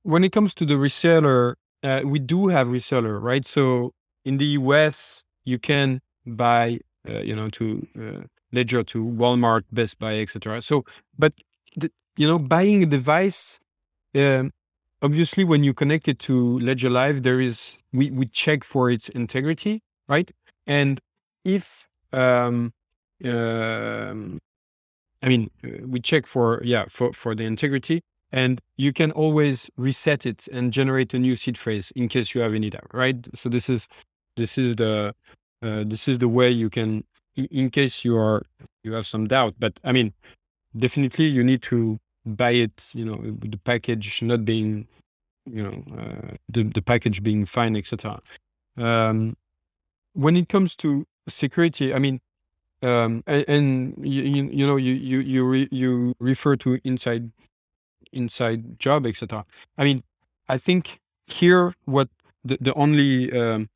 when 0.02 0.24
it 0.24 0.32
comes 0.32 0.54
to 0.54 0.66
the 0.66 0.74
reseller, 0.74 1.54
uh, 1.82 2.02
we 2.04 2.18
do 2.18 2.48
have 2.48 2.68
reseller, 2.68 3.20
right? 3.20 3.46
So 3.46 3.92
in 4.24 4.38
the 4.38 4.46
US, 4.60 5.22
you 5.44 5.58
can 5.58 6.00
buy, 6.26 6.80
uh, 7.08 7.20
you 7.20 7.34
know, 7.34 7.48
to 7.50 7.86
uh, 7.98 8.26
Ledger 8.52 8.82
to 8.82 9.04
Walmart, 9.04 9.62
Best 9.72 9.98
Buy, 9.98 10.18
etc. 10.20 10.60
So, 10.62 10.84
but 11.18 11.32
you 12.16 12.28
know, 12.28 12.38
buying 12.38 12.82
a 12.82 12.86
device, 12.86 13.58
um, 14.14 14.52
obviously, 15.02 15.44
when 15.44 15.64
you 15.64 15.74
connect 15.74 16.08
it 16.08 16.18
to 16.20 16.58
Ledger 16.60 16.90
Live, 16.90 17.22
there 17.22 17.40
is 17.40 17.78
we 17.92 18.10
we 18.10 18.26
check 18.26 18.64
for 18.64 18.90
its 18.90 19.08
integrity, 19.10 19.82
right? 20.08 20.30
And 20.66 21.00
if 21.44 21.88
um, 22.12 22.72
um, 23.24 24.38
I 25.22 25.28
mean, 25.28 25.50
uh, 25.64 25.86
we 25.86 26.00
check 26.00 26.26
for 26.26 26.62
yeah 26.64 26.86
for 26.88 27.12
for 27.12 27.34
the 27.34 27.44
integrity, 27.44 28.02
and 28.32 28.60
you 28.76 28.92
can 28.92 29.12
always 29.12 29.70
reset 29.76 30.26
it 30.26 30.48
and 30.48 30.72
generate 30.72 31.14
a 31.14 31.18
new 31.18 31.36
seed 31.36 31.58
phrase 31.58 31.92
in 31.96 32.08
case 32.08 32.34
you 32.34 32.40
have 32.40 32.54
any 32.54 32.70
doubt, 32.70 32.90
right? 32.92 33.16
So 33.34 33.48
this 33.48 33.68
is 33.68 33.86
this 34.36 34.58
is 34.58 34.76
the 34.76 35.14
uh, 35.62 35.84
this 35.86 36.08
is 36.08 36.18
the 36.18 36.28
way 36.28 36.50
you 36.50 36.70
can 36.70 37.04
in 37.36 37.70
case 37.70 38.04
you 38.04 38.16
are 38.16 38.42
you 38.82 38.92
have 38.92 39.06
some 39.06 39.26
doubt 39.26 39.54
but 39.58 39.78
i 39.84 39.92
mean 39.92 40.12
definitely 40.76 41.26
you 41.26 41.42
need 41.42 41.62
to 41.62 41.98
buy 42.24 42.50
it 42.50 42.90
you 42.94 43.04
know 43.04 43.16
the 43.40 43.56
package 43.56 44.22
not 44.22 44.44
being 44.44 44.86
you 45.46 45.62
know 45.62 45.82
uh, 45.98 46.36
the, 46.48 46.64
the 46.64 46.82
package 46.82 47.22
being 47.22 47.44
fine 47.44 47.76
etc 47.76 48.20
um, 48.76 49.36
when 50.12 50.36
it 50.36 50.48
comes 50.48 50.76
to 50.76 51.06
security 51.28 51.94
i 51.94 51.98
mean 51.98 52.20
um, 52.82 53.22
and, 53.26 53.44
and 53.48 53.94
you, 54.06 54.48
you 54.50 54.66
know 54.66 54.76
you 54.76 54.94
you 54.94 55.20
you, 55.20 55.44
re, 55.44 55.68
you 55.70 56.14
refer 56.18 56.56
to 56.56 56.78
inside 56.84 57.30
inside 58.12 58.78
job 58.78 59.06
etc 59.06 59.44
i 59.78 59.84
mean 59.84 60.02
i 60.48 60.58
think 60.58 60.98
here 61.26 61.74
what 61.84 62.08
the, 62.44 62.58
the 62.60 62.74
only 62.74 63.32
um, 63.32 63.68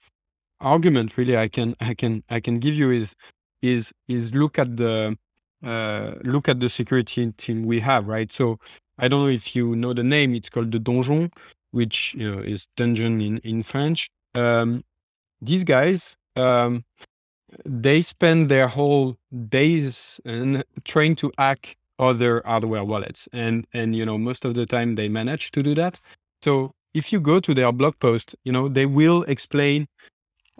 argument 0.60 1.16
really 1.16 1.36
i 1.36 1.48
can 1.48 1.74
i 1.80 1.94
can 1.94 2.22
i 2.30 2.40
can 2.40 2.58
give 2.58 2.74
you 2.74 2.90
is 2.90 3.14
is 3.62 3.92
is 4.08 4.34
look 4.34 4.58
at 4.58 4.76
the 4.76 5.16
uh, 5.64 6.14
look 6.22 6.48
at 6.48 6.60
the 6.60 6.68
security 6.68 7.32
team 7.32 7.64
we 7.64 7.80
have, 7.80 8.06
right? 8.06 8.30
So 8.32 8.58
I 8.98 9.08
don't 9.08 9.22
know 9.22 9.28
if 9.28 9.56
you 9.56 9.74
know 9.76 9.92
the 9.92 10.04
name. 10.04 10.34
It's 10.34 10.50
called 10.50 10.72
the 10.72 10.78
Donjon, 10.78 11.32
which 11.72 12.14
you 12.14 12.30
know 12.30 12.40
is 12.40 12.66
dungeon 12.76 13.20
in 13.20 13.38
in 13.38 13.62
French. 13.62 14.08
Um, 14.34 14.84
these 15.40 15.64
guys, 15.64 16.16
um, 16.36 16.84
they 17.64 18.02
spend 18.02 18.48
their 18.48 18.68
whole 18.68 19.16
days 19.48 20.20
and 20.24 20.64
trying 20.84 21.16
to 21.16 21.32
hack 21.38 21.76
other 21.98 22.42
hardware 22.44 22.84
wallets, 22.84 23.28
and 23.32 23.66
and 23.72 23.96
you 23.96 24.04
know 24.06 24.18
most 24.18 24.44
of 24.44 24.54
the 24.54 24.66
time 24.66 24.94
they 24.96 25.08
manage 25.08 25.50
to 25.52 25.62
do 25.62 25.74
that. 25.74 26.00
So 26.42 26.72
if 26.94 27.12
you 27.12 27.20
go 27.20 27.40
to 27.40 27.54
their 27.54 27.72
blog 27.72 27.98
post, 27.98 28.34
you 28.44 28.52
know 28.52 28.68
they 28.68 28.86
will 28.86 29.22
explain 29.24 29.88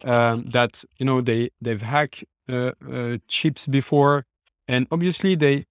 um, 0.05 0.45
that 0.47 0.85
you 0.99 1.07
know 1.07 1.21
they 1.21 1.51
they've 1.61 1.83
hacked 1.83 2.25
uh, 2.49 2.73
uh, 2.93 3.19
chips 3.29 3.67
before, 3.67 4.25
and 4.69 4.87
obviously 4.91 5.35
they 5.35 5.65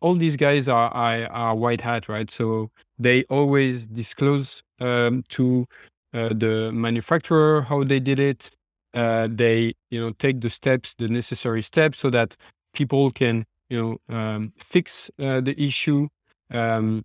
all 0.00 0.14
these 0.14 0.36
guys 0.36 0.68
are, 0.68 0.88
are, 0.90 1.26
are 1.30 1.54
white 1.54 1.82
hat, 1.82 2.08
right? 2.08 2.30
So 2.30 2.70
they 2.98 3.24
always 3.24 3.86
disclose 3.86 4.62
um, 4.80 5.24
to 5.30 5.66
uh, 6.14 6.30
the 6.30 6.70
manufacturer 6.72 7.62
how 7.62 7.84
they 7.84 8.00
did 8.00 8.18
it. 8.20 8.50
Uh, 8.94 9.28
they 9.30 9.74
you 9.90 10.00
know 10.00 10.10
take 10.18 10.40
the 10.40 10.50
steps, 10.50 10.94
the 10.98 11.08
necessary 11.08 11.62
steps, 11.62 11.98
so 11.98 12.10
that 12.10 12.36
people 12.74 13.10
can 13.10 13.44
you 13.68 13.98
know 14.08 14.16
um, 14.16 14.52
fix 14.58 15.10
uh, 15.18 15.40
the 15.40 15.54
issue, 15.62 16.08
um, 16.50 17.04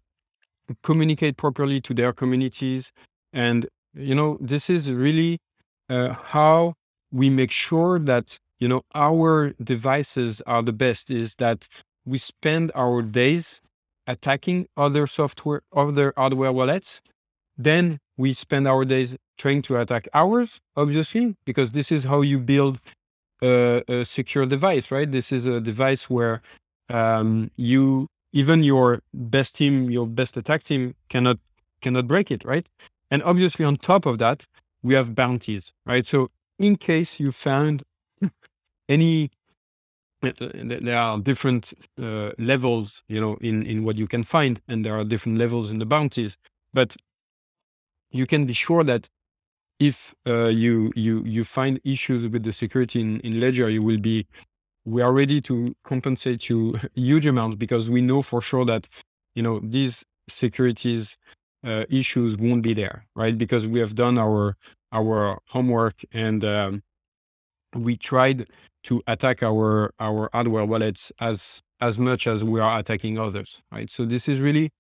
communicate 0.83 1.37
properly 1.37 1.81
to 1.81 1.93
their 1.93 2.13
communities, 2.13 2.91
and 3.33 3.67
you 3.93 4.15
know 4.15 4.37
this 4.39 4.69
is 4.69 4.91
really 4.91 5.39
uh, 5.89 6.13
how 6.13 6.73
we 7.11 7.29
make 7.29 7.51
sure 7.51 7.99
that 7.99 8.39
you 8.63 8.67
know 8.71 8.81
our 8.95 9.53
devices 9.73 10.41
are 10.53 10.63
the 10.69 10.77
best 10.85 11.05
is 11.11 11.27
that 11.43 11.59
we 12.11 12.17
spend 12.17 12.65
our 12.83 12.97
days 13.21 13.45
attacking 14.13 14.59
other 14.85 15.05
software 15.07 15.61
other 15.81 16.07
hardware 16.17 16.53
wallets 16.59 16.89
then 17.67 17.85
we 18.17 18.29
spend 18.33 18.67
our 18.73 18.83
days 18.93 19.09
trying 19.37 19.61
to 19.67 19.71
attack 19.81 20.03
ours 20.13 20.49
obviously 20.83 21.25
because 21.49 21.69
this 21.71 21.89
is 21.91 22.01
how 22.11 22.19
you 22.21 22.37
build 22.53 22.75
a, 23.41 23.83
a 23.87 24.05
secure 24.17 24.45
device 24.55 24.87
right 24.95 25.09
this 25.17 25.31
is 25.37 25.43
a 25.45 25.59
device 25.71 26.03
where 26.09 26.35
um, 26.89 27.49
you 27.55 28.07
even 28.33 28.63
your 28.63 28.87
best 29.13 29.55
team 29.55 29.89
your 29.89 30.07
best 30.07 30.35
attack 30.37 30.61
team 30.63 30.95
cannot 31.09 31.37
cannot 31.83 32.07
break 32.07 32.31
it, 32.31 32.43
right? 32.43 32.67
And 33.11 33.21
obviously, 33.21 33.63
on 33.63 33.75
top 33.75 34.07
of 34.07 34.17
that, 34.17 34.47
we 34.81 34.95
have 34.95 35.13
bounties, 35.13 35.71
right? 35.85 36.05
So 36.05 36.31
in 36.57 36.77
case 36.77 37.19
you 37.19 37.31
found 37.31 37.83
any 38.89 39.31
uh, 40.23 40.31
there 40.39 40.97
are 40.97 41.19
different 41.19 41.73
uh, 42.01 42.31
levels 42.37 43.03
you 43.07 43.19
know 43.19 43.35
in 43.41 43.65
in 43.65 43.83
what 43.83 43.97
you 43.97 44.07
can 44.07 44.23
find 44.23 44.61
and 44.67 44.85
there 44.85 44.95
are 44.95 45.03
different 45.03 45.37
levels 45.37 45.71
in 45.71 45.79
the 45.79 45.85
bounties. 45.85 46.37
But 46.73 46.95
you 48.11 48.25
can 48.25 48.45
be 48.45 48.53
sure 48.53 48.83
that 48.83 49.09
if 49.79 50.13
uh, 50.27 50.47
you 50.47 50.91
you 50.95 51.23
you 51.25 51.43
find 51.43 51.79
issues 51.83 52.27
with 52.27 52.43
the 52.43 52.53
security 52.53 53.01
in, 53.01 53.19
in 53.21 53.39
ledger 53.39 53.69
you 53.69 53.81
will 53.81 53.99
be 53.99 54.27
we 54.85 55.01
are 55.01 55.13
ready 55.13 55.41
to 55.41 55.75
compensate 55.83 56.49
you 56.49 56.79
huge 56.95 57.25
amounts 57.27 57.55
because 57.57 57.89
we 57.89 58.01
know 58.01 58.21
for 58.21 58.41
sure 58.41 58.65
that 58.65 58.89
you 59.35 59.43
know 59.43 59.59
these 59.63 60.05
securities 60.29 61.17
uh, 61.65 61.85
issues 61.89 62.37
won't 62.37 62.61
be 62.63 62.73
there 62.73 63.05
right? 63.15 63.37
Because 63.37 63.65
we 63.67 63.79
have 63.79 63.95
done 63.95 64.17
our 64.17 64.57
our 64.93 65.39
homework 65.49 66.03
and 66.13 66.43
um, 66.45 66.83
we 67.75 67.97
tried 67.97 68.47
to 68.83 69.01
attack 69.07 69.43
our 69.43 69.93
our 69.99 70.29
hardware 70.33 70.65
wallets 70.65 71.11
as 71.19 71.61
as 71.81 71.99
much 71.99 72.27
as 72.27 72.43
we 72.43 72.59
are 72.59 72.79
attacking 72.79 73.17
others 73.19 73.61
right? 73.71 73.89
So 73.89 74.05
this 74.05 74.27
is 74.27 74.39
really 74.39 74.71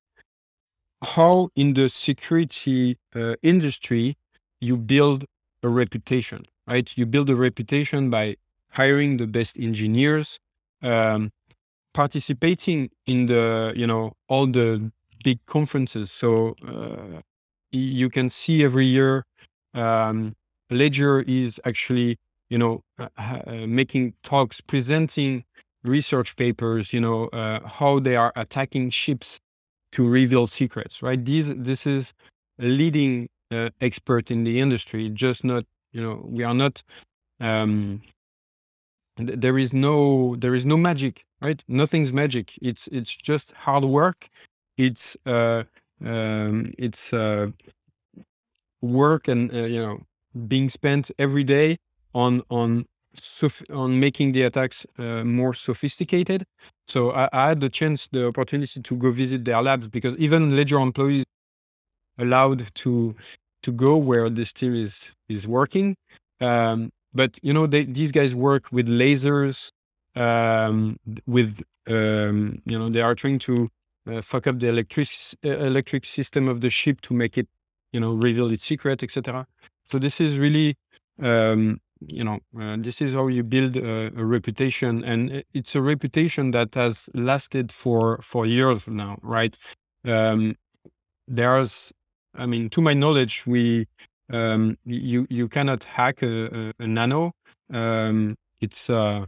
how 1.03 1.49
in 1.55 1.73
the 1.73 1.89
security 1.89 2.97
uh, 3.15 3.35
industry 3.41 4.15
you 4.61 4.77
build 4.77 5.25
a 5.63 5.69
reputation 5.69 6.45
right? 6.67 6.91
You 6.97 7.05
build 7.05 7.29
a 7.29 7.35
reputation 7.35 8.09
by 8.09 8.35
hiring 8.71 9.17
the 9.17 9.27
best 9.27 9.59
engineers 9.59 10.39
um, 10.81 11.31
participating 11.93 12.89
in 13.07 13.27
the 13.27 13.73
you 13.75 13.87
know 13.87 14.13
all 14.27 14.47
the 14.47 14.91
big 15.23 15.39
conferences. 15.45 16.11
So 16.11 16.55
uh, 16.67 17.21
you 17.71 18.09
can 18.09 18.29
see 18.29 18.63
every 18.63 18.85
year 18.85 19.25
um, 19.73 20.35
ledger 20.69 21.21
is 21.21 21.59
actually 21.65 22.17
you 22.53 22.59
know, 22.59 22.83
uh, 22.99 23.07
uh, 23.17 23.65
making 23.67 24.13
talks, 24.21 24.61
presenting 24.61 25.43
research 25.83 26.35
papers, 26.35 26.93
you 26.93 27.01
know, 27.01 27.25
uh, 27.29 27.67
how 27.67 27.99
they 27.99 28.15
are 28.15 28.31
attacking 28.35 28.91
chips 28.91 29.39
to 29.91 30.07
reveal 30.07 30.45
secrets, 30.45 31.01
right? 31.01 31.25
These, 31.25 31.55
this 31.55 31.87
is 31.87 32.13
a 32.59 32.65
leading 32.65 33.27
uh, 33.49 33.69
expert 33.81 34.29
in 34.29 34.43
the 34.43 34.59
industry, 34.59 35.09
just 35.09 35.43
not, 35.43 35.63
you 35.93 36.01
know, 36.03 36.21
we 36.23 36.43
are 36.43 36.53
not, 36.53 36.83
um, 37.39 38.03
th- 39.17 39.39
there 39.39 39.57
is 39.57 39.73
no, 39.73 40.35
there 40.35 40.53
is 40.53 40.63
no 40.63 40.77
magic, 40.77 41.23
right? 41.41 41.59
Nothing's 41.67 42.13
magic. 42.13 42.53
It's, 42.61 42.87
it's 42.89 43.15
just 43.15 43.51
hard 43.53 43.83
work. 43.83 44.29
It's, 44.77 45.17
uh, 45.25 45.63
um, 46.05 46.71
it's, 46.77 47.13
uh, 47.13 47.47
work 48.83 49.27
and, 49.27 49.51
uh, 49.51 49.63
you 49.63 49.81
know, 49.81 50.03
being 50.47 50.69
spent 50.69 51.09
every 51.17 51.43
day 51.43 51.77
on 52.13 52.41
on 52.49 52.85
on 53.69 53.99
making 53.99 54.31
the 54.31 54.43
attacks 54.43 54.85
uh, 54.97 55.23
more 55.23 55.53
sophisticated. 55.53 56.45
So 56.87 57.11
I, 57.11 57.29
I, 57.31 57.49
had 57.49 57.61
the 57.61 57.69
chance, 57.69 58.07
the 58.11 58.27
opportunity 58.27 58.81
to 58.81 58.95
go 58.95 59.11
visit 59.11 59.45
their 59.45 59.61
labs 59.61 59.87
because 59.87 60.15
even 60.17 60.55
Ledger 60.55 60.79
employees 60.79 61.25
allowed 62.17 62.73
to 62.75 63.15
to 63.61 63.71
go 63.71 63.97
where 63.97 64.29
this 64.29 64.51
team 64.51 64.75
is 64.75 65.11
is 65.29 65.47
working. 65.47 65.95
Um, 66.41 66.89
but 67.13 67.39
you 67.41 67.53
know, 67.53 67.67
they, 67.67 67.85
these 67.85 68.11
guys 68.11 68.33
work 68.33 68.65
with 68.71 68.87
lasers, 68.87 69.69
um, 70.15 70.97
with 71.27 71.61
um, 71.87 72.61
you 72.65 72.77
know, 72.77 72.89
they 72.89 73.01
are 73.01 73.15
trying 73.15 73.39
to 73.39 73.69
uh, 74.09 74.21
fuck 74.21 74.47
up 74.47 74.59
the 74.59 74.67
electric 74.67 75.07
uh, 75.45 75.49
electric 75.49 76.05
system 76.05 76.49
of 76.49 76.61
the 76.61 76.69
chip 76.69 77.01
to 77.01 77.13
make 77.13 77.37
it, 77.37 77.47
you 77.91 77.99
know, 77.99 78.13
reveal 78.13 78.51
its 78.51 78.65
secret, 78.65 79.03
etc. 79.03 79.45
So 79.85 79.99
this 79.99 80.19
is 80.19 80.37
really 80.37 80.75
um, 81.21 81.79
you 82.07 82.23
know, 82.23 82.39
uh, 82.59 82.77
this 82.79 83.01
is 83.01 83.13
how 83.13 83.27
you 83.27 83.43
build 83.43 83.77
a, 83.77 84.07
a, 84.15 84.25
reputation, 84.25 85.03
and 85.03 85.43
it's 85.53 85.75
a 85.75 85.81
reputation 85.81 86.51
that 86.51 86.75
has 86.75 87.09
lasted 87.13 87.71
for 87.71 88.19
for 88.21 88.45
years 88.45 88.87
now, 88.87 89.17
right? 89.21 89.57
Um, 90.05 90.55
there's, 91.27 91.91
I 92.35 92.45
mean, 92.45 92.69
to 92.71 92.81
my 92.81 92.93
knowledge, 92.93 93.45
we 93.45 93.87
um, 94.31 94.77
you 94.85 95.27
you 95.29 95.47
cannot 95.47 95.83
hack 95.83 96.21
a, 96.21 96.45
a, 96.69 96.73
a 96.79 96.87
nano. 96.87 97.33
Um, 97.71 98.35
it's 98.61 98.89
uh, 98.89 99.25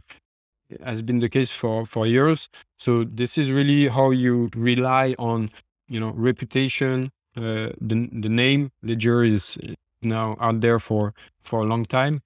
has 0.84 1.02
been 1.02 1.20
the 1.20 1.28
case 1.28 1.50
for 1.50 1.86
for 1.86 2.06
years. 2.06 2.48
So 2.78 3.04
this 3.04 3.38
is 3.38 3.50
really 3.50 3.88
how 3.88 4.10
you 4.10 4.50
rely 4.54 5.14
on, 5.18 5.50
you 5.88 6.00
know, 6.00 6.10
reputation. 6.10 7.10
Uh, 7.36 7.70
the 7.80 8.08
the 8.12 8.28
name 8.28 8.70
Ledger 8.82 9.22
is 9.24 9.58
now 10.02 10.36
out 10.40 10.60
there 10.60 10.78
for 10.78 11.14
for 11.42 11.62
a 11.62 11.64
long 11.66 11.84
time 11.84 12.22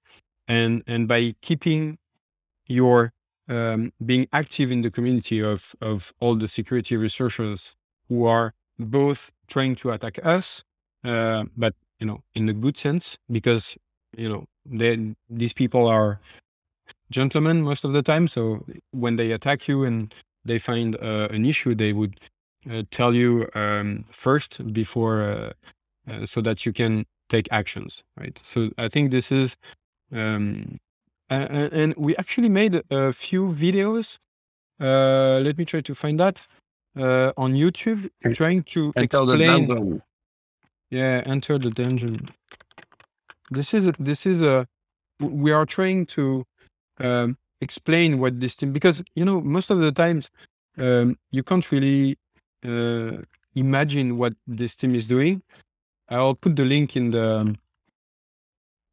and 0.51 0.83
and 0.85 1.07
by 1.07 1.21
keeping 1.41 1.97
your 2.67 3.13
um, 3.47 3.91
being 4.05 4.27
active 4.33 4.71
in 4.75 4.81
the 4.81 4.91
community 4.91 5.39
of 5.53 5.75
of 5.81 6.13
all 6.19 6.35
the 6.35 6.47
security 6.47 6.95
researchers 6.97 7.59
who 8.09 8.25
are 8.25 8.53
both 8.77 9.31
trying 9.47 9.75
to 9.75 9.91
attack 9.91 10.19
us, 10.35 10.63
uh, 11.05 11.43
but 11.55 11.73
you 11.99 12.07
know 12.09 12.19
in 12.35 12.49
a 12.49 12.53
good 12.53 12.77
sense 12.77 13.17
because 13.37 13.77
you 14.17 14.29
know 14.29 14.41
these 15.29 15.53
people 15.53 15.87
are 15.87 16.19
gentlemen 17.11 17.61
most 17.61 17.85
of 17.85 17.93
the 17.93 18.01
time. 18.01 18.27
So 18.27 18.65
when 18.91 19.15
they 19.15 19.31
attack 19.31 19.67
you 19.67 19.83
and 19.83 20.13
they 20.45 20.59
find 20.59 20.95
uh, 20.95 21.27
an 21.31 21.45
issue, 21.45 21.75
they 21.75 21.93
would 21.93 22.19
uh, 22.69 22.83
tell 22.91 23.13
you 23.13 23.49
um, 23.55 24.05
first 24.11 24.51
before 24.73 25.23
uh, 25.23 25.51
uh, 26.11 26.25
so 26.25 26.41
that 26.41 26.65
you 26.65 26.73
can 26.73 27.05
take 27.29 27.47
actions, 27.51 28.03
right? 28.19 28.39
So 28.43 28.71
I 28.77 28.87
think 28.89 29.11
this 29.11 29.31
is 29.31 29.55
um, 30.13 30.77
and, 31.29 31.73
and 31.73 31.95
we 31.97 32.15
actually 32.17 32.49
made 32.49 32.81
a 32.89 33.13
few 33.13 33.47
videos. 33.47 34.17
Uh, 34.79 35.39
let 35.41 35.57
me 35.57 35.65
try 35.65 35.81
to 35.81 35.95
find 35.95 36.19
that 36.19 36.45
uh, 36.97 37.31
on 37.37 37.53
YouTube, 37.53 38.09
trying 38.33 38.63
to 38.63 38.91
Enter 38.95 39.25
the 39.25 39.33
explain. 39.33 39.67
dungeon. 39.67 40.01
Yeah, 40.89 41.21
enter 41.25 41.57
the 41.57 41.69
dungeon. 41.69 42.27
This 43.49 43.73
is 43.73 43.91
this 43.99 44.25
is 44.25 44.41
a. 44.41 44.67
We 45.19 45.51
are 45.51 45.65
trying 45.65 46.05
to 46.07 46.45
um, 46.99 47.37
explain 47.61 48.19
what 48.19 48.39
this 48.39 48.55
team 48.55 48.73
because 48.73 49.03
you 49.15 49.23
know 49.23 49.39
most 49.39 49.69
of 49.69 49.79
the 49.79 49.91
times 49.91 50.31
um, 50.77 51.17
you 51.31 51.43
can't 51.43 51.71
really 51.71 52.17
uh, 52.65 53.17
imagine 53.55 54.17
what 54.17 54.33
this 54.47 54.75
team 54.75 54.95
is 54.95 55.07
doing. 55.07 55.43
I'll 56.09 56.35
put 56.35 56.55
the 56.55 56.65
link 56.65 56.97
in 56.97 57.11
the 57.11 57.39
um, 57.39 57.57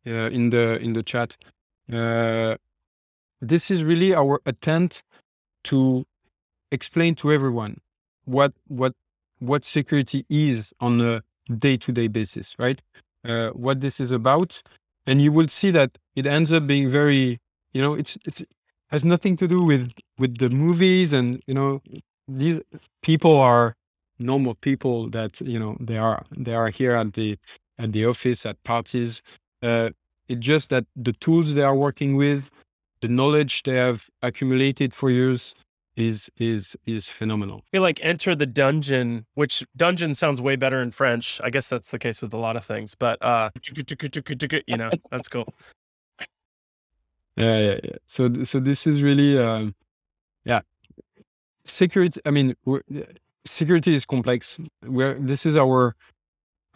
uh, 0.08 0.30
in 0.30 0.50
the 0.50 0.78
in 0.80 0.94
the 0.94 1.02
chat. 1.02 1.36
Uh, 1.92 2.56
this 3.40 3.70
is 3.70 3.84
really 3.84 4.14
our 4.14 4.40
attempt 4.46 5.02
to 5.64 6.04
explain 6.72 7.14
to 7.14 7.32
everyone 7.32 7.80
what 8.24 8.52
what 8.66 8.92
what 9.38 9.64
security 9.64 10.24
is 10.28 10.72
on 10.80 11.00
a 11.00 11.22
day-to-day 11.56 12.08
basis, 12.08 12.54
right? 12.58 12.82
Uh, 13.24 13.50
what 13.50 13.80
this 13.80 14.00
is 14.00 14.10
about, 14.10 14.62
and 15.06 15.22
you 15.22 15.32
will 15.32 15.48
see 15.48 15.70
that 15.70 15.98
it 16.16 16.26
ends 16.26 16.52
up 16.52 16.66
being 16.66 16.90
very, 16.90 17.38
you 17.72 17.82
know, 17.82 17.94
it's 17.94 18.18
it's 18.24 18.42
has 18.90 19.04
nothing 19.04 19.36
to 19.36 19.46
do 19.46 19.62
with 19.62 19.92
with 20.18 20.38
the 20.38 20.48
movies, 20.48 21.12
and 21.12 21.42
you 21.46 21.54
know, 21.54 21.82
these 22.26 22.60
people 23.02 23.38
are 23.38 23.74
normal 24.18 24.54
people 24.54 25.08
that 25.10 25.40
you 25.40 25.58
know 25.58 25.76
they 25.80 25.98
are 25.98 26.24
they 26.36 26.54
are 26.54 26.70
here 26.70 26.94
at 26.94 27.12
the 27.12 27.36
at 27.78 27.92
the 27.92 28.04
office 28.04 28.44
at 28.44 28.62
parties 28.64 29.22
uh, 29.62 29.90
it's 30.28 30.44
just 30.44 30.70
that 30.70 30.84
the 30.94 31.12
tools 31.12 31.54
they 31.54 31.62
are 31.62 31.74
working 31.74 32.16
with, 32.16 32.50
the 33.00 33.08
knowledge 33.08 33.62
they 33.62 33.76
have 33.76 34.08
accumulated 34.22 34.94
for 34.94 35.10
years 35.10 35.54
is 35.96 36.30
is 36.36 36.76
is 36.86 37.08
phenomenal. 37.08 37.62
I 37.66 37.70
feel 37.72 37.82
like 37.82 37.98
enter 38.02 38.34
the 38.34 38.46
dungeon, 38.46 39.26
which 39.34 39.64
dungeon 39.76 40.14
sounds 40.14 40.40
way 40.40 40.54
better 40.54 40.80
in 40.80 40.92
French. 40.92 41.40
I 41.42 41.50
guess 41.50 41.68
that's 41.68 41.90
the 41.90 41.98
case 41.98 42.22
with 42.22 42.32
a 42.32 42.36
lot 42.36 42.56
of 42.56 42.64
things, 42.64 42.94
but 42.94 43.22
uh 43.24 43.50
you 44.66 44.76
know, 44.76 44.90
that's 45.10 45.28
cool. 45.28 45.46
Yeah, 47.36 47.58
yeah, 47.58 47.78
yeah. 47.82 47.96
So 48.06 48.44
so 48.44 48.60
this 48.60 48.86
is 48.86 49.02
really 49.02 49.38
um 49.38 49.74
yeah. 50.44 50.60
Security 51.64 52.20
I 52.24 52.30
mean 52.30 52.54
security 53.44 53.94
is 53.94 54.06
complex. 54.06 54.58
Where 54.86 55.14
this 55.14 55.46
is 55.46 55.56
our 55.56 55.96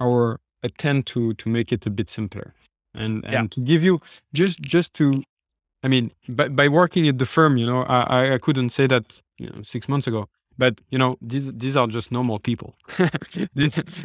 our 0.00 0.40
attempt 0.64 1.08
to 1.08 1.34
to 1.34 1.48
make 1.48 1.72
it 1.72 1.86
a 1.86 1.90
bit 1.90 2.08
simpler 2.08 2.54
and 2.94 3.24
and 3.24 3.32
yeah. 3.32 3.46
to 3.50 3.60
give 3.60 3.82
you 3.82 4.00
just 4.32 4.60
just 4.60 4.94
to 4.94 5.22
i 5.82 5.88
mean 5.88 6.10
by, 6.28 6.48
by 6.48 6.68
working 6.68 7.08
at 7.08 7.18
the 7.18 7.26
firm 7.26 7.56
you 7.56 7.66
know 7.66 7.82
i 7.84 8.34
i 8.34 8.38
couldn't 8.38 8.70
say 8.70 8.86
that 8.86 9.20
you 9.38 9.48
know 9.48 9.62
six 9.62 9.88
months 9.88 10.06
ago 10.06 10.28
but 10.58 10.80
you 10.90 10.98
know 10.98 11.16
these 11.20 11.52
these 11.52 11.76
are 11.76 11.86
just 11.86 12.12
normal 12.12 12.38
people 12.38 12.76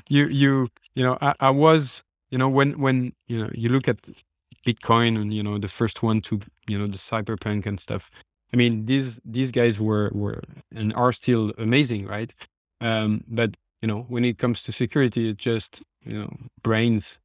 you 0.10 0.28
you 0.28 0.68
you 0.96 1.04
know 1.04 1.18
I, 1.22 1.34
I 1.40 1.50
was 1.50 2.04
you 2.32 2.38
know 2.38 2.50
when 2.50 2.80
when 2.80 3.14
you 3.28 3.38
know 3.44 3.50
you 3.54 3.70
look 3.70 3.88
at 3.88 4.10
bitcoin 4.66 5.20
and 5.20 5.34
you 5.34 5.44
know 5.44 5.58
the 5.58 5.68
first 5.68 6.04
one 6.04 6.22
to 6.22 6.40
you 6.68 6.78
know 6.78 6.88
the 6.88 6.98
cyberpunk 6.98 7.66
and 7.66 7.80
stuff 7.80 8.10
i 8.54 8.58
mean 8.58 8.86
these 8.86 9.20
these 9.24 9.52
guys 9.52 9.80
were 9.80 10.12
were 10.14 10.42
and 10.76 10.94
are 10.96 11.12
still 11.12 11.54
amazing 11.58 12.06
right 12.06 12.34
um 12.82 13.24
but 13.28 13.56
you 13.82 13.88
know, 13.88 14.06
when 14.08 14.26
it 14.26 14.38
comes 14.38 14.64
to 14.64 14.72
security, 14.72 15.30
it's 15.30 15.44
just 15.44 15.82
you 16.04 16.20
know 16.20 16.36
brains, 16.64 17.20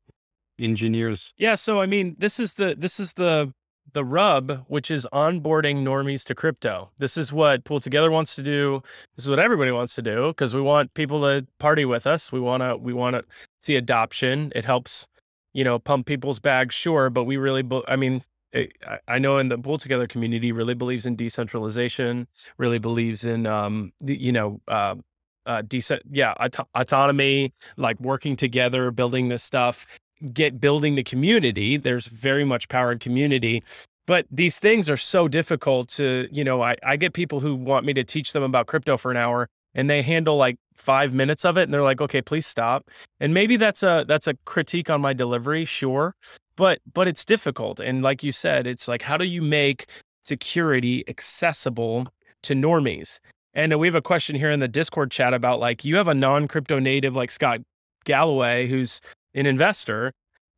engineers. 0.58 1.34
Yeah, 1.36 1.54
so 1.54 1.80
I 1.80 1.86
mean, 1.86 2.16
this 2.18 2.38
is 2.40 2.54
the 2.54 2.74
this 2.78 3.00
is 3.00 3.14
the 3.14 3.52
the 3.92 4.04
rub, 4.04 4.64
which 4.68 4.90
is 4.90 5.06
onboarding 5.12 5.82
normies 5.82 6.24
to 6.26 6.34
crypto. 6.34 6.90
This 6.98 7.16
is 7.16 7.32
what 7.32 7.64
Pool 7.64 7.80
Together 7.80 8.10
wants 8.10 8.34
to 8.36 8.42
do. 8.42 8.82
This 9.16 9.24
is 9.24 9.30
what 9.30 9.38
everybody 9.38 9.70
wants 9.70 9.94
to 9.96 10.02
do 10.02 10.28
because 10.28 10.54
we 10.54 10.60
want 10.60 10.94
people 10.94 11.20
to 11.22 11.46
party 11.58 11.84
with 11.84 12.06
us. 12.06 12.32
We 12.32 12.40
want 12.40 12.62
to 12.62 12.76
we 12.76 12.92
want 12.92 13.16
to 13.16 13.24
see 13.62 13.76
adoption. 13.76 14.52
It 14.54 14.64
helps, 14.64 15.06
you 15.52 15.64
know, 15.64 15.78
pump 15.78 16.06
people's 16.06 16.40
bags, 16.40 16.74
sure, 16.74 17.10
but 17.10 17.24
we 17.24 17.36
really, 17.36 17.64
I 17.88 17.96
mean, 17.96 18.22
I 19.08 19.18
know 19.18 19.38
in 19.38 19.48
the 19.48 19.58
Pool 19.58 19.78
Together 19.78 20.06
community 20.06 20.52
really 20.52 20.74
believes 20.74 21.06
in 21.06 21.16
decentralization, 21.16 22.28
really 22.58 22.78
believes 22.78 23.24
in, 23.24 23.46
um, 23.46 23.92
you 24.04 24.32
know, 24.32 24.60
uh, 24.68 24.96
uh, 25.46 25.62
decent, 25.62 26.02
yeah, 26.10 26.34
auto- 26.38 26.68
autonomy, 26.74 27.52
like 27.76 27.98
working 27.98 28.36
together, 28.36 28.90
building 28.90 29.28
this 29.28 29.42
stuff 29.42 29.86
get 30.32 30.60
building 30.60 30.94
the 30.94 31.02
community. 31.02 31.76
There's 31.76 32.06
very 32.06 32.44
much 32.44 32.68
power 32.68 32.92
in 32.92 32.98
community. 32.98 33.62
But 34.06 34.26
these 34.30 34.58
things 34.58 34.90
are 34.90 34.96
so 34.96 35.28
difficult 35.28 35.88
to, 35.90 36.28
you 36.32 36.42
know, 36.42 36.62
I, 36.62 36.76
I 36.82 36.96
get 36.96 37.12
people 37.12 37.40
who 37.40 37.54
want 37.54 37.86
me 37.86 37.92
to 37.94 38.04
teach 38.04 38.32
them 38.32 38.42
about 38.42 38.66
crypto 38.66 38.96
for 38.96 39.10
an 39.10 39.16
hour 39.16 39.48
and 39.74 39.88
they 39.88 40.02
handle 40.02 40.36
like 40.36 40.56
five 40.74 41.14
minutes 41.14 41.44
of 41.44 41.56
it 41.56 41.62
and 41.62 41.72
they're 41.72 41.82
like, 41.82 42.00
okay, 42.00 42.20
please 42.20 42.46
stop. 42.46 42.90
And 43.20 43.32
maybe 43.32 43.56
that's 43.56 43.82
a 43.82 44.04
that's 44.06 44.26
a 44.26 44.34
critique 44.44 44.90
on 44.90 45.00
my 45.00 45.12
delivery, 45.12 45.64
sure. 45.64 46.14
But 46.56 46.80
but 46.92 47.08
it's 47.08 47.24
difficult. 47.24 47.80
And 47.80 48.02
like 48.02 48.22
you 48.22 48.32
said, 48.32 48.66
it's 48.66 48.88
like 48.88 49.02
how 49.02 49.16
do 49.16 49.24
you 49.24 49.42
make 49.42 49.86
security 50.24 51.04
accessible 51.08 52.08
to 52.42 52.54
normies? 52.54 53.18
And 53.54 53.78
we 53.78 53.86
have 53.86 53.94
a 53.94 54.02
question 54.02 54.34
here 54.34 54.50
in 54.50 54.60
the 54.60 54.68
Discord 54.68 55.10
chat 55.10 55.34
about 55.34 55.60
like 55.60 55.84
you 55.84 55.96
have 55.96 56.08
a 56.08 56.14
non-crypto 56.14 56.78
native 56.78 57.14
like 57.14 57.30
Scott 57.30 57.60
Galloway 58.04 58.66
who's 58.66 59.00
an 59.34 59.46
investor 59.46 60.12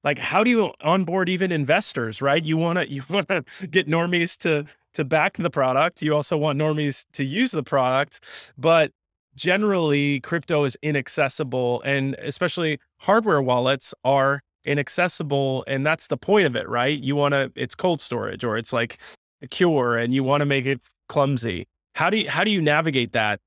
like 0.05 0.18
how 0.18 0.45
do 0.45 0.51
you 0.51 0.72
onboard 0.83 1.29
even 1.29 1.51
investors 1.51 2.22
right? 2.22 2.45
You 2.45 2.57
want 2.57 2.79
to 2.79 2.89
you 2.89 3.03
want 3.11 3.29
to 3.29 3.45
get 3.66 3.89
normies 3.89 4.37
to 4.39 4.66
to 4.93 5.05
back 5.05 5.37
the 5.37 5.51
product. 5.51 6.03
You 6.03 6.14
also 6.14 6.37
want 6.37 6.59
normies 6.59 7.07
to 7.14 7.25
use 7.25 7.51
the 7.51 7.64
product. 7.64 8.20
But 8.57 8.93
generally 9.35 10.20
crypto 10.20 10.62
is 10.62 10.77
inaccessible 10.83 11.83
and 11.83 12.14
especially 12.20 12.79
hardware 12.99 13.43
wallets 13.43 13.93
are 14.05 14.41
inaccessible 14.64 15.64
and 15.66 15.85
that's 15.85 16.07
the 16.07 16.16
point 16.16 16.47
of 16.47 16.55
it 16.55 16.68
right? 16.68 17.01
You 17.01 17.16
want 17.16 17.33
to 17.33 17.51
it's 17.57 17.75
cold 17.75 18.01
storage 18.01 18.45
or 18.45 18.57
it's 18.57 18.72
like 18.72 18.99
a 19.43 19.49
cure 19.49 19.97
and 19.97 20.14
you 20.14 20.22
want 20.22 20.43
to 20.43 20.47
make 20.47 20.66
it 20.66 20.81
clumsy. 21.09 21.66
How 21.97 22.11
do 22.11 22.18
you 22.18 22.31
how 22.31 22.45
do 22.45 22.51
you 22.51 22.62
navigate 22.62 23.12
that 23.12 23.41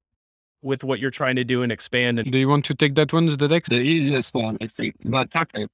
with 0.61 0.83
what 0.83 0.99
you're 0.99 1.11
trying 1.11 1.35
to 1.35 1.43
do 1.43 1.63
and 1.63 1.71
expand. 1.71 2.19
And 2.19 2.31
do 2.31 2.37
you 2.37 2.47
want 2.47 2.65
to 2.65 2.75
take 2.75 2.95
that 2.95 3.13
one 3.13 3.27
as 3.27 3.37
the 3.37 3.47
next? 3.47 3.69
The 3.69 3.81
easiest 3.81 4.33
one, 4.33 4.57
I 4.61 4.67
think. 4.67 4.95
But 5.05 5.35
okay, 5.35 5.67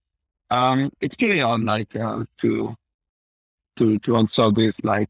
um, 0.51 0.91
it's 1.01 1.15
really 1.21 1.39
hard, 1.39 1.63
like 1.63 1.95
uh, 1.95 2.25
to 2.39 2.75
to 3.77 3.99
to 3.99 4.17
answer 4.17 4.51
this. 4.51 4.84
Like, 4.84 5.09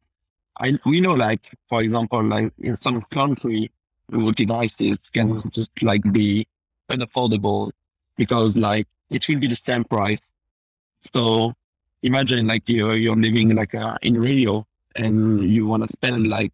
I 0.60 0.78
we 0.86 1.02
know, 1.02 1.14
like 1.14 1.42
for 1.70 1.82
example, 1.82 2.24
like 2.24 2.54
in 2.60 2.78
some 2.78 3.02
country, 3.04 3.72
devices 4.36 5.00
can 5.14 5.50
just 5.52 5.72
like 5.82 6.04
be 6.12 6.48
unaffordable 6.92 7.72
because 8.18 8.58
like 8.58 8.88
it 9.10 9.28
will 9.28 9.40
be 9.40 9.48
the 9.48 9.56
same 9.56 9.84
price. 9.84 10.22
So 11.14 11.54
imagine 12.04 12.48
like 12.48 12.64
you're 12.68 12.96
you're 12.96 13.16
living 13.16 13.56
like 13.56 13.76
uh, 13.76 13.98
in 14.02 14.20
Rio 14.20 14.68
and 14.96 15.44
you 15.44 15.66
want 15.66 15.84
to 15.84 15.90
spend 15.90 16.28
like 16.28 16.54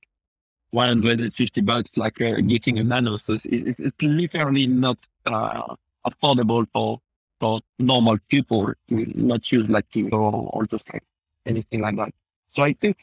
150 0.71 1.61
bucks 1.61 1.97
like 1.97 2.21
uh, 2.21 2.35
getting 2.41 2.79
a 2.79 2.83
nano. 2.83 3.17
So 3.17 3.33
it's, 3.43 3.79
it's 3.79 4.01
literally 4.01 4.67
not 4.67 4.97
uh, 5.25 5.75
affordable 6.05 6.67
for 6.73 6.99
for 7.39 7.61
normal 7.79 8.17
people 8.27 8.73
to 8.89 9.05
not 9.15 9.49
use 9.51 9.69
like 9.69 9.89
Tingo 9.89 10.49
or 10.53 10.65
just 10.65 10.91
like 10.91 11.03
anything 11.45 11.79
like 11.81 11.95
that. 11.95 12.13
So 12.49 12.63
I 12.63 12.73
think 12.73 12.97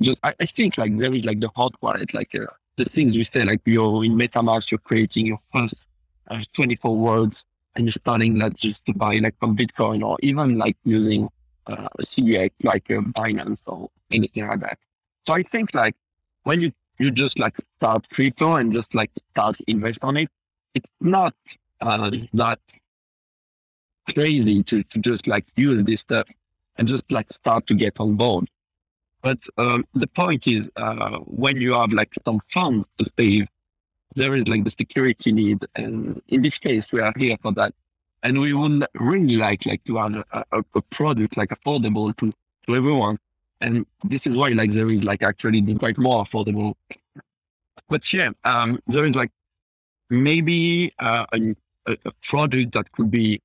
just 0.00 0.18
I, 0.22 0.34
I 0.40 0.46
think 0.46 0.78
like 0.78 0.96
there 0.96 1.12
is 1.12 1.24
like 1.24 1.40
the 1.40 1.50
hot 1.54 1.74
wallet, 1.82 2.14
like 2.14 2.34
uh, 2.38 2.46
the 2.76 2.84
things 2.84 3.16
we 3.16 3.24
say, 3.24 3.44
like 3.44 3.60
you're 3.64 4.04
in 4.04 4.12
MetaMask, 4.12 4.70
you're 4.70 4.78
creating 4.78 5.26
your 5.26 5.40
first 5.52 5.86
uh, 6.30 6.40
24 6.54 6.96
words 6.96 7.44
and 7.74 7.84
you're 7.86 7.92
starting 7.92 8.38
like 8.38 8.54
just 8.54 8.84
to 8.86 8.92
buy 8.92 9.14
like 9.14 9.38
from 9.38 9.56
Bitcoin 9.56 10.04
or 10.04 10.16
even 10.22 10.58
like 10.58 10.76
using 10.84 11.28
uh, 11.66 11.88
CDX 12.00 12.64
like 12.64 12.90
uh, 12.90 13.00
Binance 13.00 13.62
or 13.66 13.90
anything 14.10 14.46
like 14.46 14.60
that. 14.60 14.78
So 15.26 15.34
I 15.34 15.42
think 15.42 15.74
like 15.74 15.96
when 16.44 16.60
you 16.60 16.72
you 16.98 17.10
just 17.10 17.38
like 17.38 17.56
start 17.76 18.08
crypto 18.10 18.54
and 18.54 18.72
just 18.72 18.94
like 18.94 19.10
start 19.30 19.56
invest 19.66 20.02
on 20.02 20.16
it. 20.16 20.28
It's 20.74 20.92
not 21.00 21.34
uh, 21.80 22.10
that 22.34 22.60
crazy 24.14 24.62
to, 24.62 24.82
to 24.82 24.98
just 24.98 25.26
like 25.26 25.44
use 25.56 25.84
this 25.84 26.00
stuff 26.00 26.28
and 26.76 26.86
just 26.86 27.10
like 27.10 27.32
start 27.32 27.66
to 27.66 27.74
get 27.74 27.98
on 28.00 28.16
board. 28.16 28.48
But 29.22 29.38
um, 29.58 29.84
the 29.94 30.06
point 30.06 30.46
is, 30.46 30.70
uh, 30.76 31.18
when 31.20 31.56
you 31.56 31.72
have 31.72 31.92
like 31.92 32.14
some 32.24 32.40
funds 32.52 32.88
to 32.98 33.10
save, 33.18 33.48
there 34.14 34.36
is 34.36 34.46
like 34.46 34.64
the 34.64 34.70
security 34.70 35.32
need, 35.32 35.66
and 35.74 36.20
in 36.28 36.42
this 36.42 36.58
case, 36.58 36.92
we 36.92 37.00
are 37.00 37.12
here 37.16 37.36
for 37.42 37.52
that. 37.52 37.74
And 38.22 38.40
we 38.40 38.52
would 38.52 38.84
really 38.94 39.36
like 39.36 39.66
like 39.66 39.84
to 39.84 39.96
have 39.96 40.14
a, 40.14 40.44
a, 40.52 40.64
a 40.74 40.82
product 40.82 41.36
like 41.36 41.50
affordable 41.50 42.16
to 42.18 42.32
to 42.66 42.74
everyone 42.74 43.18
and 43.60 43.86
this 44.04 44.26
is 44.26 44.36
why 44.36 44.48
like 44.50 44.70
there 44.72 44.88
is 44.88 45.04
like 45.04 45.22
actually 45.22 45.62
quite 45.76 45.98
more 45.98 46.24
affordable. 46.24 46.74
But 47.88 48.12
yeah, 48.12 48.30
um, 48.44 48.80
there 48.86 49.06
is 49.06 49.14
like 49.14 49.30
maybe 50.10 50.92
uh, 50.98 51.26
a, 51.32 51.54
a 51.86 52.12
product 52.22 52.72
that 52.72 52.90
could 52.92 53.10
be 53.10 53.40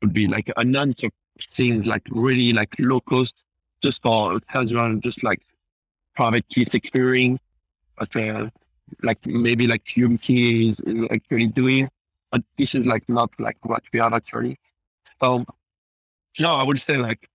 would 0.00 0.12
be 0.12 0.26
like 0.26 0.50
a 0.56 0.64
non 0.64 0.94
things 1.40 1.86
like 1.86 2.02
really 2.10 2.52
like 2.52 2.74
low 2.78 3.00
cost 3.00 3.42
just 3.82 4.02
for 4.02 4.38
casual, 4.40 4.96
just 4.96 5.22
like 5.22 5.42
private 6.14 6.48
key 6.48 6.64
securing, 6.64 7.38
but 7.98 8.14
uh, 8.16 8.48
like 9.02 9.24
maybe 9.26 9.66
like 9.66 9.84
YubiKey 9.84 10.68
is, 10.68 10.80
is 10.80 11.04
actually 11.10 11.48
doing, 11.48 11.88
but 12.30 12.42
this 12.56 12.74
is 12.74 12.86
like 12.86 13.08
not 13.08 13.30
like 13.40 13.56
what 13.62 13.82
we 13.92 14.00
are 14.00 14.12
actually. 14.12 14.58
So 15.20 15.44
no, 16.38 16.54
I 16.54 16.62
would 16.62 16.80
say 16.80 16.96
like 16.96 17.28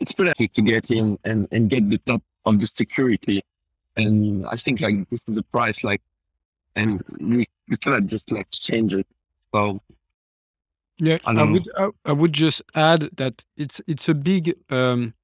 it's 0.00 0.12
pretty 0.12 0.48
to 0.48 0.62
get 0.62 0.90
in 0.90 1.18
and, 1.24 1.46
and 1.52 1.70
get 1.70 1.88
the 1.88 1.98
top 1.98 2.22
of 2.46 2.58
the 2.58 2.66
security. 2.66 3.44
And 3.96 4.46
I 4.46 4.56
think 4.56 4.80
like 4.80 5.08
this 5.10 5.20
is 5.28 5.36
the 5.36 5.42
price, 5.42 5.84
like, 5.84 6.00
and 6.74 7.02
we, 7.20 7.46
you 7.66 7.76
cannot 7.76 8.06
just 8.06 8.32
like 8.32 8.50
change 8.50 8.94
it. 8.94 9.06
So 9.52 9.80
yeah, 10.98 11.18
I, 11.24 11.32
I 11.32 11.42
would 11.44 11.68
I, 11.76 11.90
I, 12.04 12.12
would 12.12 12.32
just 12.32 12.62
add 12.74 13.10
that 13.16 13.44
it's 13.56 13.80
it's 13.86 14.08
a 14.08 14.14
big. 14.14 14.54
Um, 14.70 15.14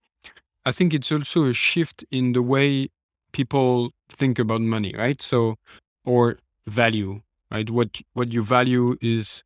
I 0.65 0.73
think 0.73 0.93
it's 0.93 1.13
also 1.13 1.45
a 1.45 1.53
shift 1.53 2.05
in 2.11 2.33
the 2.33 2.43
way 2.43 2.89
people 3.33 3.93
think 4.09 4.39
about 4.39 4.61
money, 4.61 4.95
right? 4.97 5.21
So 5.23 5.57
or 6.05 6.39
value, 6.67 7.23
right? 7.51 7.71
What 7.71 8.01
what 8.15 8.33
you 8.33 8.43
value 8.43 8.97
is 9.01 9.45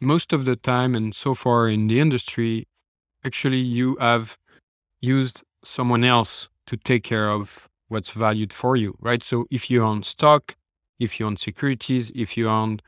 most 0.00 0.32
of 0.32 0.44
the 0.44 0.56
time, 0.56 0.94
and 0.94 1.14
so 1.14 1.34
far 1.34 1.68
in 1.68 1.88
the 1.88 1.98
industry, 1.98 2.68
actually 3.24 3.58
you 3.58 3.96
have 4.00 4.38
used 5.00 5.42
someone 5.64 6.04
else 6.04 6.48
to 6.66 6.76
take 6.76 7.02
care 7.04 7.30
of 7.30 7.68
what's 7.88 8.10
valued 8.10 8.52
for 8.52 8.76
you, 8.76 8.96
right? 9.00 9.22
So 9.22 9.46
if 9.50 9.70
you 9.70 9.82
own 9.82 10.02
stock, 10.02 10.56
if 10.98 11.18
you 11.18 11.26
own 11.26 11.36
securities, 11.36 12.12
if 12.14 12.36
you 12.36 12.48
own 12.48 12.80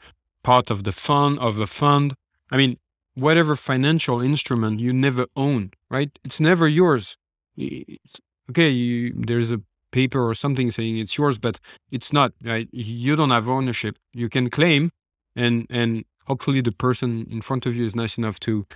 part 0.42 0.70
of 0.70 0.84
the 0.84 0.92
fund 0.92 1.38
of 1.38 1.56
the 1.56 1.66
fund, 1.66 2.14
I 2.50 2.56
mean, 2.56 2.78
whatever 3.14 3.56
financial 3.56 4.20
instrument 4.20 4.80
you 4.80 4.92
never 4.92 5.26
own, 5.36 5.72
right? 5.90 6.10
It's 6.24 6.40
never 6.40 6.68
yours. 6.68 7.16
It's, 7.56 8.20
okay, 8.50 8.68
you, 8.68 9.12
there's 9.16 9.50
a 9.50 9.60
paper 9.90 10.26
or 10.26 10.34
something 10.34 10.70
saying 10.70 10.98
it's 10.98 11.16
yours, 11.18 11.38
but 11.38 11.60
it's 11.90 12.12
not, 12.12 12.32
right? 12.42 12.68
You 12.72 13.16
don't 13.16 13.30
have 13.30 13.48
ownership. 13.48 13.98
You 14.12 14.28
can 14.28 14.50
claim, 14.50 14.90
and 15.36 15.66
and 15.70 16.04
hopefully 16.26 16.60
the 16.60 16.72
person 16.72 17.26
in 17.30 17.42
front 17.42 17.66
of 17.66 17.76
you 17.76 17.84
is 17.84 17.94
nice 17.94 18.16
enough 18.18 18.40
to 18.40 18.66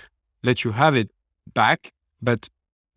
let 0.42 0.64
you 0.64 0.72
have 0.72 0.94
it 0.94 1.10
back, 1.54 1.92
but 2.20 2.48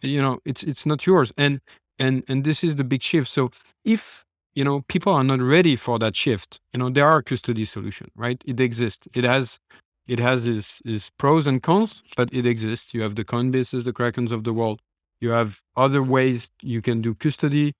you 0.01 0.21
know 0.21 0.39
it's 0.45 0.63
it's 0.63 0.85
not 0.85 1.05
yours. 1.05 1.31
And 1.37 1.61
and 1.99 2.23
and 2.27 2.43
this 2.43 2.63
is 2.63 2.75
the 2.75 2.83
big 2.83 3.01
shift. 3.03 3.29
So 3.29 3.51
if 3.85 4.25
you 4.55 4.63
know 4.63 4.81
people 4.87 5.13
are 5.13 5.23
not 5.23 5.41
ready 5.41 5.75
for 5.75 5.99
that 5.99 6.15
shift 6.15 6.59
you 6.73 6.79
know 6.79 6.89
there 6.89 7.07
are 7.07 7.21
custody 7.21 7.65
solution 7.65 8.09
right? 8.15 8.41
It 8.45 8.59
exists. 8.59 9.07
It 9.15 9.23
has 9.23 9.59
it 10.07 10.19
has 10.19 10.47
its, 10.47 10.81
its 10.85 11.11
pros 11.11 11.47
and 11.47 11.61
cons 11.61 12.03
but 12.17 12.33
it 12.33 12.45
exists. 12.45 12.93
You 12.93 13.01
have 13.03 13.15
the 13.15 13.25
coinbases 13.25 13.83
the 13.83 13.93
krakens 13.93 14.31
of 14.31 14.43
the 14.43 14.53
world. 14.53 14.81
You 15.21 15.29
have 15.31 15.61
other 15.75 16.01
ways 16.01 16.49
you 16.61 16.81
can 16.81 17.01
do 17.01 17.13
custody. 17.13 17.73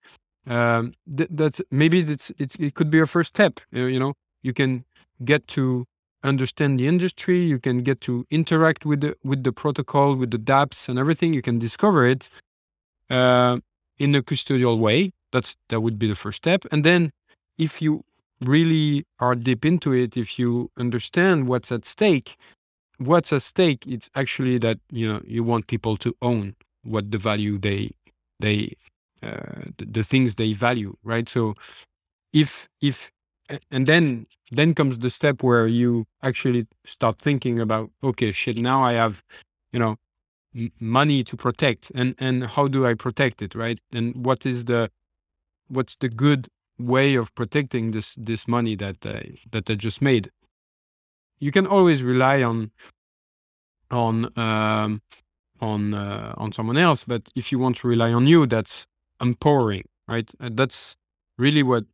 Um, 0.48 0.94
th- 1.16 1.30
that's 1.32 1.62
maybe 1.72 2.00
it's, 2.00 2.32
it's 2.38 2.56
it 2.56 2.74
could 2.76 2.90
be 2.90 3.00
a 3.00 3.06
first 3.06 3.30
step. 3.30 3.60
You 3.72 4.00
know 4.00 4.14
you 4.44 4.54
can 4.54 4.86
get 5.24 5.48
to 5.50 5.86
understand 6.24 6.80
the 6.80 6.88
industry 6.88 7.40
you 7.40 7.60
can 7.60 7.80
get 7.80 8.02
to 8.02 8.26
interact 8.30 8.86
with 8.86 9.02
the 9.02 9.16
with 9.24 9.44
the 9.44 9.54
protocol 9.54 10.16
with 10.16 10.32
the 10.32 10.38
dapps 10.38 10.90
and 10.90 11.00
everything 11.00 11.34
you 11.34 11.42
can 11.42 11.60
discover 11.60 12.06
it 12.06 12.30
uh, 13.10 13.58
in 13.98 14.16
a 14.16 14.22
custodial 14.22 14.80
way 14.80 15.12
that's 15.32 15.56
that 15.70 15.82
would 15.82 15.98
be 15.98 16.08
the 16.08 16.16
first 16.16 16.38
step 16.38 16.66
and 16.72 16.84
then 16.84 17.12
if 17.58 17.82
you 17.82 18.04
really 18.42 19.06
are 19.20 19.36
deep 19.36 19.66
into 19.66 19.94
it, 19.94 20.18
if 20.18 20.40
you 20.40 20.72
understand 20.78 21.48
what's 21.48 21.72
at 21.72 21.86
stake, 21.86 22.38
what's 22.98 23.34
at 23.34 23.42
stake, 23.42 23.86
it's 23.88 24.10
actually 24.16 24.58
that 24.60 24.80
you 24.92 25.12
know 25.12 25.22
you 25.26 25.44
want 25.44 25.68
people 25.68 25.98
to 25.98 26.16
own 26.22 26.56
what 26.84 27.12
the 27.12 27.18
value 27.18 27.58
they 27.58 27.92
they 28.40 28.76
uh, 29.22 29.66
the, 29.78 29.86
the 29.86 30.04
things 30.04 30.36
they 30.36 30.54
value, 30.54 30.96
right? 31.04 31.28
So 31.28 31.56
if 32.34 32.70
if 32.82 33.12
and 33.72 33.86
then 33.86 34.28
then 34.52 34.74
comes 34.74 35.00
the 35.00 35.10
step 35.10 35.44
where 35.44 35.68
you 35.68 36.06
actually 36.24 36.68
start 36.86 37.18
thinking 37.20 37.60
about 37.60 37.90
okay 38.04 38.32
shit 38.32 38.62
now 38.62 38.84
i 38.84 38.94
have 38.94 39.24
you 39.72 39.80
know 39.80 39.98
money 40.80 41.24
to 41.24 41.38
protect 41.38 41.92
and 41.94 42.16
and 42.20 42.44
how 42.46 42.68
do 42.68 42.86
i 42.86 42.94
protect 42.94 43.42
it 43.42 43.56
right? 43.56 43.80
And 43.94 44.26
what 44.26 44.46
is 44.46 44.66
the 44.66 44.90
what's 45.68 45.96
the 45.96 46.10
good 46.10 46.48
way 46.80 47.16
of 47.16 47.34
protecting 47.36 47.92
this 47.92 48.16
this 48.18 48.48
money 48.48 48.76
that 48.78 49.06
I, 49.06 49.38
that 49.52 49.70
I 49.70 49.76
just 49.76 50.02
made? 50.02 50.32
You 51.40 51.52
can 51.52 51.68
always 51.68 52.04
rely 52.04 52.44
on 52.44 52.72
on 53.92 54.38
um, 54.38 55.02
on 55.62 55.94
uh, 55.94 56.34
on 56.38 56.52
someone 56.52 56.78
else 56.78 57.04
but 57.04 57.30
if 57.36 57.52
you 57.52 57.60
want 57.60 57.78
to 57.78 57.88
rely 57.88 58.12
on 58.12 58.28
you 58.28 58.46
that's 58.48 58.88
empowering 59.22 59.84
right? 60.08 60.32
And 60.40 60.58
that's 60.58 60.96
really 61.38 61.64
what 61.64 61.86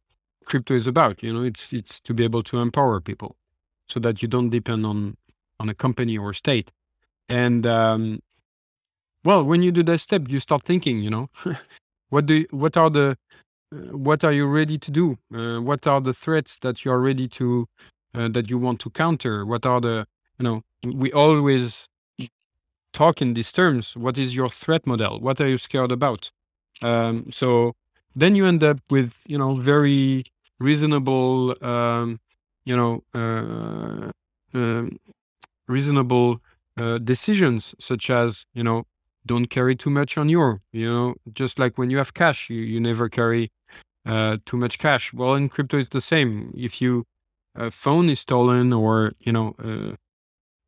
crypto 0.46 0.76
is 0.76 0.88
about 0.88 1.22
you 1.24 1.34
know 1.34 1.44
it's 1.44 1.74
it's 1.74 2.00
to 2.02 2.14
be 2.14 2.24
able 2.24 2.44
to 2.44 2.60
empower 2.60 3.02
people 3.02 3.36
so 3.90 4.00
that 4.00 4.22
you 4.22 4.28
don't 4.28 4.50
depend 4.50 4.86
on 4.86 5.18
on 5.60 5.70
a 5.70 5.74
company 5.74 6.18
or 6.18 6.34
state. 6.34 6.72
And 7.30 7.66
um, 7.66 8.20
well 9.24 9.44
when 9.44 9.62
you 9.62 9.72
do 9.72 9.84
that 9.84 10.00
step 10.00 10.24
you 10.28 10.40
start 10.40 10.64
thinking 10.64 11.00
you 11.00 11.10
know 11.10 11.30
what 12.10 12.26
do 12.26 12.46
what 12.52 12.78
are 12.78 12.90
the 12.90 13.18
uh, 13.74 13.98
what 13.98 14.24
are 14.24 14.32
you 14.32 14.46
ready 14.48 14.78
to 14.78 14.92
do? 14.92 15.18
Uh, 15.34 15.60
what 15.62 15.88
are 15.88 16.02
the 16.02 16.14
threats 16.14 16.58
that 16.60 16.86
you 16.86 16.92
are 16.92 17.00
ready 17.00 17.28
to 17.28 17.68
uh, 18.14 18.30
that 18.30 18.50
you 18.50 18.58
want 18.58 18.80
to 18.82 18.90
counter? 18.90 19.46
What 19.46 19.66
are 19.66 19.82
the 19.82 20.06
you 20.40 20.44
know 20.44 20.62
we 20.84 21.12
always 21.12 21.88
talk 22.94 23.22
in 23.22 23.34
these 23.34 23.52
terms 23.52 23.98
what 23.98 24.18
is 24.18 24.36
your 24.36 24.50
threat 24.50 24.88
model? 24.88 25.20
What 25.20 25.42
are 25.42 25.48
you 25.48 25.58
scared 25.58 25.92
about? 25.92 26.32
Um, 26.82 27.30
so 27.32 27.74
then 28.16 28.36
you 28.36 28.46
end 28.46 28.64
up 28.64 28.80
with 28.90 29.24
you 29.28 29.38
know 29.38 29.56
very 29.56 30.24
reasonable 30.60 31.56
um, 31.64 32.20
you 32.66 32.76
know 32.76 33.04
uh, 33.14 34.12
um, 34.54 34.98
reasonable 35.68 36.40
uh, 36.78 36.98
decisions 37.00 37.76
such 37.80 38.10
as 38.10 38.46
you 38.54 38.64
know 38.64 38.84
don't 39.26 39.48
carry 39.48 39.76
too 39.76 39.90
much 39.90 40.18
on 40.18 40.30
your 40.30 40.62
you 40.72 40.92
know 40.92 41.16
just 41.34 41.58
like 41.60 41.78
when 41.78 41.90
you 41.90 41.98
have 41.98 42.14
cash 42.14 42.50
you, 42.50 42.62
you 42.62 42.80
never 42.80 43.10
carry 43.10 43.52
uh, 44.06 44.38
too 44.46 44.58
much 44.58 44.78
cash. 44.78 45.14
Well 45.14 45.36
in 45.36 45.50
crypto 45.50 45.78
it's 45.78 45.90
the 45.90 46.02
same. 46.02 46.54
If 46.56 46.82
you 46.82 47.06
uh, 47.58 47.70
phone 47.70 48.10
is 48.10 48.20
stolen 48.20 48.74
or 48.74 49.12
you 49.20 49.32
know 49.32 49.56
uh, 49.64 49.96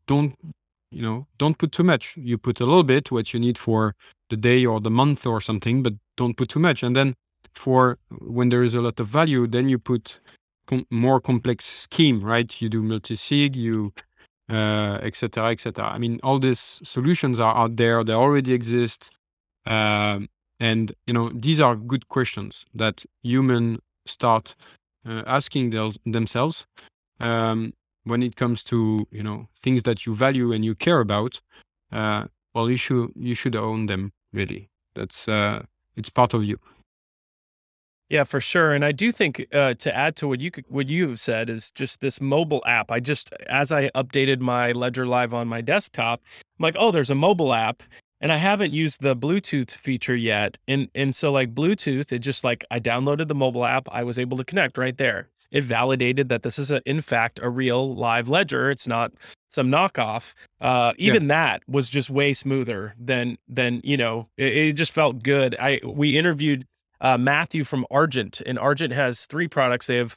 don't 0.07 0.35
you 0.91 1.01
know 1.01 1.27
don't 1.37 1.57
put 1.57 1.71
too 1.71 1.83
much. 1.83 2.17
You 2.17 2.37
put 2.37 2.59
a 2.59 2.65
little 2.65 2.83
bit 2.83 3.11
what 3.11 3.33
you 3.33 3.39
need 3.39 3.57
for 3.57 3.95
the 4.29 4.37
day 4.37 4.65
or 4.65 4.79
the 4.81 4.89
month 4.89 5.25
or 5.25 5.39
something 5.39 5.83
but 5.83 5.93
don't 6.15 6.35
put 6.35 6.49
too 6.49 6.59
much. 6.59 6.83
And 6.83 6.95
then 6.95 7.13
for 7.57 7.97
when 8.21 8.49
there 8.49 8.63
is 8.63 8.73
a 8.73 8.81
lot 8.81 8.99
of 8.99 9.07
value 9.07 9.47
then 9.47 9.69
you 9.69 9.79
put 9.79 10.19
com- 10.67 10.85
more 10.89 11.19
complex 11.19 11.65
scheme 11.65 12.21
right? 12.21 12.61
You 12.61 12.69
do 12.69 12.81
multi-sig 12.83 13.55
you 13.55 13.93
uh, 14.49 14.99
etc 15.01 15.49
etc 15.49 15.85
i 15.85 15.97
mean 15.97 16.19
all 16.23 16.39
these 16.39 16.79
solutions 16.83 17.39
are 17.39 17.55
out 17.55 17.75
there 17.75 18.03
they 18.03 18.13
already 18.13 18.53
exist 18.53 19.11
um, 19.65 20.29
and 20.59 20.93
you 21.05 21.13
know 21.13 21.29
these 21.33 21.59
are 21.59 21.75
good 21.75 22.07
questions 22.07 22.65
that 22.73 23.05
human 23.23 23.79
start 24.05 24.55
uh, 25.05 25.23
asking 25.27 25.71
thel- 25.71 25.93
themselves 26.05 26.65
um, 27.19 27.73
when 28.05 28.23
it 28.23 28.35
comes 28.35 28.63
to 28.63 29.05
you 29.11 29.23
know 29.23 29.47
things 29.59 29.83
that 29.83 30.05
you 30.05 30.15
value 30.15 30.51
and 30.51 30.63
you 30.63 30.75
care 30.75 30.99
about 30.99 31.41
uh, 31.91 32.23
well 32.53 32.69
you 32.69 32.77
should 32.77 33.11
you 33.15 33.35
should 33.35 33.55
own 33.55 33.87
them 33.87 34.11
really. 34.33 34.69
That's 34.95 35.27
uh, 35.27 35.63
it's 35.95 36.09
part 36.09 36.33
of 36.33 36.43
you 36.43 36.59
Yeah, 38.09 38.23
for 38.23 38.39
sure. 38.39 38.73
And 38.73 38.85
I 38.85 38.93
do 38.93 39.11
think 39.11 39.45
uh, 39.53 39.73
to 39.75 39.95
add 39.95 40.15
to 40.17 40.27
what 40.27 40.39
you 40.39 40.49
could, 40.49 40.65
what 40.69 40.87
you 40.87 41.09
have 41.09 41.19
said 41.19 41.49
is 41.49 41.71
just 41.71 41.99
this 41.99 42.21
mobile 42.21 42.63
app. 42.65 42.89
I 42.89 42.99
just 43.01 43.29
as 43.49 43.71
I 43.71 43.89
updated 43.89 44.39
my 44.39 44.71
Ledger 44.71 45.05
Live 45.05 45.33
on 45.33 45.47
my 45.47 45.59
desktop, 45.59 46.21
I'm 46.57 46.63
like, 46.63 46.75
oh, 46.79 46.91
there's 46.91 47.09
a 47.09 47.15
mobile 47.15 47.53
app, 47.53 47.83
and 48.21 48.31
I 48.31 48.37
haven't 48.37 48.71
used 48.71 49.01
the 49.01 49.15
Bluetooth 49.15 49.71
feature 49.71 50.15
yet. 50.15 50.57
And 50.69 50.87
and 50.95 51.13
so 51.13 51.33
like 51.33 51.53
Bluetooth, 51.53 52.13
it 52.13 52.19
just 52.19 52.45
like 52.45 52.63
I 52.71 52.79
downloaded 52.79 53.27
the 53.27 53.35
mobile 53.35 53.65
app, 53.65 53.89
I 53.91 54.03
was 54.03 54.17
able 54.17 54.37
to 54.37 54.45
connect 54.45 54.77
right 54.77 54.97
there. 54.97 55.27
It 55.51 55.63
validated 55.65 56.29
that 56.29 56.43
this 56.43 56.57
is 56.59 56.71
a, 56.71 56.81
in 56.85 57.01
fact 57.01 57.39
a 57.41 57.49
real 57.49 57.93
live 57.93 58.29
ledger. 58.29 58.69
It's 58.69 58.87
not 58.87 59.11
some 59.51 59.69
knockoff. 59.69 60.33
Uh, 60.61 60.93
even 60.97 61.27
that 61.27 61.61
was 61.67 61.89
just 61.89 62.09
way 62.09 62.31
smoother 62.31 62.95
than 62.97 63.37
than 63.49 63.81
you 63.83 63.97
know. 63.97 64.29
It, 64.37 64.55
it 64.55 64.73
just 64.73 64.93
felt 64.93 65.23
good. 65.23 65.57
I 65.59 65.81
we 65.85 66.17
interviewed 66.17 66.65
uh, 67.01 67.17
Matthew 67.17 67.63
from 67.63 67.85
Argent, 67.91 68.41
and 68.45 68.57
Argent 68.59 68.93
has 68.93 69.25
three 69.25 69.47
products. 69.47 69.87
They 69.87 69.97
have 69.97 70.15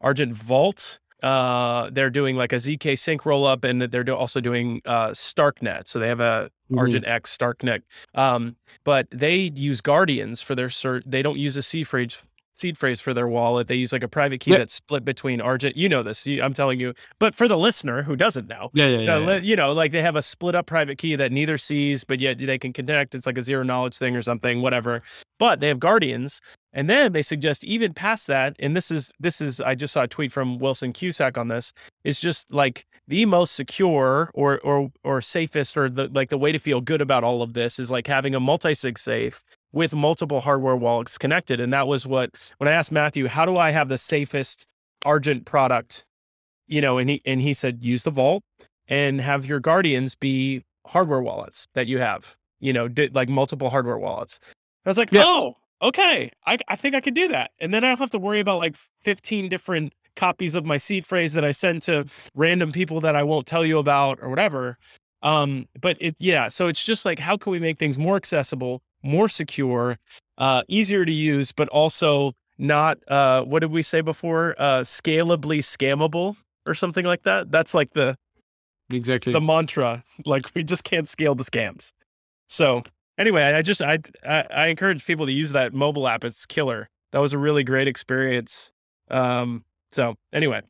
Argent 0.00 0.34
Vault. 0.34 0.98
Uh, 1.22 1.88
they're 1.92 2.10
doing 2.10 2.36
like 2.36 2.52
a 2.52 2.56
zk 2.56 2.98
sync 2.98 3.22
rollup, 3.22 3.64
and 3.64 3.80
they're 3.80 4.04
do- 4.04 4.14
also 4.14 4.40
doing 4.40 4.82
uh, 4.84 5.08
Starknet. 5.08 5.88
So 5.88 5.98
they 5.98 6.08
have 6.08 6.20
a 6.20 6.50
Mhm. 6.70 6.78
Argent 6.78 7.06
X 7.06 7.36
Starknet. 7.36 7.82
Um, 8.14 8.56
but 8.84 9.06
they 9.10 9.52
use 9.54 9.80
Guardians 9.80 10.42
for 10.42 10.54
their 10.54 10.68
cert. 10.68 11.02
They 11.06 11.22
don't 11.22 11.38
use 11.38 11.56
a 11.56 11.62
seed 11.62 11.86
phrase 11.88 12.16
seed 12.56 12.78
phrase 12.78 13.00
for 13.00 13.12
their 13.14 13.28
wallet. 13.28 13.68
They 13.68 13.74
use 13.74 13.92
like 13.92 14.02
a 14.02 14.08
private 14.08 14.40
key 14.40 14.52
Yeah. 14.52 14.58
that's 14.58 14.74
split 14.74 15.04
between 15.04 15.40
Argent. 15.40 15.76
You 15.76 15.88
know 15.88 16.02
this. 16.02 16.26
I'm 16.26 16.54
telling 16.54 16.80
you. 16.80 16.94
But 17.18 17.34
for 17.34 17.46
the 17.46 17.58
listener 17.58 18.02
who 18.02 18.16
doesn't 18.16 18.48
know, 18.48 18.70
yeah 18.74 18.86
yeah 18.86 18.98
yeah, 18.98 19.18
yeah. 19.18 19.36
you 19.38 19.56
know, 19.56 19.72
like 19.72 19.92
they 19.92 20.02
have 20.02 20.16
a 20.16 20.22
split 20.22 20.54
up 20.54 20.66
private 20.66 20.98
key 20.98 21.14
that 21.16 21.32
neither 21.32 21.58
sees, 21.58 22.02
but 22.02 22.18
yet 22.18 22.38
they 22.38 22.58
can 22.58 22.72
connect. 22.72 23.14
It's 23.14 23.26
like 23.26 23.38
a 23.38 23.42
zero 23.42 23.62
knowledge 23.62 23.96
thing 23.96 24.16
or 24.16 24.22
something, 24.22 24.62
whatever. 24.62 25.02
But 25.38 25.60
they 25.60 25.68
have 25.68 25.78
guardians, 25.78 26.40
and 26.72 26.88
then 26.88 27.12
they 27.12 27.20
suggest 27.20 27.62
even 27.64 27.92
past 27.92 28.26
that. 28.28 28.56
And 28.58 28.74
this 28.74 28.90
is 28.90 29.12
this 29.20 29.40
is 29.42 29.60
I 29.60 29.74
just 29.74 29.92
saw 29.92 30.04
a 30.04 30.08
tweet 30.08 30.32
from 30.32 30.58
Wilson 30.58 30.92
Cusack 30.92 31.36
on 31.36 31.48
this. 31.48 31.72
It's 32.04 32.20
just 32.20 32.50
like 32.50 32.86
the 33.06 33.26
most 33.26 33.54
secure 33.54 34.30
or 34.34 34.60
or 34.60 34.90
or 35.04 35.20
safest 35.20 35.76
or 35.76 35.90
the 35.90 36.08
like 36.08 36.30
the 36.30 36.38
way 36.38 36.52
to 36.52 36.58
feel 36.58 36.80
good 36.80 37.02
about 37.02 37.22
all 37.22 37.42
of 37.42 37.52
this 37.52 37.78
is 37.78 37.90
like 37.90 38.06
having 38.06 38.34
a 38.34 38.40
multi 38.40 38.72
sig 38.72 38.98
safe 38.98 39.42
with 39.72 39.94
multiple 39.94 40.40
hardware 40.40 40.76
wallets 40.76 41.18
connected. 41.18 41.60
And 41.60 41.72
that 41.72 41.86
was 41.86 42.06
what 42.06 42.30
when 42.58 42.68
I 42.68 42.72
asked 42.72 42.92
Matthew, 42.92 43.26
how 43.26 43.44
do 43.44 43.56
I 43.56 43.70
have 43.70 43.88
the 43.88 43.98
safest 43.98 44.66
Argent 45.04 45.44
product? 45.44 46.04
You 46.66 46.80
know, 46.80 46.98
and 46.98 47.08
he 47.10 47.22
and 47.24 47.40
he 47.40 47.54
said 47.54 47.84
use 47.84 48.02
the 48.02 48.10
vault 48.10 48.42
and 48.88 49.20
have 49.20 49.46
your 49.46 49.60
guardians 49.60 50.14
be 50.14 50.64
hardware 50.86 51.20
wallets 51.20 51.66
that 51.74 51.86
you 51.86 51.98
have 51.98 52.36
you 52.60 52.72
know 52.72 52.88
did 52.88 53.14
like 53.14 53.28
multiple 53.28 53.70
hardware 53.70 53.98
wallets 53.98 54.38
i 54.84 54.88
was 54.90 54.98
like 54.98 55.12
Yeah. 55.12 55.24
oh 55.26 55.56
okay 55.82 56.30
I, 56.46 56.58
I 56.68 56.76
think 56.76 56.94
i 56.94 57.00
could 57.00 57.14
do 57.14 57.28
that 57.28 57.50
and 57.60 57.74
then 57.74 57.84
i 57.84 57.88
don't 57.88 57.98
have 57.98 58.10
to 58.12 58.18
worry 58.18 58.40
about 58.40 58.58
like 58.58 58.76
15 59.02 59.48
different 59.48 59.92
copies 60.14 60.54
of 60.54 60.64
my 60.64 60.76
seed 60.76 61.04
phrase 61.04 61.34
that 61.34 61.44
i 61.44 61.50
send 61.50 61.82
to 61.82 62.06
random 62.34 62.72
people 62.72 63.00
that 63.00 63.16
i 63.16 63.22
won't 63.22 63.46
tell 63.46 63.64
you 63.64 63.78
about 63.78 64.18
or 64.22 64.28
whatever 64.30 64.78
um 65.22 65.66
but 65.80 65.96
it 66.00 66.14
yeah 66.18 66.48
so 66.48 66.68
it's 66.68 66.84
just 66.84 67.04
like 67.04 67.18
how 67.18 67.36
can 67.36 67.52
we 67.52 67.58
make 67.58 67.78
things 67.78 67.98
more 67.98 68.16
accessible 68.16 68.82
more 69.06 69.28
secure 69.28 69.98
uh 70.38 70.62
easier 70.68 71.04
to 71.04 71.12
use 71.12 71.52
but 71.52 71.68
also 71.68 72.32
not 72.58 72.98
uh 73.08 73.42
what 73.42 73.60
did 73.60 73.70
we 73.70 73.82
say 73.82 74.00
before 74.00 74.54
uh 74.58 74.80
scalably 74.80 75.58
scammable 75.58 76.36
or 76.66 76.74
something 76.74 77.04
like 77.04 77.22
that 77.22 77.50
that's 77.50 77.74
like 77.74 77.92
the 77.92 78.16
exactly 78.90 79.32
the 79.32 79.40
mantra. 79.40 80.04
Like 80.24 80.50
we 80.54 80.62
just 80.64 80.84
can't 80.84 81.08
scale 81.08 81.34
the 81.34 81.44
scams. 81.44 81.92
So 82.48 82.82
anyway, 83.18 83.42
I 83.42 83.62
just 83.62 83.82
I, 83.82 83.98
I 84.24 84.44
I 84.50 84.66
encourage 84.68 85.04
people 85.04 85.26
to 85.26 85.32
use 85.32 85.52
that 85.52 85.72
mobile 85.74 86.08
app. 86.08 86.24
It's 86.24 86.46
killer. 86.46 86.88
That 87.12 87.20
was 87.20 87.32
a 87.32 87.38
really 87.38 87.64
great 87.64 87.88
experience. 87.88 88.72
Um. 89.10 89.64
So 89.92 90.16
anyway, 90.32 90.62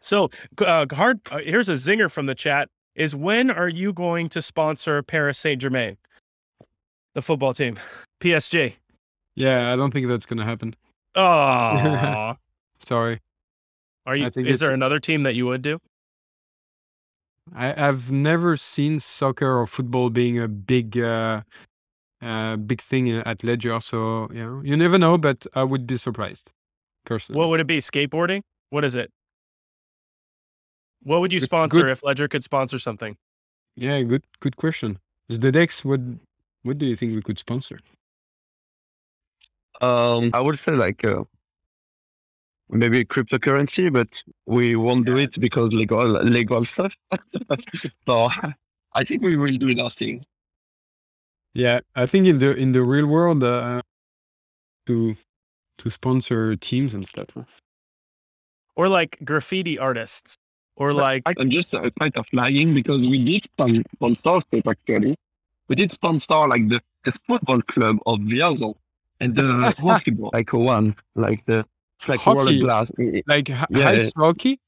so 0.00 0.30
uh, 0.58 0.86
hard. 0.92 1.20
Uh, 1.30 1.38
here's 1.38 1.68
a 1.68 1.74
zinger 1.74 2.10
from 2.10 2.26
the 2.26 2.34
chat. 2.34 2.68
Is 2.94 3.14
when 3.14 3.50
are 3.50 3.68
you 3.68 3.92
going 3.92 4.28
to 4.30 4.40
sponsor 4.40 5.02
Paris 5.02 5.38
Saint 5.38 5.60
Germain, 5.60 5.98
the 7.16 7.22
football 7.22 7.52
team, 7.54 7.78
PSG? 8.20 8.74
yeah 9.34 9.72
i 9.72 9.76
don't 9.76 9.92
think 9.92 10.06
that's 10.06 10.26
gonna 10.26 10.44
happen 10.44 10.74
Oh, 11.14 12.34
sorry 12.78 13.20
are 14.06 14.14
you? 14.14 14.30
Is 14.36 14.60
there 14.60 14.70
another 14.70 15.00
team 15.00 15.24
that 15.24 15.34
you 15.34 15.46
would 15.46 15.62
do? 15.62 15.80
I, 17.54 17.88
I've 17.88 18.12
never 18.12 18.56
seen 18.56 19.00
soccer 19.00 19.50
or 19.58 19.66
football 19.66 20.10
being 20.10 20.38
a 20.38 20.46
big, 20.46 20.96
uh, 20.96 21.42
uh, 22.22 22.54
big 22.56 22.80
thing 22.80 23.10
at 23.10 23.42
Ledger. 23.42 23.80
So 23.80 24.28
you 24.32 24.44
know, 24.44 24.62
you 24.62 24.76
never 24.76 24.96
know, 24.96 25.18
but 25.18 25.44
I 25.54 25.64
would 25.64 25.86
be 25.88 25.96
surprised, 25.96 26.52
personally. 27.04 27.40
What 27.40 27.48
would 27.48 27.58
it 27.60 27.66
be? 27.66 27.78
Skateboarding? 27.78 28.42
What 28.70 28.84
is 28.84 28.94
it? 28.94 29.10
What 31.02 31.20
would 31.20 31.32
you 31.32 31.40
sponsor 31.40 31.82
good- 31.82 31.90
if 31.90 32.04
Ledger 32.04 32.28
could 32.28 32.44
sponsor 32.44 32.78
something? 32.78 33.16
yeah, 33.74 34.02
good, 34.02 34.22
good 34.40 34.56
question. 34.56 34.98
Is 35.28 35.40
the 35.40 35.50
Dex 35.50 35.84
what? 35.84 36.00
What 36.66 36.78
do 36.78 36.86
you 36.86 36.96
think 36.96 37.14
we 37.14 37.22
could 37.22 37.38
sponsor? 37.38 37.78
Um, 39.80 40.32
I 40.34 40.40
would 40.40 40.58
say 40.58 40.72
like 40.72 41.04
uh, 41.04 41.22
maybe 42.68 43.04
cryptocurrency, 43.04 43.92
but 43.92 44.20
we 44.46 44.74
won't 44.74 45.06
do 45.06 45.16
it 45.16 45.38
because 45.38 45.72
legal 45.72 46.04
legal 46.06 46.64
stuff. 46.64 46.92
so 48.06 48.28
I 48.92 49.04
think 49.04 49.22
we 49.22 49.36
will 49.36 49.56
do 49.56 49.72
nothing. 49.76 50.24
Yeah, 51.54 51.80
I 51.94 52.06
think 52.06 52.26
in 52.26 52.40
the 52.40 52.56
in 52.56 52.72
the 52.72 52.82
real 52.82 53.06
world, 53.06 53.44
uh, 53.44 53.82
to 54.86 55.16
to 55.78 55.90
sponsor 55.90 56.56
teams 56.56 56.94
and 56.94 57.06
stuff. 57.06 57.30
Or 58.74 58.88
like 58.88 59.18
graffiti 59.22 59.78
artists, 59.78 60.34
or 60.74 60.92
like 60.92 61.22
I'm 61.26 61.48
just 61.48 61.72
uh, 61.74 61.88
kind 62.00 62.16
of 62.16 62.26
lying 62.32 62.74
because 62.74 63.06
we 63.06 63.24
did 63.24 63.44
spon- 63.44 63.84
sponsor 63.94 64.42
it 64.50 64.66
actually. 64.66 65.14
We 65.68 65.76
did 65.76 65.92
sponsor 65.92 66.46
like 66.48 66.68
the, 66.68 66.80
the 67.04 67.12
football 67.12 67.60
club 67.62 67.98
of 68.06 68.18
Vierzon 68.20 68.74
and 69.20 69.34
the 69.34 69.74
hockey 69.78 70.12
ball, 70.12 70.30
like 70.32 70.52
one, 70.52 70.94
like 71.14 71.44
the 71.46 71.64
it's 71.98 72.08
like 72.08 72.24
roller 72.26 72.42
Hockey? 72.44 72.60
glass. 72.60 72.90
Like 73.26 73.50
h- 73.50 73.64
Yeah, 73.70 73.88
ice 73.88 74.12
hockey. 74.16 74.60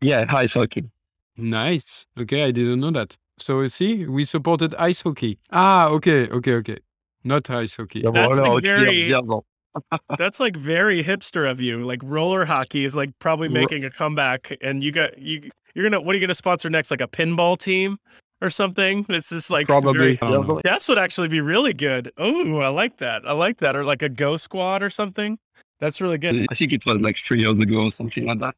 Yeah, 0.00 0.24
ice 0.28 0.52
hockey. 0.54 0.90
Nice. 1.36 2.06
Okay, 2.18 2.44
I 2.44 2.50
didn't 2.50 2.80
know 2.80 2.90
that. 2.92 3.16
So 3.38 3.60
you 3.60 3.68
see, 3.68 4.06
we 4.06 4.24
supported 4.24 4.74
ice 4.76 5.02
hockey. 5.02 5.38
Ah, 5.52 5.88
okay, 5.88 6.28
okay, 6.28 6.54
okay. 6.54 6.78
Not 7.24 7.50
ice 7.50 7.76
hockey. 7.76 8.02
The 8.02 8.10
That's 8.10 8.38
like 8.38 8.62
very- 8.62 9.10
Vierzon. 9.10 9.42
that's 10.18 10.40
like 10.40 10.56
very 10.56 11.04
hipster 11.04 11.50
of 11.50 11.60
you. 11.60 11.84
Like 11.84 12.00
roller 12.02 12.46
hockey 12.46 12.86
is 12.86 12.96
like 12.96 13.10
probably 13.18 13.48
making 13.50 13.84
a 13.84 13.90
comeback, 13.90 14.56
and 14.62 14.82
you 14.82 14.90
got 14.90 15.18
you 15.18 15.50
you're 15.74 15.84
gonna 15.84 16.00
what 16.00 16.14
are 16.14 16.18
you 16.18 16.20
gonna 16.26 16.34
sponsor 16.34 16.70
next? 16.70 16.90
Like 16.90 17.02
a 17.02 17.06
pinball 17.08 17.58
team 17.58 17.98
or 18.40 18.50
something? 18.50 19.06
It's 19.08 19.30
just 19.30 19.50
like 19.50 19.66
Probably. 19.66 19.98
very- 19.98 20.18
I 20.22 20.30
don't 20.30 20.46
know. 20.46 20.54
Vierzon. 20.56 20.62
That's 20.62 20.88
would 20.88 20.98
actually 20.98 21.28
be 21.28 21.40
really 21.40 21.72
good. 21.72 22.12
Oh, 22.18 22.58
I 22.60 22.68
like 22.68 22.98
that. 22.98 23.26
I 23.26 23.32
like 23.32 23.58
that. 23.58 23.76
Or 23.76 23.84
like 23.84 24.02
a 24.02 24.08
Go 24.08 24.36
Squad 24.36 24.82
or 24.82 24.90
something. 24.90 25.38
That's 25.80 26.00
really 26.00 26.18
good. 26.18 26.46
I 26.50 26.54
think 26.54 26.72
it 26.72 26.86
was 26.86 27.00
like 27.02 27.16
three 27.18 27.40
years 27.40 27.58
ago 27.60 27.84
or 27.84 27.90
something 27.92 28.24
like 28.26 28.38
that. 28.40 28.54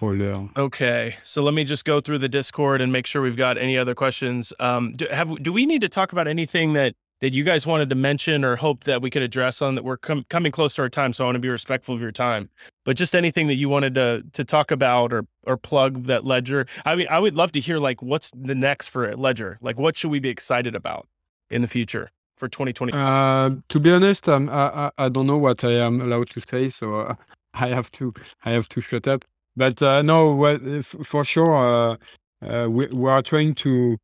Roller. 0.00 0.48
Okay, 0.56 1.16
so 1.22 1.42
let 1.42 1.54
me 1.54 1.62
just 1.62 1.84
go 1.84 2.00
through 2.00 2.18
the 2.18 2.28
Discord 2.28 2.80
and 2.80 2.90
make 2.92 3.06
sure 3.06 3.22
we've 3.22 3.36
got 3.36 3.56
any 3.56 3.78
other 3.78 3.94
questions. 3.94 4.52
Um, 4.58 4.94
do, 4.94 5.06
have 5.12 5.40
do 5.40 5.52
we 5.52 5.64
need 5.64 5.80
to 5.82 5.88
talk 5.88 6.10
about 6.10 6.26
anything 6.26 6.72
that 6.72 6.94
that 7.22 7.32
you 7.32 7.44
guys 7.44 7.64
wanted 7.64 7.88
to 7.88 7.94
mention 7.94 8.44
or 8.44 8.56
hope 8.56 8.82
that 8.82 9.00
we 9.00 9.08
could 9.08 9.22
address 9.22 9.62
on 9.62 9.76
that? 9.76 9.84
We're 9.84 9.96
com- 9.96 10.26
coming 10.28 10.50
close 10.50 10.74
to 10.74 10.82
our 10.82 10.88
time, 10.88 11.12
so 11.12 11.24
I 11.24 11.26
want 11.28 11.36
to 11.36 11.40
be 11.40 11.48
respectful 11.48 11.94
of 11.94 12.00
your 12.00 12.10
time. 12.10 12.50
But 12.84 12.96
just 12.96 13.14
anything 13.14 13.46
that 13.46 13.54
you 13.54 13.68
wanted 13.68 13.94
to 13.94 14.24
to 14.32 14.44
talk 14.44 14.72
about 14.72 15.12
or 15.12 15.26
or 15.44 15.56
plug 15.56 16.04
that 16.04 16.24
Ledger. 16.24 16.66
I 16.84 16.96
mean, 16.96 17.06
I 17.08 17.20
would 17.20 17.36
love 17.36 17.52
to 17.52 17.60
hear 17.60 17.78
like 17.78 18.02
what's 18.02 18.32
the 18.32 18.56
next 18.56 18.88
for 18.88 19.16
Ledger. 19.16 19.58
Like, 19.62 19.78
what 19.78 19.96
should 19.96 20.10
we 20.10 20.18
be 20.18 20.28
excited 20.28 20.74
about 20.74 21.08
in 21.48 21.62
the 21.62 21.68
future 21.68 22.10
for 22.36 22.48
2020? 22.48 22.92
Uh, 22.92 23.50
to 23.68 23.80
be 23.80 23.92
honest, 23.92 24.28
I, 24.28 24.36
I 24.36 24.90
I 24.98 25.08
don't 25.08 25.28
know 25.28 25.38
what 25.38 25.64
I 25.64 25.74
am 25.86 26.00
allowed 26.00 26.28
to 26.30 26.40
say, 26.40 26.68
so 26.68 27.00
uh, 27.00 27.14
I 27.54 27.68
have 27.68 27.90
to 27.92 28.12
I 28.44 28.50
have 28.50 28.68
to 28.70 28.80
shut 28.80 29.06
up. 29.06 29.24
But 29.54 29.80
uh, 29.80 30.02
no, 30.02 30.34
well, 30.34 30.58
for 30.82 31.24
sure, 31.24 31.54
uh, 31.54 31.96
uh, 32.44 32.68
we 32.68 32.86
we 32.86 33.08
are 33.08 33.22
trying 33.22 33.54
to 33.56 33.96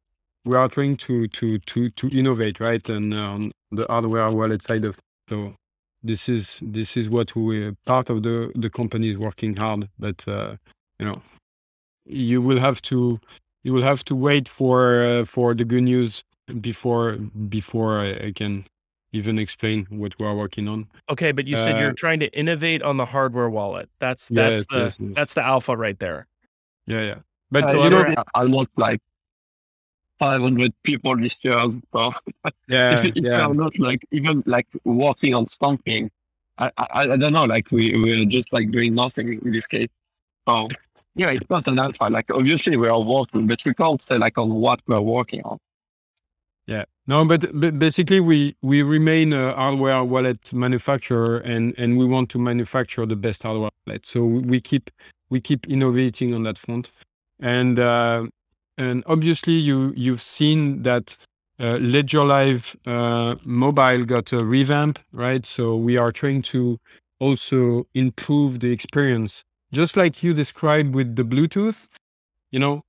we 0.48 0.56
are 0.56 0.68
trying 0.68 0.96
to 1.06 1.28
to 1.28 1.58
to 1.70 1.90
to 1.90 2.06
innovate, 2.18 2.60
right? 2.60 2.88
And 2.88 3.14
uh, 3.14 3.22
on 3.34 3.52
the 3.70 3.86
hardware 3.88 4.30
wallet 4.30 4.62
side 4.62 4.84
of 4.84 4.98
so 5.28 5.54
this 6.02 6.28
is 6.28 6.60
this 6.62 6.96
is 6.96 7.08
what 7.08 7.34
we 7.36 7.74
part 7.86 8.10
of 8.10 8.22
the 8.22 8.50
the 8.54 8.70
company 8.70 9.10
is 9.10 9.18
working 9.18 9.56
hard, 9.56 9.88
but 9.98 10.18
uh, 10.26 10.56
you 10.98 11.06
know 11.06 11.18
you 12.06 12.40
will 12.42 12.60
have 12.60 12.80
to 12.82 13.18
you 13.64 13.72
will 13.74 13.82
have 13.82 14.02
to 14.04 14.14
wait 14.14 14.48
for 14.48 15.04
uh, 15.04 15.24
for 15.24 15.54
the 15.54 15.64
good 15.64 15.84
news 15.84 16.22
before 16.60 17.16
before 17.48 17.98
I, 17.98 18.28
I 18.28 18.32
can 18.32 18.64
even 19.12 19.38
explain 19.38 19.86
what 19.90 20.18
we 20.18 20.26
are 20.26 20.34
working 20.36 20.68
on. 20.68 20.86
Okay, 21.08 21.32
but 21.32 21.46
you 21.46 21.56
said 21.56 21.78
you're 21.80 21.90
Uh, 21.90 21.94
trying 21.94 22.20
to 22.20 22.28
innovate 22.38 22.82
on 22.82 22.96
the 22.96 23.06
hardware 23.06 23.50
wallet. 23.50 23.88
That's 23.98 24.30
Yes, 24.30 24.64
that's 24.64 24.66
the 24.68 24.78
yes, 24.78 24.98
yes. 25.00 25.14
that's 25.16 25.34
the 25.34 25.42
alpha 25.44 25.76
right 25.76 25.98
there. 25.98 26.26
Yeah, 26.86 27.02
yeah. 27.02 27.18
But 27.50 27.64
Uh, 27.64 27.72
you 27.72 27.84
you 27.84 27.90
know, 27.90 28.02
know, 28.02 28.24
almost 28.34 28.70
like 28.76 29.00
500 30.18 30.72
people 30.82 31.16
this 31.16 31.36
year. 31.42 31.58
So 31.92 32.12
yeah, 32.68 33.02
if 33.04 33.16
yeah. 33.16 33.46
not 33.48 33.78
like 33.78 34.04
even 34.10 34.42
like 34.46 34.66
working 34.84 35.34
on 35.34 35.46
something, 35.46 36.10
I, 36.58 36.70
I 36.76 37.02
I 37.12 37.16
don't 37.16 37.32
know. 37.32 37.44
Like 37.44 37.70
we 37.70 37.92
we're 37.96 38.24
just 38.24 38.52
like 38.52 38.70
doing 38.70 38.94
nothing 38.94 39.40
in 39.44 39.52
this 39.52 39.66
case. 39.66 39.88
So 40.48 40.68
yeah, 41.14 41.30
it's 41.30 41.48
not 41.50 41.66
an 41.68 41.78
alpha. 41.78 42.04
Like 42.04 42.30
obviously 42.30 42.76
we 42.76 42.88
are 42.88 43.00
working, 43.00 43.46
but 43.46 43.64
we 43.64 43.74
can't 43.74 44.00
say 44.02 44.18
like 44.18 44.38
on 44.38 44.50
what 44.54 44.82
we're 44.86 45.00
working 45.00 45.42
on. 45.44 45.58
Yeah. 46.66 46.84
No, 47.06 47.24
but, 47.24 47.58
but 47.58 47.78
basically 47.78 48.20
we 48.20 48.54
we 48.60 48.82
remain 48.82 49.32
a 49.32 49.54
hardware 49.54 50.04
wallet 50.04 50.52
manufacturer 50.52 51.38
and 51.38 51.74
and 51.78 51.96
we 51.96 52.04
want 52.04 52.28
to 52.30 52.38
manufacture 52.38 53.06
the 53.06 53.16
best 53.16 53.42
hardware 53.42 53.70
wallet. 53.86 54.06
So 54.06 54.24
we 54.24 54.60
keep 54.60 54.90
we 55.30 55.40
keep 55.40 55.66
innovating 55.66 56.34
on 56.34 56.42
that 56.42 56.58
front. 56.58 56.90
And 57.40 57.78
uh, 57.78 58.26
and 58.78 59.02
obviously 59.06 59.54
you 59.54 59.92
you've 59.96 60.22
seen 60.22 60.82
that 60.84 61.16
uh, 61.60 61.76
Ledger 61.80 62.24
Live 62.24 62.76
uh, 62.86 63.34
mobile 63.44 64.04
got 64.04 64.32
a 64.32 64.44
revamp, 64.44 65.00
right? 65.12 65.44
So 65.44 65.76
we 65.76 65.98
are 65.98 66.12
trying 66.12 66.42
to 66.42 66.78
also 67.18 67.86
improve 67.94 68.60
the 68.60 68.70
experience, 68.70 69.44
just 69.72 69.96
like 69.96 70.22
you 70.22 70.32
described 70.32 70.94
with 70.94 71.16
the 71.16 71.24
Bluetooth. 71.24 71.88
You 72.52 72.60
know, 72.60 72.84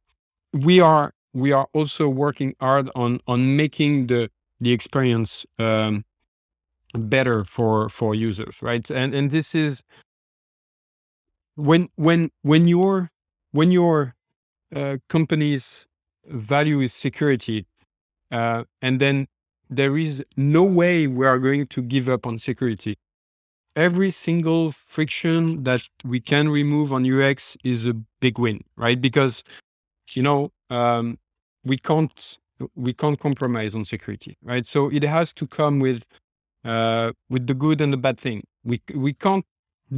we 0.54 0.80
are 0.80 1.14
we 1.34 1.52
are 1.52 1.68
also 1.74 2.08
working 2.08 2.56
hard 2.60 2.90
on 2.96 3.20
on 3.28 3.56
making 3.56 4.08
the 4.08 4.30
the 4.62 4.72
experience 4.72 5.46
um, 5.58 6.06
better 6.94 7.44
for 7.44 7.90
for 7.90 8.14
users, 8.14 8.62
right? 8.62 8.90
And 8.92 9.14
and 9.16 9.32
this 9.32 9.56
is 9.56 9.84
when 11.56 11.90
when 11.96 12.32
when 12.44 12.68
you're 12.68 13.10
when 13.52 13.72
your 13.72 14.16
uh, 14.76 14.98
company's 15.10 15.88
value 16.28 16.80
is 16.82 16.94
security, 16.94 17.66
uh, 18.32 18.64
and 18.82 19.00
then 19.00 19.28
there 19.70 19.98
is 19.98 20.24
no 20.38 20.64
way 20.64 21.08
we 21.08 21.26
are 21.26 21.40
going 21.40 21.68
to 21.68 21.82
give 21.82 22.10
up 22.10 22.26
on 22.28 22.40
security. 22.40 22.98
Every 23.76 24.12
single 24.12 24.72
friction 24.72 25.64
that 25.64 25.82
we 26.04 26.20
can 26.20 26.50
remove 26.50 26.92
on 26.92 27.06
UX 27.06 27.56
is 27.64 27.86
a 27.86 27.94
big 28.20 28.40
win, 28.40 28.62
right? 28.78 29.00
Because 29.00 29.44
you 30.12 30.24
know 30.24 30.52
um, 30.70 31.18
we 31.64 31.78
can't 31.78 32.38
we 32.76 32.94
can't 32.94 33.20
compromise 33.20 33.76
on 33.76 33.86
security, 33.86 34.38
right? 34.44 34.66
So 34.66 34.90
it 34.90 35.04
has 35.04 35.34
to 35.34 35.48
come 35.48 35.80
with 35.80 36.04
uh, 36.66 37.14
with 37.30 37.48
the 37.48 37.54
good 37.54 37.82
and 37.82 37.94
the 37.94 37.98
bad 37.98 38.20
thing. 38.20 38.44
We 38.64 38.82
we 38.96 39.14
can't 39.14 39.46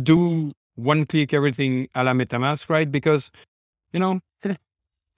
do 0.03 0.51
one 0.75 1.05
click 1.05 1.33
everything 1.33 1.87
a 1.95 2.03
la 2.03 2.13
MetaMask, 2.13 2.69
right? 2.69 2.91
Because 2.91 3.31
you 3.93 3.99
know 3.99 4.19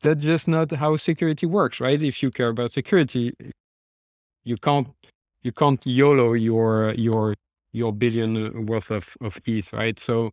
that's 0.04 0.24
just 0.24 0.48
not 0.48 0.72
how 0.72 0.98
security 0.98 1.48
works, 1.48 1.80
right? 1.82 2.02
If 2.02 2.22
you 2.24 2.32
care 2.32 2.50
about 2.50 2.74
security, 2.74 3.34
you 4.44 4.58
can't 4.58 4.90
you 5.44 5.52
can't 5.52 5.82
YOLO 5.86 6.34
your 6.34 6.94
your 6.96 7.36
your 7.74 7.94
billion 7.94 8.66
worth 8.68 8.92
of 8.92 9.18
of 9.22 9.42
ETH, 9.46 9.74
right? 9.74 10.00
So 10.00 10.32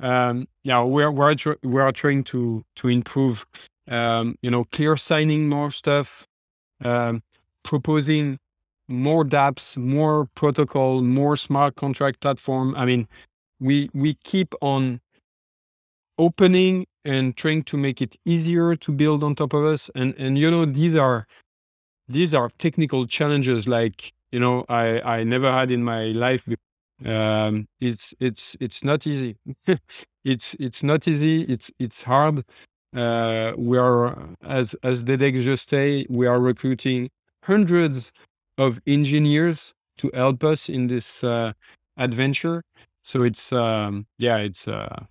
um, 0.00 0.48
yeah, 0.64 0.82
we're 0.82 1.12
we're 1.12 1.34
tr- 1.36 1.60
we 1.62 1.80
are 1.80 1.92
trying 1.92 2.24
to 2.24 2.64
to 2.76 2.88
improve, 2.88 3.46
um, 3.88 4.36
you 4.42 4.50
know, 4.50 4.64
clear 4.64 4.96
signing 4.96 5.48
more 5.48 5.70
stuff, 5.70 6.26
um, 6.84 7.22
proposing 7.64 8.38
more 8.88 9.24
dApps, 9.24 9.78
more 9.78 10.26
protocol, 10.34 11.02
more 11.02 11.36
smart 11.36 11.76
contract 11.76 12.20
platform. 12.20 12.74
I 12.76 12.86
mean, 12.86 13.08
we 13.60 13.90
we 13.94 14.14
keep 14.24 14.54
on 14.62 15.01
opening 16.18 16.86
and 17.04 17.36
trying 17.36 17.62
to 17.64 17.76
make 17.76 18.00
it 18.00 18.16
easier 18.24 18.76
to 18.76 18.92
build 18.92 19.24
on 19.24 19.34
top 19.34 19.52
of 19.54 19.64
us. 19.64 19.90
And 19.94 20.14
and 20.18 20.38
you 20.38 20.50
know, 20.50 20.64
these 20.64 20.96
are 20.96 21.26
these 22.08 22.34
are 22.34 22.50
technical 22.58 23.06
challenges 23.06 23.66
like 23.68 24.12
you 24.30 24.40
know 24.40 24.64
I 24.68 25.00
I 25.00 25.24
never 25.24 25.50
had 25.50 25.70
in 25.70 25.84
my 25.84 26.06
life. 26.06 26.46
Um, 27.04 27.68
it's 27.80 28.14
it's 28.20 28.56
it's 28.60 28.84
not 28.84 29.06
easy. 29.06 29.36
it's 30.24 30.54
it's 30.60 30.82
not 30.82 31.08
easy. 31.08 31.42
It's 31.42 31.70
it's 31.78 32.02
hard. 32.02 32.44
Uh, 32.94 33.52
we 33.56 33.78
are 33.78 34.28
as 34.42 34.74
as 34.82 35.02
Dedek 35.04 35.42
just 35.42 35.70
say, 35.70 36.06
we 36.10 36.26
are 36.26 36.40
recruiting 36.40 37.10
hundreds 37.44 38.12
of 38.58 38.80
engineers 38.86 39.74
to 39.98 40.10
help 40.14 40.44
us 40.44 40.68
in 40.68 40.86
this 40.88 41.24
uh, 41.24 41.52
adventure. 41.96 42.62
So 43.02 43.22
it's 43.22 43.52
um, 43.52 44.06
yeah, 44.18 44.36
it's 44.38 44.68
uh, 44.68 45.06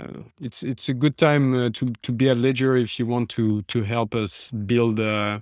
uh, 0.00 0.22
it's 0.40 0.62
it's 0.62 0.88
a 0.88 0.94
good 0.94 1.16
time 1.16 1.54
uh, 1.54 1.70
to 1.74 1.92
to 2.02 2.12
be 2.12 2.28
at 2.30 2.36
Ledger 2.36 2.76
if 2.76 2.98
you 2.98 3.06
want 3.06 3.28
to 3.30 3.62
to 3.62 3.82
help 3.82 4.14
us 4.14 4.50
build 4.50 5.00
uh, 5.00 5.40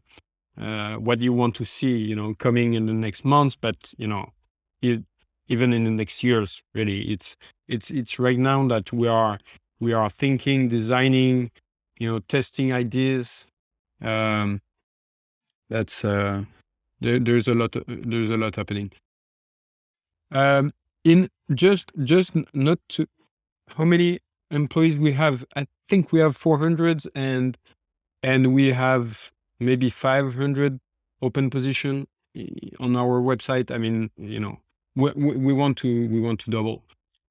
uh, 0.60 0.94
what 0.96 1.20
you 1.20 1.32
want 1.32 1.54
to 1.56 1.64
see, 1.64 1.96
you 1.96 2.16
know, 2.16 2.34
coming 2.34 2.74
in 2.74 2.86
the 2.86 2.92
next 2.92 3.24
months. 3.24 3.56
But 3.56 3.94
you 3.98 4.06
know, 4.06 4.32
it, 4.82 5.04
even 5.48 5.72
in 5.72 5.84
the 5.84 5.90
next 5.90 6.22
years, 6.24 6.62
really, 6.74 7.02
it's 7.12 7.36
it's 7.68 7.90
it's 7.90 8.18
right 8.18 8.38
now 8.38 8.66
that 8.68 8.92
we 8.92 9.08
are 9.08 9.38
we 9.80 9.92
are 9.92 10.10
thinking, 10.10 10.68
designing, 10.68 11.50
you 11.98 12.10
know, 12.10 12.18
testing 12.20 12.72
ideas. 12.72 13.46
Um, 14.02 14.60
that's 15.70 16.04
uh, 16.04 16.44
there, 17.00 17.18
there's 17.18 17.48
a 17.48 17.54
lot 17.54 17.76
there's 17.86 18.30
a 18.30 18.36
lot 18.36 18.56
happening. 18.56 18.90
Um, 20.30 20.72
in 21.04 21.30
just 21.54 21.92
just 22.04 22.34
not 22.54 22.78
to 22.90 23.06
how 23.76 23.84
many 23.84 24.18
employees 24.50 24.96
we 24.96 25.12
have 25.12 25.44
i 25.56 25.66
think 25.88 26.12
we 26.12 26.20
have 26.20 26.36
400 26.36 27.02
and 27.14 27.58
and 28.22 28.54
we 28.54 28.72
have 28.72 29.30
maybe 29.60 29.90
500 29.90 30.78
open 31.22 31.50
position 31.50 32.06
on 32.78 32.96
our 32.96 33.20
website. 33.20 33.70
I 33.70 33.78
mean 33.78 34.10
you 34.16 34.40
know 34.40 34.60
we, 34.94 35.12
we 35.12 35.52
want 35.52 35.78
to 35.78 36.08
we 36.08 36.20
want 36.20 36.40
to 36.40 36.50
double. 36.50 36.82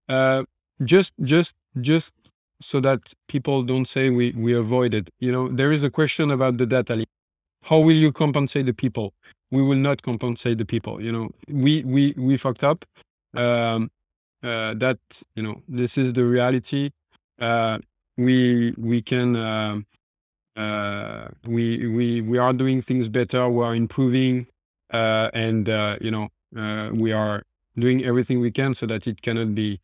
Uh 0.10 0.44
just 0.84 1.14
just 1.22 1.54
just 1.82 2.14
so 2.62 2.80
that 2.82 3.14
people 3.28 3.64
don't 3.64 3.88
say 3.88 4.10
we 4.10 4.32
we 4.32 4.54
avoid 4.54 4.94
it. 4.94 5.10
You 5.20 5.32
know 5.32 5.48
there 5.48 5.72
is 5.72 5.84
a 5.84 5.90
question 5.90 6.32
about 6.32 6.58
the 6.58 6.66
data 6.66 7.06
how 7.64 7.80
will 7.80 7.96
you 7.96 8.12
compensate 8.14 8.66
the 8.66 8.74
people? 8.74 9.14
We 9.52 9.62
will 9.62 9.78
not 9.78 10.02
compensate 10.02 10.58
the 10.58 10.66
people. 10.66 11.02
You 11.02 11.12
know 11.12 11.32
we 11.50 11.84
we 11.84 12.14
we 12.18 12.38
fucked 12.38 12.64
up. 12.64 12.86
Um 13.34 13.90
uh 14.44 14.74
that 14.76 15.00
you 15.36 15.44
know 15.44 15.62
this 15.68 15.98
is 15.98 16.14
the 16.14 16.26
reality 16.26 16.92
we 18.18 18.74
we 18.78 19.02
can 19.02 19.36
uh, 19.36 19.80
uh 20.56 21.28
we 21.46 21.88
we 21.88 22.22
we 22.22 22.38
are 22.38 22.54
doing 22.54 22.82
things 22.82 23.10
better 23.10 23.48
we 23.48 23.64
are 23.64 23.76
improving 23.76 24.48
uh 24.92 25.30
and 25.34 25.70
uh 25.70 25.98
you 26.02 26.10
know 26.10 26.30
uh 26.58 26.90
we 26.94 27.12
are 27.12 27.44
doing 27.78 28.04
everything 28.04 28.40
we 28.40 28.50
can 28.50 28.74
so 28.74 28.86
that 28.88 29.06
it 29.06 29.22
cannot 29.22 29.54
be 29.54 29.80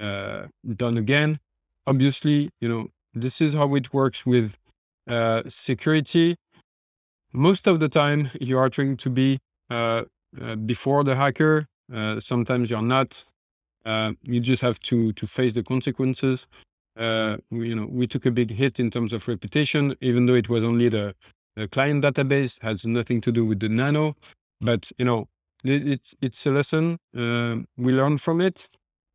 uh 0.00 0.46
done 0.74 0.98
again 0.98 1.38
obviously 1.86 2.48
you 2.60 2.68
know 2.68 2.88
this 3.14 3.40
is 3.40 3.54
how 3.54 3.72
it 3.76 3.92
works 3.94 4.26
with 4.26 4.56
uh 5.08 5.42
security 5.46 6.36
most 7.36 7.66
of 7.66 7.80
the 7.80 7.88
time 7.88 8.30
you 8.40 8.58
are 8.58 8.68
trying 8.68 8.96
to 8.96 9.10
be 9.10 9.38
uh, 9.70 10.02
uh, 10.40 10.56
before 10.56 11.04
the 11.04 11.16
hacker. 11.16 11.66
Uh, 11.92 12.18
sometimes 12.18 12.70
you're 12.70 12.82
not. 12.82 13.24
Uh, 13.84 14.12
you 14.22 14.40
just 14.40 14.62
have 14.62 14.80
to 14.80 15.12
to 15.12 15.26
face 15.26 15.52
the 15.52 15.62
consequences. 15.62 16.46
Uh, 16.96 17.36
you 17.50 17.74
know, 17.74 17.86
we 17.90 18.06
took 18.06 18.26
a 18.26 18.30
big 18.30 18.52
hit 18.52 18.80
in 18.80 18.90
terms 18.90 19.12
of 19.12 19.28
reputation, 19.28 19.96
even 20.00 20.26
though 20.26 20.34
it 20.34 20.48
was 20.48 20.64
only 20.64 20.88
the, 20.88 21.14
the 21.56 21.68
client 21.68 22.04
database, 22.04 22.60
has 22.62 22.86
nothing 22.86 23.20
to 23.20 23.32
do 23.32 23.44
with 23.44 23.60
the 23.60 23.68
nano. 23.68 24.16
But 24.60 24.90
you 24.98 25.04
know, 25.04 25.28
it, 25.64 25.86
it's 25.86 26.14
it's 26.20 26.46
a 26.46 26.50
lesson. 26.50 26.98
Uh, 27.16 27.56
we 27.76 27.92
learn 27.92 28.18
from 28.18 28.40
it. 28.40 28.68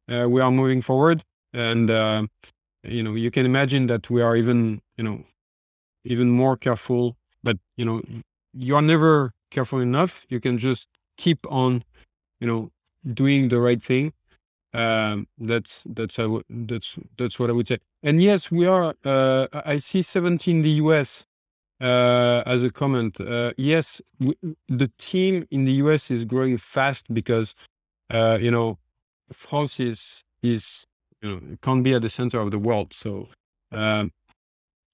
we 0.07 0.41
are 0.41 0.51
moving 0.51 0.81
forward, 0.81 1.23
and 1.53 1.89
you 2.83 3.03
know, 3.03 3.13
you 3.15 3.31
can 3.31 3.45
imagine 3.45 3.87
that 3.87 4.09
we 4.09 4.21
are 4.21 4.35
even 4.35 4.81
you 4.97 5.03
know 5.03 5.23
even 6.03 6.29
more 6.29 6.57
careful 6.57 7.15
but 7.43 7.57
you 7.77 7.85
know 7.85 8.01
you 8.53 8.75
are 8.75 8.81
never 8.81 9.33
careful 9.51 9.79
enough 9.79 10.25
you 10.29 10.39
can 10.39 10.57
just 10.57 10.87
keep 11.17 11.45
on 11.49 11.83
you 12.39 12.47
know 12.47 12.71
doing 13.13 13.49
the 13.49 13.59
right 13.59 13.83
thing 13.83 14.13
um 14.73 15.27
that's 15.37 15.85
that's 15.89 16.17
how 16.17 16.41
that's 16.49 16.97
that's 17.17 17.39
what 17.39 17.49
i 17.49 17.53
would 17.53 17.67
say 17.67 17.77
and 18.03 18.21
yes 18.21 18.51
we 18.51 18.65
are 18.65 18.95
uh 19.05 19.47
i 19.65 19.77
see 19.77 20.01
17 20.01 20.57
in 20.57 20.61
the 20.61 20.71
us 20.75 21.25
uh 21.81 22.43
as 22.45 22.63
a 22.63 22.71
comment 22.71 23.19
uh 23.21 23.51
yes 23.57 24.01
we, 24.19 24.35
the 24.67 24.89
team 24.97 25.45
in 25.51 25.65
the 25.65 25.73
us 25.73 26.11
is 26.11 26.25
growing 26.25 26.57
fast 26.57 27.05
because 27.13 27.55
uh 28.11 28.37
you 28.41 28.51
know 28.51 28.77
france 29.33 29.79
is 29.79 30.23
is 30.43 30.85
you 31.21 31.29
know 31.29 31.41
can't 31.61 31.83
be 31.83 31.93
at 31.93 32.01
the 32.01 32.09
center 32.09 32.39
of 32.39 32.51
the 32.51 32.59
world 32.59 32.93
so 32.93 33.27
um 33.71 34.11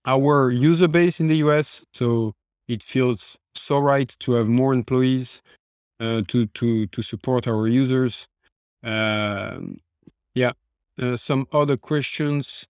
our 0.06 0.50
user 0.52 0.88
base 0.88 1.20
in 1.20 1.28
the 1.28 1.38
US. 1.38 1.86
So 1.94 2.34
it 2.68 2.82
feels 2.84 3.38
so 3.56 3.78
right 3.80 4.14
to 4.20 4.34
have 4.34 4.48
more 4.48 4.74
employees 4.74 5.42
uh, 6.00 6.22
to 6.28 6.46
to 6.48 6.88
to 6.88 7.02
support 7.02 7.48
our 7.48 7.68
users. 7.68 8.28
Um, 8.84 9.80
yeah, 10.36 10.52
uh, 11.02 11.18
some 11.18 11.48
other 11.52 11.78
questions. 11.78 12.68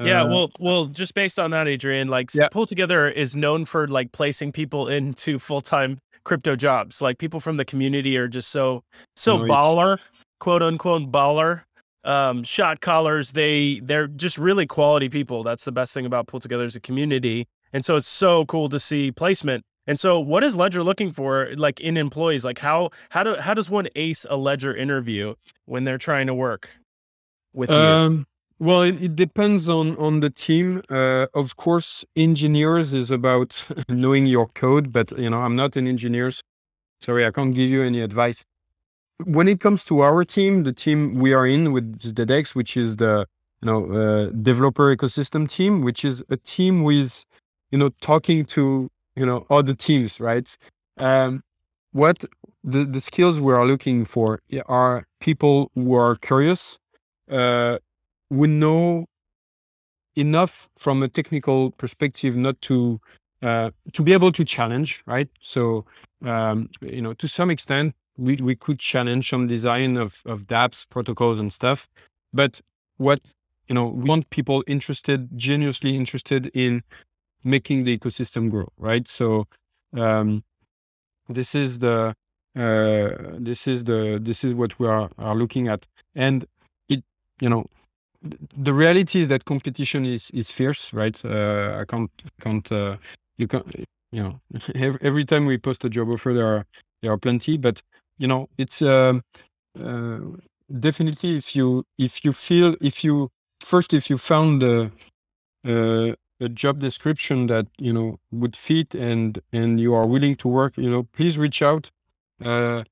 Yeah, 0.00 0.22
Uh, 0.22 0.28
well, 0.28 0.50
well, 0.60 0.86
just 0.86 1.14
based 1.14 1.38
on 1.38 1.50
that, 1.50 1.66
Adrien, 1.66 2.08
like 2.08 2.30
Yeah. 2.32 2.48
Pool 2.50 2.66
Together 2.66 3.08
is 3.08 3.34
known 3.34 3.64
for 3.64 3.88
like 3.88 4.12
placing 4.12 4.52
people 4.52 4.86
into 4.98 5.38
full 5.38 5.60
time 5.60 5.98
crypto 6.24 6.56
jobs. 6.56 7.02
Like 7.02 7.18
people 7.18 7.40
from 7.40 7.56
the 7.56 7.64
community 7.64 8.16
are 8.16 8.28
just 8.28 8.50
so 8.50 8.82
so 9.16 9.38
No, 9.38 9.44
baller, 9.44 9.98
quote 10.40 10.62
unquote 10.62 11.10
baller. 11.10 11.62
Um, 12.04 12.44
shot 12.44 12.80
callers, 12.80 13.32
they 13.32 13.80
they're 13.82 14.06
just 14.06 14.38
really 14.38 14.66
quality 14.66 15.08
people. 15.08 15.42
That's 15.42 15.64
the 15.64 15.72
best 15.72 15.92
thing 15.92 16.06
about 16.06 16.28
Pool 16.28 16.40
Together 16.40 16.64
as 16.64 16.76
a 16.76 16.80
community. 16.80 17.46
And 17.72 17.84
so 17.84 17.96
it's 17.96 18.08
so 18.08 18.46
cool 18.46 18.68
to 18.68 18.78
see 18.78 19.10
placement. 19.10 19.64
And 19.88 19.98
so 19.98 20.20
what 20.20 20.44
is 20.44 20.54
Ledger 20.54 20.84
looking 20.84 21.10
for 21.10 21.48
like 21.56 21.80
in 21.80 21.96
employees? 21.96 22.44
Like 22.44 22.58
how 22.58 22.90
how 23.08 23.22
do 23.22 23.34
how 23.36 23.54
does 23.54 23.70
one 23.70 23.88
ace 23.96 24.26
a 24.28 24.36
Ledger 24.36 24.76
interview 24.76 25.34
when 25.64 25.84
they're 25.84 25.98
trying 25.98 26.26
to 26.26 26.34
work 26.34 26.68
with 27.54 27.70
you? 27.70 27.76
Um, 27.76 28.26
well, 28.58 28.82
it, 28.82 29.02
it 29.02 29.16
depends 29.16 29.66
on 29.66 29.96
on 29.96 30.20
the 30.20 30.28
team. 30.28 30.82
Uh, 30.90 31.26
of 31.32 31.56
course, 31.56 32.04
engineers 32.16 32.92
is 32.92 33.10
about 33.10 33.66
knowing 33.88 34.26
your 34.26 34.48
code, 34.48 34.92
but 34.92 35.10
you 35.18 35.30
know, 35.30 35.40
I'm 35.40 35.56
not 35.56 35.74
an 35.76 35.86
engineer. 35.88 36.30
Sorry, 37.00 37.24
I 37.24 37.30
can't 37.30 37.54
give 37.54 37.70
you 37.70 37.82
any 37.82 38.02
advice. 38.02 38.44
When 39.24 39.48
it 39.48 39.58
comes 39.58 39.84
to 39.84 40.00
our 40.00 40.22
team, 40.22 40.64
the 40.64 40.72
team 40.72 41.14
we 41.14 41.32
are 41.32 41.46
in 41.46 41.72
with 41.72 41.98
Dedex, 41.98 42.54
which 42.54 42.76
is 42.76 42.96
the 42.96 43.26
you 43.62 43.66
know 43.66 43.80
uh, 43.90 44.30
developer 44.42 44.94
ecosystem 44.94 45.48
team, 45.48 45.80
which 45.80 46.04
is 46.04 46.22
a 46.28 46.36
team 46.36 46.82
with 46.82 47.24
you 47.70 47.78
know 47.78 47.88
talking 48.02 48.44
to 48.56 48.90
you 49.18 49.26
know 49.26 49.46
other 49.50 49.74
teams, 49.74 50.20
right? 50.20 50.56
Um, 50.98 51.42
what 51.92 52.24
the 52.64 52.84
the 52.84 53.00
skills 53.00 53.40
we 53.40 53.52
are 53.52 53.66
looking 53.66 54.04
for 54.04 54.40
are 54.66 55.06
people 55.20 55.70
who 55.74 55.94
are 55.94 56.16
curious, 56.16 56.78
uh, 57.30 57.78
we 58.30 58.48
know 58.48 59.06
enough 60.16 60.68
from 60.76 61.02
a 61.02 61.08
technical 61.08 61.70
perspective 61.72 62.36
not 62.36 62.60
to 62.62 63.00
uh, 63.42 63.70
to 63.92 64.02
be 64.02 64.12
able 64.12 64.32
to 64.32 64.44
challenge, 64.44 65.02
right? 65.06 65.28
So 65.40 65.84
um, 66.24 66.68
you 66.80 67.02
know, 67.02 67.14
to 67.14 67.28
some 67.28 67.50
extent, 67.50 67.94
we 68.16 68.36
we 68.36 68.56
could 68.56 68.78
challenge 68.78 69.28
some 69.28 69.46
design 69.46 69.96
of 69.96 70.22
of 70.26 70.46
dApps 70.46 70.88
protocols 70.88 71.38
and 71.38 71.52
stuff, 71.52 71.88
but 72.32 72.60
what 72.96 73.32
you 73.68 73.74
know, 73.74 73.86
we 73.86 74.08
want 74.08 74.30
people 74.30 74.64
interested, 74.66 75.28
genuinely 75.36 75.94
interested 75.94 76.50
in 76.54 76.82
making 77.44 77.84
the 77.84 77.96
ecosystem 77.98 78.50
grow, 78.50 78.68
right? 78.78 79.06
So 79.08 79.46
um, 79.96 80.44
this 81.28 81.54
is 81.54 81.78
the 81.78 82.14
uh, 82.56 83.08
this 83.38 83.66
is 83.66 83.84
the 83.84 84.18
this 84.20 84.44
is 84.44 84.54
what 84.54 84.78
we 84.78 84.86
are 84.88 85.10
are 85.18 85.34
looking 85.34 85.68
at, 85.68 85.86
and 86.14 86.44
it 86.88 87.04
you 87.40 87.48
know 87.48 87.66
th- 88.22 88.38
the 88.56 88.72
reality 88.74 89.20
is 89.22 89.28
that 89.28 89.44
competition 89.44 90.04
is 90.06 90.30
is 90.32 90.50
fierce, 90.50 90.92
right? 90.92 91.20
Uh, 91.24 91.78
I 91.80 91.84
can't 91.84 92.10
can't 92.40 92.70
uh, 92.72 92.96
you 93.38 93.46
can 93.48 93.62
you 94.12 94.22
know 94.22 94.40
every, 94.74 95.00
every 95.02 95.24
time 95.24 95.46
we 95.46 95.58
post 95.58 95.84
a 95.84 95.88
job 95.90 96.08
offer 96.10 96.34
there 96.34 96.46
are 96.46 96.66
there 97.02 97.12
are 97.12 97.18
plenty, 97.18 97.58
but 97.58 97.82
you 98.18 98.26
know 98.26 98.48
it's 98.58 98.82
um, 98.82 99.22
uh, 99.82 100.18
definitely 100.80 101.36
if 101.36 101.56
you 101.56 101.84
if 101.98 102.24
you 102.24 102.32
feel 102.32 102.76
if 102.80 103.04
you 103.04 103.30
first 103.60 103.92
if 103.94 104.10
you 104.10 104.18
found 104.18 104.62
the 104.62 104.90
uh, 105.66 106.14
a 106.40 106.48
job 106.48 106.78
description 106.78 107.46
that 107.46 107.66
you 107.78 107.92
know 107.92 108.18
would 108.30 108.56
fit 108.56 108.94
and 108.94 109.40
and 109.52 109.80
you 109.80 109.94
are 109.94 110.06
willing 110.06 110.36
to 110.36 110.48
work 110.48 110.76
you 110.76 110.90
know 110.90 111.02
please 111.12 111.38
reach 111.38 111.62
out 111.62 111.90
uh 112.44 112.82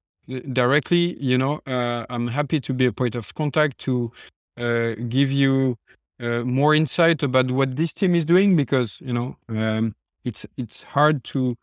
directly 0.52 1.16
you 1.22 1.38
know 1.38 1.60
uh, 1.66 2.04
i'm 2.10 2.28
happy 2.28 2.60
to 2.60 2.72
be 2.72 2.86
a 2.86 2.92
point 2.92 3.14
of 3.14 3.34
contact 3.34 3.78
to 3.78 4.10
uh, 4.58 4.94
give 5.08 5.30
you 5.30 5.76
uh, 6.20 6.40
more 6.40 6.74
insight 6.74 7.22
about 7.22 7.50
what 7.50 7.76
this 7.76 7.92
team 7.92 8.14
is 8.14 8.24
doing 8.24 8.56
because 8.56 9.00
you 9.00 9.12
know 9.12 9.36
um, 9.48 9.94
it's 10.24 10.46
it's 10.56 10.82
hard 10.82 11.22
to 11.22 11.56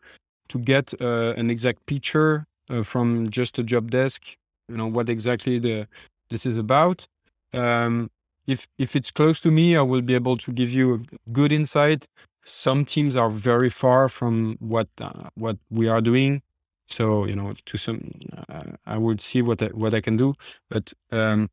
to 0.48 0.58
get 0.58 0.94
uh, 1.00 1.34
an 1.36 1.50
exact 1.50 1.84
picture 1.86 2.46
uh, 2.70 2.82
from 2.82 3.28
just 3.30 3.58
a 3.58 3.62
job 3.62 3.90
desk 3.90 4.22
you 4.68 4.76
know 4.76 4.86
what 4.86 5.08
exactly 5.08 5.58
the 5.58 5.86
this 6.30 6.46
is 6.46 6.56
about. 6.56 7.06
Um, 7.52 8.10
if 8.46 8.66
if 8.78 8.94
it's 8.96 9.10
close 9.10 9.40
to 9.40 9.50
me 9.50 9.76
i 9.76 9.82
will 9.82 10.02
be 10.02 10.14
able 10.14 10.36
to 10.36 10.52
give 10.52 10.70
you 10.70 10.94
a 10.94 11.30
good 11.32 11.52
insight. 11.52 12.08
Some 12.46 12.84
teams 12.84 13.16
are 13.16 13.30
very 13.30 13.70
far 13.70 14.08
from 14.08 14.56
what 14.60 14.88
uh, 15.00 15.30
what 15.34 15.56
we 15.70 15.88
are 15.88 16.02
doing. 16.02 16.42
So 16.88 17.24
you 17.24 17.34
know 17.34 17.54
to 17.64 17.78
some 17.78 18.12
uh, 18.48 18.76
i 18.86 18.98
would 18.98 19.20
see 19.20 19.42
what 19.42 19.62
I, 19.62 19.68
what 19.68 19.94
i 19.94 20.00
can 20.00 20.16
do. 20.16 20.34
But 20.68 20.92
um 21.10 21.48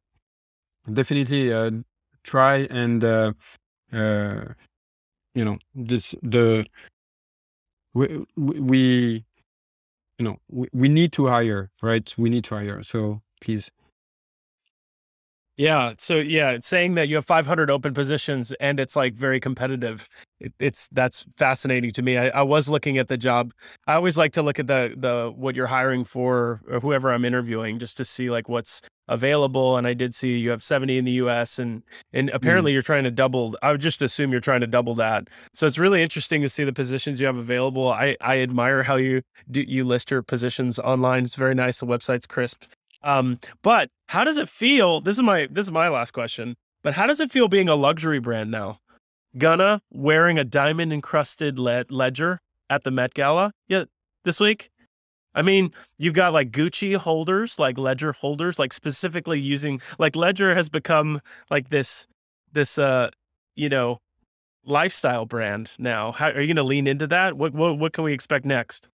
definitely 0.91 1.53
uh, 1.53 1.71
try 2.23 2.67
and 2.69 3.03
uh, 3.03 3.33
uh 3.93 4.53
you 5.33 5.45
know 5.45 5.57
this 5.73 6.15
the 6.21 6.65
we, 7.93 8.25
we 8.35 9.25
you 10.17 10.25
know 10.25 10.37
we, 10.49 10.67
we 10.73 10.89
need 10.89 11.11
to 11.13 11.27
hire 11.27 11.69
right? 11.81 12.13
We 12.17 12.29
need 12.29 12.43
to 12.45 12.55
hire. 12.55 12.83
So 12.83 13.21
please 13.39 13.71
Yeah. 15.61 15.93
So 15.99 16.15
yeah, 16.15 16.49
it's 16.51 16.65
saying 16.65 16.95
that 16.95 17.07
you 17.07 17.13
have 17.15 17.25
500 17.25 17.69
open 17.69 17.93
positions 17.93 18.51
and 18.53 18.79
it's 18.79 18.95
like 18.95 19.13
very 19.13 19.39
competitive. 19.39 20.09
It, 20.39 20.53
it's 20.59 20.87
that's 20.91 21.23
fascinating 21.37 21.91
to 21.91 22.01
me. 22.01 22.17
I, 22.17 22.29
I 22.29 22.41
was 22.41 22.67
looking 22.67 22.97
at 22.97 23.09
the 23.09 23.17
job. 23.17 23.53
I 23.85 23.93
always 23.93 24.17
like 24.17 24.33
to 24.33 24.41
look 24.41 24.57
at 24.57 24.65
the 24.65 24.95
the 24.97 25.31
what 25.35 25.55
you're 25.55 25.67
hiring 25.67 26.03
for 26.03 26.61
or 26.67 26.79
whoever 26.79 27.13
I'm 27.13 27.23
interviewing 27.25 27.77
just 27.77 27.95
to 27.97 28.05
see 28.05 28.31
like 28.31 28.49
what's 28.49 28.81
available, 29.07 29.77
and 29.77 29.85
I 29.85 29.93
did 29.93 30.15
see 30.15 30.39
you 30.39 30.49
have 30.49 30.63
70 30.63 30.97
in 30.97 31.05
the 31.05 31.11
U.S. 31.23 31.59
and 31.59 31.83
and 32.11 32.29
Mm. 32.29 32.33
apparently 32.33 32.73
you're 32.73 32.81
trying 32.81 33.03
to 33.03 33.11
double. 33.11 33.55
I 33.61 33.71
would 33.71 33.81
just 33.81 34.01
assume 34.01 34.31
you're 34.31 34.41
trying 34.41 34.61
to 34.61 34.67
double 34.67 34.95
that. 34.95 35.27
So 35.53 35.67
it's 35.67 35.77
really 35.77 36.01
interesting 36.01 36.41
to 36.41 36.49
see 36.49 36.63
the 36.63 36.73
positions 36.73 37.21
you 37.21 37.27
have 37.27 37.37
available. 37.37 37.89
I 37.89 38.17
I 38.19 38.39
admire 38.39 38.81
how 38.81 38.95
you 38.95 39.21
do 39.51 39.61
you 39.61 39.83
list 39.83 40.09
your 40.09 40.23
positions 40.23 40.79
online. 40.79 41.25
It's 41.25 41.35
very 41.35 41.53
nice. 41.53 41.77
The 41.79 41.85
website's 41.85 42.25
crisp. 42.25 42.63
Um, 43.03 43.39
but 43.61 43.89
how 44.07 44.23
does 44.23 44.37
it 44.37 44.49
feel? 44.49 45.01
This 45.01 45.17
is 45.17 45.23
my 45.23 45.47
this 45.49 45.65
is 45.65 45.71
my 45.71 45.89
last 45.89 46.11
question. 46.11 46.55
But 46.83 46.93
how 46.93 47.07
does 47.07 47.19
it 47.19 47.31
feel 47.31 47.47
being 47.47 47.69
a 47.69 47.75
luxury 47.75 48.19
brand 48.19 48.51
now? 48.51 48.79
Gunna 49.37 49.81
wearing 49.91 50.37
a 50.37 50.43
diamond 50.43 50.91
encrusted 50.91 51.57
le- 51.57 51.85
ledger 51.89 52.39
at 52.69 52.83
the 52.83 52.91
Met 52.91 53.13
Gala 53.13 53.53
yeah 53.67 53.85
this 54.25 54.39
week. 54.39 54.69
I 55.33 55.41
mean, 55.41 55.71
you've 55.97 56.13
got 56.13 56.33
like 56.33 56.51
Gucci 56.51 56.97
holders, 56.97 57.57
like 57.57 57.77
ledger 57.77 58.11
holders, 58.11 58.59
like 58.59 58.73
specifically 58.73 59.39
using 59.39 59.81
like 59.97 60.15
ledger 60.15 60.53
has 60.53 60.69
become 60.69 61.21
like 61.49 61.69
this 61.69 62.07
this 62.51 62.77
uh 62.77 63.09
you 63.55 63.69
know 63.69 63.99
lifestyle 64.65 65.25
brand 65.25 65.71
now. 65.79 66.11
How 66.11 66.27
are 66.27 66.41
you 66.41 66.47
going 66.47 66.57
to 66.57 66.63
lean 66.63 66.87
into 66.87 67.07
that? 67.07 67.37
What 67.37 67.53
what 67.53 67.77
what 67.79 67.93
can 67.93 68.03
we 68.03 68.13
expect 68.13 68.45
next? 68.45 68.89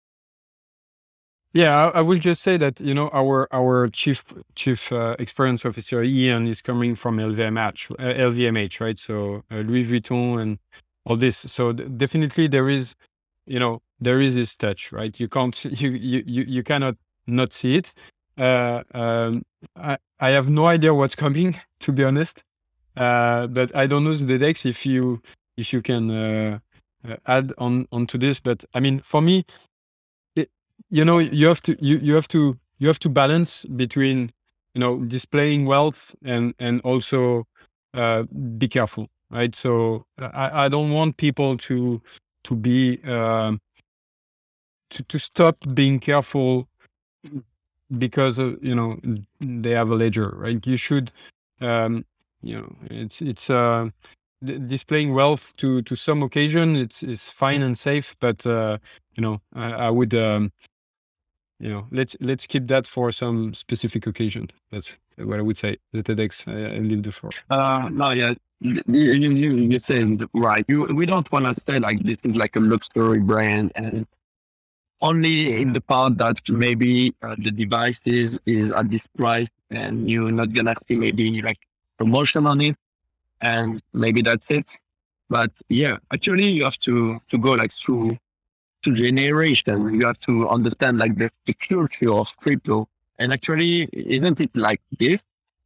Yeah, 1.54 1.88
I, 1.88 2.00
I 2.00 2.02
will 2.02 2.20
just 2.20 2.43
say 2.43 2.58
that 2.58 2.80
you 2.80 2.93
know 2.93 3.10
our 3.14 3.48
our 3.54 3.88
chief 3.89 4.24
chief 4.56 4.91
uh, 4.91 5.16
experience 5.20 5.66
officer 5.66 6.04
Ian 6.04 6.48
is 6.48 6.62
coming 6.62 6.95
from 6.95 7.18
LVMH, 7.20 7.91
uh, 7.91 7.95
LVMH, 8.30 8.80
right? 8.82 9.00
So 9.00 9.43
uh, 9.52 9.58
Louis 9.58 9.86
Vuitton 9.86 10.41
and 10.41 10.60
all 11.06 11.18
this. 11.18 11.38
So 11.38 11.74
th- 11.74 11.89
definitely 11.98 12.48
there 12.48 12.70
is, 12.70 12.95
you 13.48 13.60
know, 13.60 13.82
there 14.00 14.22
is 14.22 14.36
this 14.36 14.56
touch, 14.56 14.91
right? 14.91 15.20
You 15.20 15.28
can't 15.30 15.66
you 15.82 15.91
you 15.91 16.24
you, 16.28 16.43
you 16.48 16.64
cannot 16.64 16.95
not 17.28 17.54
see 17.54 17.76
it. 17.78 17.93
Uh, 18.38 18.84
um, 18.93 19.43
I 19.76 19.98
I 20.20 20.30
have 20.32 20.50
no 20.50 20.68
idea 20.68 20.93
what's 20.93 21.16
coming, 21.16 21.60
to 21.82 21.91
be 21.91 22.04
honest. 22.04 22.43
Uh, 22.95 23.48
but 23.48 23.76
I 23.76 23.88
don't 23.88 24.04
know 24.04 24.14
the 24.14 24.38
Dex 24.38 24.66
if 24.66 24.86
you 24.86 25.22
if 25.58 25.74
you 25.74 25.82
can 25.82 26.12
uh, 26.12 26.60
uh, 27.08 27.16
add 27.28 27.54
on 27.58 27.88
onto 27.91 28.18
this. 28.18 28.39
But 28.39 28.66
I 28.74 28.80
mean, 28.80 29.00
for 29.00 29.22
me, 29.22 29.45
you 30.90 31.06
know 31.06 31.20
you 31.20 31.48
have 31.48 31.62
to 31.64 31.78
you, 31.80 31.98
you 31.98 32.16
have 32.16 32.28
to 32.30 32.58
you 32.80 32.88
have 32.88 33.00
to 33.00 33.10
balance 33.10 33.66
between 33.76 34.32
you 34.74 34.80
know 34.82 35.00
displaying 35.06 35.66
wealth 35.66 36.16
and 36.24 36.54
and 36.60 36.82
also 36.82 37.48
uh, 37.94 38.24
be 38.58 38.68
careful 38.68 39.08
right? 39.30 39.56
So 39.56 40.06
I, 40.18 40.66
I 40.66 40.70
don't 40.70 40.92
want 40.92 41.18
people 41.18 41.58
to 41.58 42.02
to 42.46 42.56
be 42.56 43.02
um, 43.04 43.60
to, 44.90 45.04
to 45.04 45.20
stop 45.20 45.58
being 45.74 46.00
careful 46.00 46.68
because 47.98 48.40
of, 48.40 48.62
you 48.64 48.76
know 48.76 49.00
they 49.40 49.72
have 49.72 49.90
a 49.90 49.96
ledger 49.96 50.34
right? 50.36 50.66
You 50.66 50.78
should 50.78 51.12
um, 51.62 52.06
you 52.42 52.58
know 52.58 52.76
it's 52.90 53.22
it's 53.22 53.50
uh, 53.50 53.90
d- 54.44 54.60
displaying 54.60 55.14
wealth 55.14 55.56
to 55.58 55.82
to 55.84 55.96
some 55.96 56.24
occasion 56.24 56.76
it's 56.76 57.04
it's 57.04 57.30
fine 57.32 57.62
and 57.62 57.78
safe 57.78 58.16
but 58.20 58.46
uh, 58.46 58.78
you 59.16 59.22
know 59.22 59.42
I, 59.56 59.72
I 59.74 59.90
would 59.90 60.14
um, 60.16 60.52
you 61.60 61.70
know 61.70 61.88
let's 61.91 62.16
let's 62.20 62.45
keep 62.45 62.68
that 62.68 62.86
for 62.86 63.12
some 63.12 63.53
specific 63.53 64.05
occasion 64.08 64.49
that's 64.72 64.95
what 65.18 65.39
i 65.39 65.41
would 65.41 65.58
say 65.58 65.78
the 65.93 66.16
Dex 66.16 66.47
i, 66.47 66.51
I 66.51 66.78
leave 66.80 67.03
the 67.03 67.12
floor 67.12 67.32
Uh, 67.49 67.89
no, 67.91 68.12
yeah, 68.12 68.34
you, 68.60 68.82
you, 68.88 69.55
you, 69.55 69.80
said 69.80 70.24
right. 70.34 70.66
You, 70.68 70.86
we 70.86 71.05
don't 71.05 71.32
want 71.32 71.45
to 71.45 71.53
say 71.62 71.80
like 71.80 72.01
this 72.01 72.18
is 72.24 72.36
like 72.36 72.55
a 72.55 72.60
luxury 72.60 73.20
brand 73.20 73.72
and 73.76 74.08
only 75.01 75.62
in 75.62 75.74
the 75.74 75.82
part 75.82 76.18
that 76.18 76.38
maybe 76.47 77.14
uh, 77.22 77.36
the 77.38 77.51
device 77.51 78.01
is, 78.05 78.39
is 78.47 78.72
at 78.72 78.89
this 78.89 79.05
price 79.05 79.49
and 79.70 80.10
you're 80.10 80.32
not 80.32 80.53
gonna 80.53 80.74
see 80.88 80.95
maybe 80.95 81.41
like 81.41 81.60
promotion 81.99 82.47
on 82.47 82.62
it 82.62 82.76
and 83.41 83.82
maybe 83.93 84.24
that's 84.24 84.49
it. 84.49 84.66
But 85.30 85.51
yeah, 85.70 85.97
actually 86.12 86.47
you 86.47 86.64
have 86.64 86.80
to, 86.80 87.22
to 87.30 87.38
go 87.38 87.51
like 87.51 87.74
through 87.74 88.18
to 88.88 88.94
generation. 88.94 89.94
You 89.94 90.06
have 90.08 90.20
to 90.22 90.48
understand 90.48 90.98
like 91.00 91.18
the, 91.18 91.30
the 91.46 91.54
culture 91.54 92.12
of 92.12 92.36
crypto. 92.38 92.88
And 93.20 93.34
actually, 93.34 93.90
isn't 93.94 94.40
it 94.40 94.56
like 94.56 94.82
this? 95.00 95.26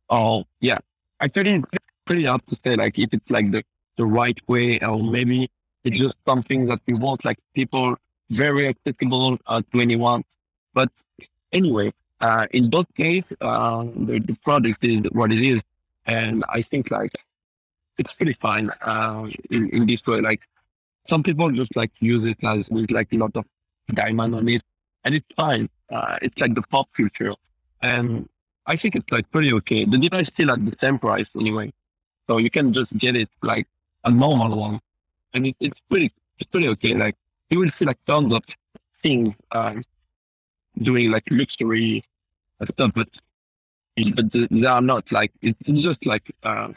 Oh, 0.09 0.45
yeah. 0.59 0.79
Actually, 1.19 1.53
it's 1.55 1.69
pretty 2.05 2.25
hard 2.25 2.45
to 2.47 2.55
say 2.55 2.75
like 2.75 2.97
if 2.97 3.13
it's 3.13 3.29
like 3.29 3.51
the, 3.51 3.63
the 3.97 4.05
right 4.05 4.37
way 4.47 4.79
or 4.79 5.01
maybe 5.01 5.49
it's 5.83 5.99
just 5.99 6.17
something 6.25 6.65
that 6.65 6.79
we 6.87 6.93
want 6.93 7.23
like 7.25 7.37
people 7.53 7.95
very 8.29 8.67
accessible 8.67 9.37
uh, 9.47 9.61
to 9.71 9.79
anyone. 9.79 10.23
But 10.73 10.89
anyway, 11.51 11.93
uh, 12.21 12.47
in 12.51 12.69
both 12.69 12.87
cases, 12.95 13.37
uh, 13.41 13.83
the, 13.83 14.19
the 14.19 14.35
product 14.43 14.83
is 14.83 15.05
what 15.11 15.31
it 15.31 15.43
is. 15.43 15.61
And 16.07 16.43
I 16.49 16.61
think 16.61 16.89
like 16.91 17.13
it's 17.97 18.13
pretty 18.13 18.33
fine 18.33 18.71
uh, 18.81 19.27
in, 19.49 19.69
in 19.69 19.85
this 19.85 20.05
way. 20.07 20.21
Like 20.21 20.41
some 21.03 21.23
people 21.23 21.51
just 21.51 21.75
like 21.75 21.91
use 21.99 22.25
it 22.25 22.37
as 22.43 22.69
with 22.69 22.91
like 22.91 23.11
a 23.13 23.17
lot 23.17 23.35
of 23.35 23.45
diamond 23.93 24.35
on 24.35 24.47
it, 24.47 24.61
and 25.03 25.15
it's 25.15 25.27
fine. 25.35 25.69
Uh, 25.91 26.17
it's 26.21 26.37
like 26.39 26.55
the 26.55 26.61
pop 26.63 26.87
culture, 26.95 27.33
and 27.81 28.27
I 28.67 28.75
think 28.75 28.95
it's 28.95 29.11
like 29.11 29.29
pretty 29.31 29.53
okay. 29.53 29.85
The 29.85 29.97
device 29.97 30.27
still 30.27 30.51
at 30.51 30.63
the 30.63 30.75
same 30.79 30.99
price 30.99 31.35
anyway, 31.35 31.73
so 32.27 32.37
you 32.37 32.49
can 32.49 32.71
just 32.73 32.97
get 32.97 33.17
it 33.17 33.29
like 33.41 33.67
a 34.03 34.11
normal 34.11 34.57
one, 34.57 34.79
and 35.33 35.47
it, 35.47 35.55
it's 35.59 35.79
pretty 35.89 36.13
it's 36.39 36.49
pretty 36.49 36.67
okay. 36.69 36.93
Like 36.93 37.15
you 37.49 37.59
will 37.59 37.69
see 37.69 37.85
like 37.85 38.03
tons 38.05 38.31
of 38.33 38.43
things 39.01 39.33
um, 39.51 39.83
doing 40.77 41.11
like 41.11 41.23
luxury 41.31 42.03
stuff, 42.69 42.91
but 42.93 43.09
but 44.15 44.31
they 44.31 44.65
are 44.65 44.81
not 44.81 45.11
like 45.11 45.31
it's 45.41 45.81
just 45.81 46.05
like. 46.05 46.33
Uh, 46.43 46.73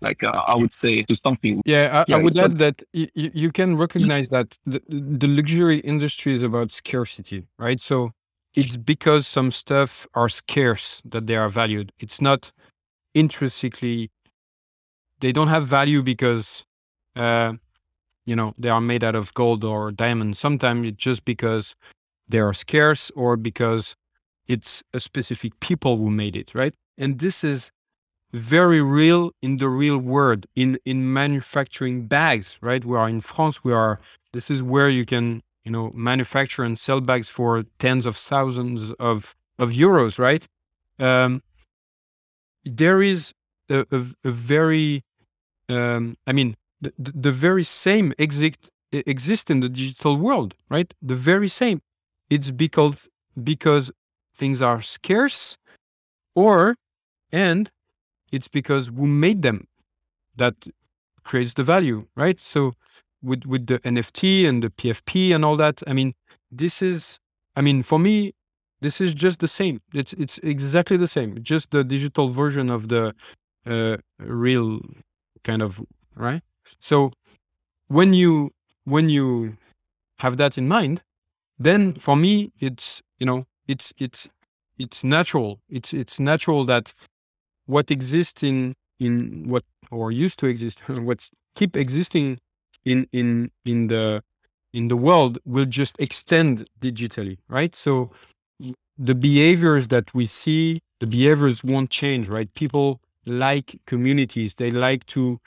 like 0.00 0.22
uh, 0.24 0.42
I 0.46 0.56
would 0.56 0.72
say 0.72 1.02
to 1.02 1.14
something. 1.16 1.62
yeah 1.64 2.00
i, 2.00 2.04
Yeah, 2.08 2.16
I 2.16 2.22
would 2.22 2.36
a- 2.36 2.44
add 2.44 2.58
that 2.58 2.82
y- 2.92 3.10
you 3.14 3.50
can 3.52 3.76
recognize 3.76 4.28
that 4.30 4.58
the, 4.66 4.80
the 4.88 5.26
luxury 5.28 5.78
industry 5.78 6.34
is 6.34 6.42
about 6.42 6.72
scarcity 6.72 7.46
right? 7.58 7.80
So 7.80 8.12
it's 8.54 8.76
because 8.76 9.26
some 9.26 9.50
stuff 9.50 10.06
are 10.14 10.28
scarce 10.28 11.02
that 11.04 11.26
they 11.26 11.34
are 11.34 11.48
valued. 11.48 11.90
It's 11.98 12.20
not 12.20 12.52
intrinsically 13.14 14.10
they 15.20 15.32
don't 15.32 15.48
have 15.48 15.66
value 15.66 16.02
because 16.02 16.64
uh, 17.16 17.52
you 18.26 18.36
know 18.36 18.52
they 18.58 18.68
are 18.68 18.80
made 18.80 19.04
out 19.04 19.14
of 19.14 19.32
gold 19.34 19.64
or 19.64 19.90
diamond 19.92 20.36
sometimes 20.36 20.86
it's 20.88 20.96
just 20.96 21.24
because 21.24 21.74
they 22.28 22.38
are 22.40 22.52
scarce 22.52 23.10
or 23.14 23.36
because 23.36 23.94
it's 24.46 24.82
a 24.92 25.00
specific 25.00 25.58
people 25.60 25.96
who 25.96 26.10
made 26.10 26.36
it 26.36 26.54
right? 26.54 26.74
And 26.98 27.18
this 27.18 27.44
is 27.44 27.70
very 28.34 28.82
real 28.82 29.32
in 29.42 29.58
the 29.58 29.68
real 29.68 29.98
world 29.98 30.46
in 30.56 30.78
in 30.84 31.12
manufacturing 31.12 32.06
bags 32.06 32.58
right? 32.60 32.84
We 32.84 32.96
are 32.96 33.08
in 33.08 33.20
france 33.20 33.62
we 33.62 33.72
are 33.72 34.00
this 34.32 34.50
is 34.50 34.62
where 34.62 34.88
you 34.88 35.04
can 35.06 35.42
you 35.64 35.70
know 35.70 35.90
manufacture 35.94 36.64
and 36.64 36.78
sell 36.78 37.00
bags 37.00 37.28
for 37.28 37.64
tens 37.78 38.06
of 38.06 38.16
thousands 38.16 38.90
of 38.98 39.34
of 39.58 39.70
euros 39.70 40.18
right? 40.18 40.46
Um 40.98 41.42
there 42.64 43.02
is 43.02 43.32
a, 43.70 43.86
a, 43.90 44.04
a 44.24 44.30
very 44.30 45.02
um 45.68 46.16
i 46.26 46.32
mean 46.32 46.56
the, 46.80 46.92
the 46.98 47.32
very 47.32 47.64
same 47.64 48.12
exist 48.18 48.70
exist 49.06 49.50
in 49.50 49.60
the 49.60 49.68
digital 49.68 50.16
world 50.16 50.54
right? 50.68 50.92
The 51.02 51.14
very 51.14 51.48
same. 51.48 51.80
It's 52.30 52.50
because 52.50 53.08
because 53.42 53.90
things 54.34 54.62
are 54.62 54.80
scarce 54.80 55.56
or 56.34 56.76
and 57.32 57.70
it's 58.34 58.48
because 58.48 58.88
who 58.88 59.06
made 59.06 59.42
them 59.42 59.66
that 60.36 60.54
creates 61.24 61.54
the 61.54 61.62
value 61.64 62.06
right? 62.16 62.38
So 62.40 62.72
with 63.22 63.44
with 63.46 63.66
the 63.66 63.78
nft 63.80 64.46
and 64.48 64.62
the 64.62 64.70
pfp 64.70 65.34
and 65.34 65.46
all 65.46 65.56
that 65.56 65.82
i 65.86 65.94
mean 65.94 66.12
this 66.50 66.82
is 66.82 67.18
i 67.56 67.62
mean 67.62 67.82
for 67.82 67.98
me 67.98 68.34
this 68.84 69.00
is 69.00 69.14
just 69.14 69.38
the 69.40 69.48
same. 69.48 69.80
It's 69.94 70.12
it's 70.12 70.36
exactly 70.38 70.98
the 70.98 71.08
same 71.08 71.42
just 71.42 71.70
the 71.70 71.82
digital 71.82 72.28
version 72.28 72.68
of 72.68 72.88
the 72.88 73.14
uh, 73.66 73.96
real 74.18 74.80
kind 75.42 75.62
of 75.62 75.80
right? 76.16 76.42
So 76.80 77.10
when 77.88 78.12
you 78.12 78.50
when 78.84 79.08
you 79.08 79.56
have 80.18 80.36
that 80.36 80.58
in 80.58 80.68
mind 80.68 81.02
then 81.58 81.94
for 81.94 82.16
me 82.16 82.52
it's 82.60 83.02
you 83.18 83.26
know 83.26 83.46
it's 83.68 83.92
it's 83.98 84.28
it's 84.78 85.04
natural. 85.04 85.60
It's 85.70 85.94
it's 85.94 86.20
natural 86.20 86.66
that 86.66 86.92
what 87.66 87.90
exists 87.90 88.42
in 88.42 88.74
in 89.00 89.48
what 89.48 89.64
or 89.90 90.10
used 90.12 90.38
to 90.38 90.46
exist 90.46 90.80
what's 91.00 91.30
keep 91.54 91.76
existing 91.76 92.38
in 92.84 93.06
in 93.12 93.50
in 93.64 93.88
the 93.88 94.22
in 94.72 94.88
the 94.88 94.96
world 94.96 95.38
will 95.44 95.64
just 95.64 96.00
extend 96.00 96.68
digitally 96.80 97.38
right? 97.48 97.74
So 97.74 98.10
the 98.98 99.14
behaviors 99.14 99.88
that 99.88 100.14
we 100.14 100.26
see 100.26 100.80
the 101.00 101.06
behaviors 101.06 101.64
won't 101.64 101.90
change 101.90 102.28
right? 102.28 102.52
People 102.54 103.00
like 103.26 103.80
communities. 103.86 104.54
They 104.54 104.70
like 104.70 105.06
to 105.06 105.40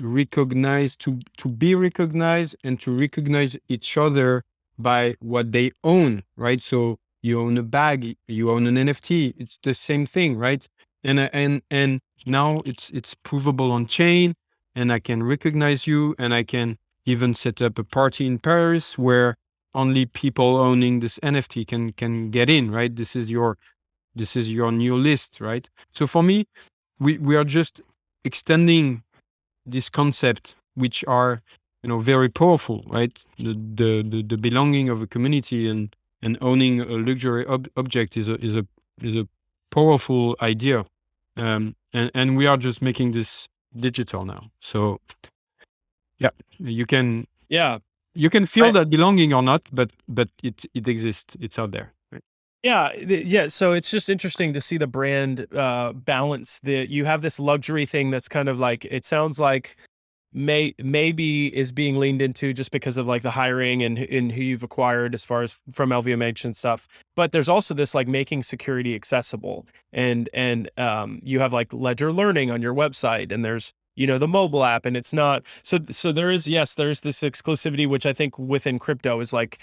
recognize 0.00 0.96
to 0.96 1.18
to 1.38 1.48
be 1.48 1.74
recognized 1.74 2.56
and 2.64 2.80
to 2.80 2.96
recognize 2.96 3.56
each 3.68 3.96
other 3.98 4.42
by 4.78 5.14
what 5.20 5.52
they 5.52 5.72
own 5.84 6.22
right? 6.36 6.62
So 6.62 6.98
you 7.22 7.40
own 7.40 7.56
a 7.56 7.62
bag 7.62 8.16
you 8.26 8.50
own 8.50 8.66
an 8.66 8.74
nft 8.74 9.34
it's 9.38 9.58
the 9.62 9.74
same 9.74 10.04
thing 10.06 10.36
right 10.36 10.66
and 11.04 11.18
uh, 11.18 11.28
and 11.32 11.62
and 11.70 12.00
now 12.26 12.60
it's 12.64 12.90
it's 12.90 13.14
provable 13.14 13.70
on 13.72 13.86
chain, 13.86 14.34
and 14.74 14.92
I 14.92 15.00
can 15.00 15.22
recognize 15.22 15.86
you, 15.86 16.14
and 16.18 16.34
I 16.34 16.42
can 16.44 16.78
even 17.04 17.34
set 17.34 17.60
up 17.60 17.78
a 17.78 17.84
party 17.84 18.26
in 18.26 18.38
Paris 18.38 18.98
where 18.98 19.36
only 19.74 20.06
people 20.06 20.56
owning 20.56 21.00
this 21.00 21.18
NFT 21.22 21.66
can 21.66 21.92
can 21.92 22.30
get 22.30 22.48
in, 22.50 22.70
right? 22.70 22.94
This 22.94 23.16
is 23.16 23.30
your 23.30 23.58
this 24.14 24.36
is 24.36 24.52
your 24.52 24.72
new 24.72 24.96
list, 24.96 25.40
right? 25.40 25.68
So 25.92 26.06
for 26.06 26.22
me, 26.22 26.46
we 26.98 27.18
we 27.18 27.36
are 27.36 27.44
just 27.44 27.80
extending 28.24 29.02
this 29.66 29.88
concept, 29.88 30.54
which 30.74 31.04
are 31.06 31.42
you 31.82 31.88
know 31.88 31.98
very 31.98 32.28
powerful, 32.28 32.84
right? 32.86 33.12
The 33.38 33.54
the 33.54 34.02
the, 34.02 34.22
the 34.22 34.36
belonging 34.36 34.88
of 34.88 35.02
a 35.02 35.06
community 35.06 35.68
and 35.68 35.94
and 36.22 36.38
owning 36.40 36.80
a 36.80 36.96
luxury 36.96 37.46
ob- 37.46 37.68
object 37.76 38.16
is 38.16 38.28
a 38.28 38.34
is 38.44 38.56
a 38.56 38.66
is 39.02 39.16
a 39.16 39.26
powerful 39.70 40.36
idea, 40.42 40.84
um, 41.36 41.74
and 41.92 42.10
and 42.14 42.36
we 42.36 42.46
are 42.46 42.56
just 42.56 42.82
making 42.82 43.12
this 43.12 43.48
digital 43.78 44.24
now. 44.24 44.50
So 44.60 45.00
yeah, 46.18 46.30
you 46.58 46.86
can 46.86 47.26
Yeah. 47.48 47.78
you 48.14 48.30
can 48.30 48.46
feel 48.46 48.66
I- 48.66 48.72
that 48.72 48.90
belonging 48.90 49.32
or 49.32 49.42
not, 49.42 49.62
but 49.72 49.90
but 50.08 50.28
it 50.42 50.64
it 50.74 50.88
exists. 50.88 51.36
It's 51.40 51.58
out 51.58 51.70
there. 51.72 51.92
Right? 52.12 52.22
Yeah, 52.62 52.92
yeah. 53.34 53.48
So 53.48 53.72
it's 53.72 53.90
just 53.90 54.08
interesting 54.08 54.52
to 54.54 54.60
see 54.60 54.78
the 54.78 54.86
brand 54.86 55.46
uh, 55.54 55.92
balance. 55.92 56.60
The 56.62 56.86
you 56.88 57.04
have 57.06 57.20
this 57.22 57.38
luxury 57.40 57.86
thing 57.86 58.10
that's 58.12 58.28
kind 58.28 58.48
of 58.48 58.60
like 58.60 58.84
it 58.90 59.04
sounds 59.04 59.38
like 59.40 59.76
may 60.32 60.74
maybe 60.78 61.54
is 61.54 61.72
being 61.72 61.96
leaned 61.96 62.22
into 62.22 62.52
just 62.52 62.70
because 62.70 62.98
of 62.98 63.06
like 63.06 63.22
the 63.22 63.30
hiring 63.30 63.82
and 63.82 63.98
and 63.98 64.32
who 64.32 64.42
you've 64.42 64.62
acquired 64.62 65.14
as 65.14 65.24
far 65.24 65.42
as 65.42 65.56
from 65.72 65.90
LVMH 65.90 66.44
and 66.44 66.56
stuff. 66.56 66.88
But 67.16 67.32
there's 67.32 67.48
also 67.48 67.74
this 67.74 67.94
like 67.94 68.08
making 68.08 68.42
security 68.42 68.94
accessible, 68.94 69.66
and 69.92 70.28
and 70.32 70.70
um, 70.78 71.20
you 71.22 71.40
have 71.40 71.52
like 71.52 71.72
Ledger 71.72 72.12
Learning 72.12 72.50
on 72.50 72.62
your 72.62 72.74
website, 72.74 73.32
and 73.32 73.44
there's 73.44 73.72
you 73.96 74.06
know 74.06 74.18
the 74.18 74.28
mobile 74.28 74.64
app, 74.64 74.86
and 74.86 74.96
it's 74.96 75.12
not 75.12 75.44
so 75.62 75.78
so 75.90 76.12
there 76.12 76.30
is 76.30 76.48
yes 76.48 76.74
there's 76.74 77.00
this 77.00 77.20
exclusivity 77.20 77.88
which 77.88 78.06
I 78.06 78.12
think 78.12 78.38
within 78.38 78.78
crypto 78.78 79.20
is 79.20 79.32
like 79.32 79.58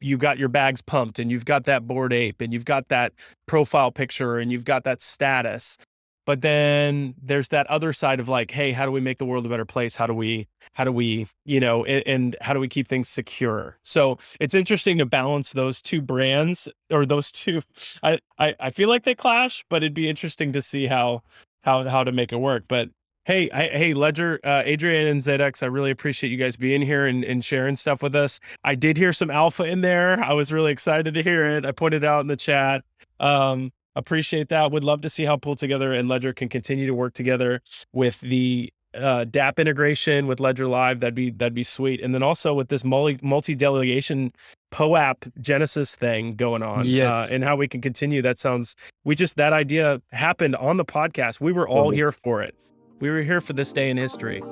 you 0.00 0.18
got 0.18 0.38
your 0.38 0.48
bags 0.48 0.82
pumped 0.82 1.18
and 1.18 1.30
you've 1.30 1.46
got 1.46 1.64
that 1.64 1.86
Bored 1.86 2.12
Ape 2.12 2.42
and 2.42 2.52
you've 2.52 2.66
got 2.66 2.88
that 2.88 3.12
profile 3.46 3.90
picture 3.90 4.38
and 4.38 4.52
you've 4.52 4.64
got 4.64 4.84
that 4.84 5.00
status 5.00 5.78
but 6.26 6.40
then 6.40 7.14
there's 7.22 7.48
that 7.48 7.66
other 7.68 7.92
side 7.92 8.20
of 8.20 8.28
like 8.28 8.50
hey 8.50 8.72
how 8.72 8.84
do 8.84 8.92
we 8.92 9.00
make 9.00 9.18
the 9.18 9.24
world 9.24 9.44
a 9.46 9.48
better 9.48 9.64
place 9.64 9.94
how 9.94 10.06
do 10.06 10.14
we 10.14 10.46
how 10.72 10.84
do 10.84 10.92
we 10.92 11.26
you 11.44 11.60
know 11.60 11.84
and, 11.84 12.02
and 12.06 12.36
how 12.40 12.52
do 12.52 12.60
we 12.60 12.68
keep 12.68 12.86
things 12.86 13.08
secure 13.08 13.78
so 13.82 14.18
it's 14.40 14.54
interesting 14.54 14.98
to 14.98 15.06
balance 15.06 15.52
those 15.52 15.80
two 15.82 16.00
brands 16.00 16.68
or 16.90 17.06
those 17.06 17.30
two 17.32 17.62
I, 18.02 18.18
I 18.38 18.54
i 18.60 18.70
feel 18.70 18.88
like 18.88 19.04
they 19.04 19.14
clash 19.14 19.64
but 19.68 19.82
it'd 19.82 19.94
be 19.94 20.08
interesting 20.08 20.52
to 20.52 20.62
see 20.62 20.86
how 20.86 21.22
how 21.62 21.84
how 21.88 22.04
to 22.04 22.12
make 22.12 22.32
it 22.32 22.36
work 22.36 22.64
but 22.68 22.90
Hey, 23.26 23.50
I, 23.52 23.68
hey, 23.68 23.94
Ledger, 23.94 24.38
uh, 24.44 24.64
Adrien 24.66 25.06
and 25.06 25.22
Zdeadex, 25.22 25.62
I 25.62 25.66
really 25.66 25.90
appreciate 25.90 26.28
you 26.28 26.36
guys 26.36 26.56
being 26.56 26.82
here 26.82 27.06
and, 27.06 27.24
and 27.24 27.42
sharing 27.42 27.74
stuff 27.74 28.02
with 28.02 28.14
us. 28.14 28.38
I 28.64 28.74
did 28.74 28.98
hear 28.98 29.14
some 29.14 29.30
alpha 29.30 29.62
in 29.62 29.80
there. 29.80 30.22
I 30.22 30.34
was 30.34 30.52
really 30.52 30.72
excited 30.72 31.14
to 31.14 31.22
hear 31.22 31.56
it. 31.56 31.64
I 31.64 31.72
put 31.72 31.94
it 31.94 32.04
out 32.04 32.20
in 32.20 32.26
the 32.26 32.36
chat. 32.36 32.84
Um, 33.20 33.72
appreciate 33.96 34.48
that. 34.48 34.72
Would 34.72 34.84
love 34.84 35.00
to 35.02 35.10
see 35.10 35.24
how 35.24 35.36
Pool 35.36 35.54
Together 35.54 35.92
and 35.92 36.08
Ledger 36.08 36.32
can 36.32 36.48
continue 36.48 36.86
to 36.86 36.94
work 36.94 37.14
together 37.14 37.60
with 37.92 38.20
the 38.20 38.72
uh, 38.94 39.24
DApp 39.24 39.58
integration 39.58 40.26
with 40.26 40.40
Ledger 40.40 40.66
Live. 40.66 41.00
That'd 41.00 41.14
be 41.14 41.30
that'd 41.30 41.54
be 41.54 41.64
sweet. 41.64 42.00
And 42.00 42.14
then 42.14 42.22
also 42.22 42.54
with 42.54 42.68
this 42.68 42.84
multi 42.84 43.18
multi 43.22 43.54
delegation 43.54 44.32
POAP 44.70 45.30
Genesis 45.40 45.96
thing 45.96 46.36
going 46.36 46.62
on, 46.62 46.86
uh, 47.00 47.28
and 47.30 47.44
how 47.44 47.56
we 47.56 47.68
can 47.68 47.80
continue. 47.80 48.22
That 48.22 48.38
sounds. 48.38 48.76
We 49.04 49.14
just 49.14 49.36
that 49.36 49.52
idea 49.52 50.00
happened 50.12 50.56
on 50.56 50.76
the 50.76 50.84
podcast. 50.84 51.40
We 51.40 51.52
were 51.52 51.68
all 51.68 51.90
here 51.90 52.12
for 52.12 52.42
it. 52.42 52.54
We 53.00 53.10
were 53.10 53.22
here 53.22 53.40
for 53.40 53.52
this 53.52 53.72
day 53.72 53.90
in 53.90 53.96
history. 53.96 54.42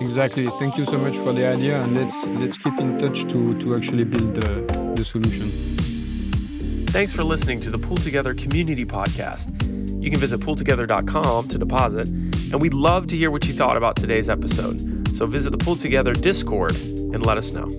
Exactly. 0.00 0.48
Thank 0.58 0.76
you 0.78 0.84
so 0.84 0.98
much 0.98 1.16
for 1.16 1.32
the 1.32 1.46
idea, 1.46 1.80
and 1.82 1.94
let's 1.96 2.26
let's 2.26 2.58
keep 2.58 2.78
in 2.80 2.98
touch 2.98 3.22
to 3.32 3.58
to 3.60 3.76
actually 3.76 4.04
build 4.04 4.34
the 4.34 4.94
the 4.96 5.04
solution. 5.04 5.91
Thanks 6.92 7.14
for 7.14 7.24
listening 7.24 7.58
to 7.62 7.70
the 7.70 7.78
Pool 7.78 7.96
Together 7.96 8.34
Community 8.34 8.84
Podcast. 8.84 9.50
You 10.02 10.10
can 10.10 10.20
visit 10.20 10.40
pooltogether.com 10.40 11.48
to 11.48 11.56
deposit, 11.56 12.06
and 12.06 12.60
we'd 12.60 12.74
love 12.74 13.06
to 13.06 13.16
hear 13.16 13.30
what 13.30 13.46
you 13.46 13.54
thought 13.54 13.78
about 13.78 13.96
today's 13.96 14.28
episode. 14.28 15.08
So 15.16 15.24
visit 15.24 15.52
the 15.52 15.56
Pool 15.56 15.76
Together 15.76 16.12
Discord 16.12 16.76
and 16.76 17.24
let 17.24 17.38
us 17.38 17.50
know. 17.50 17.74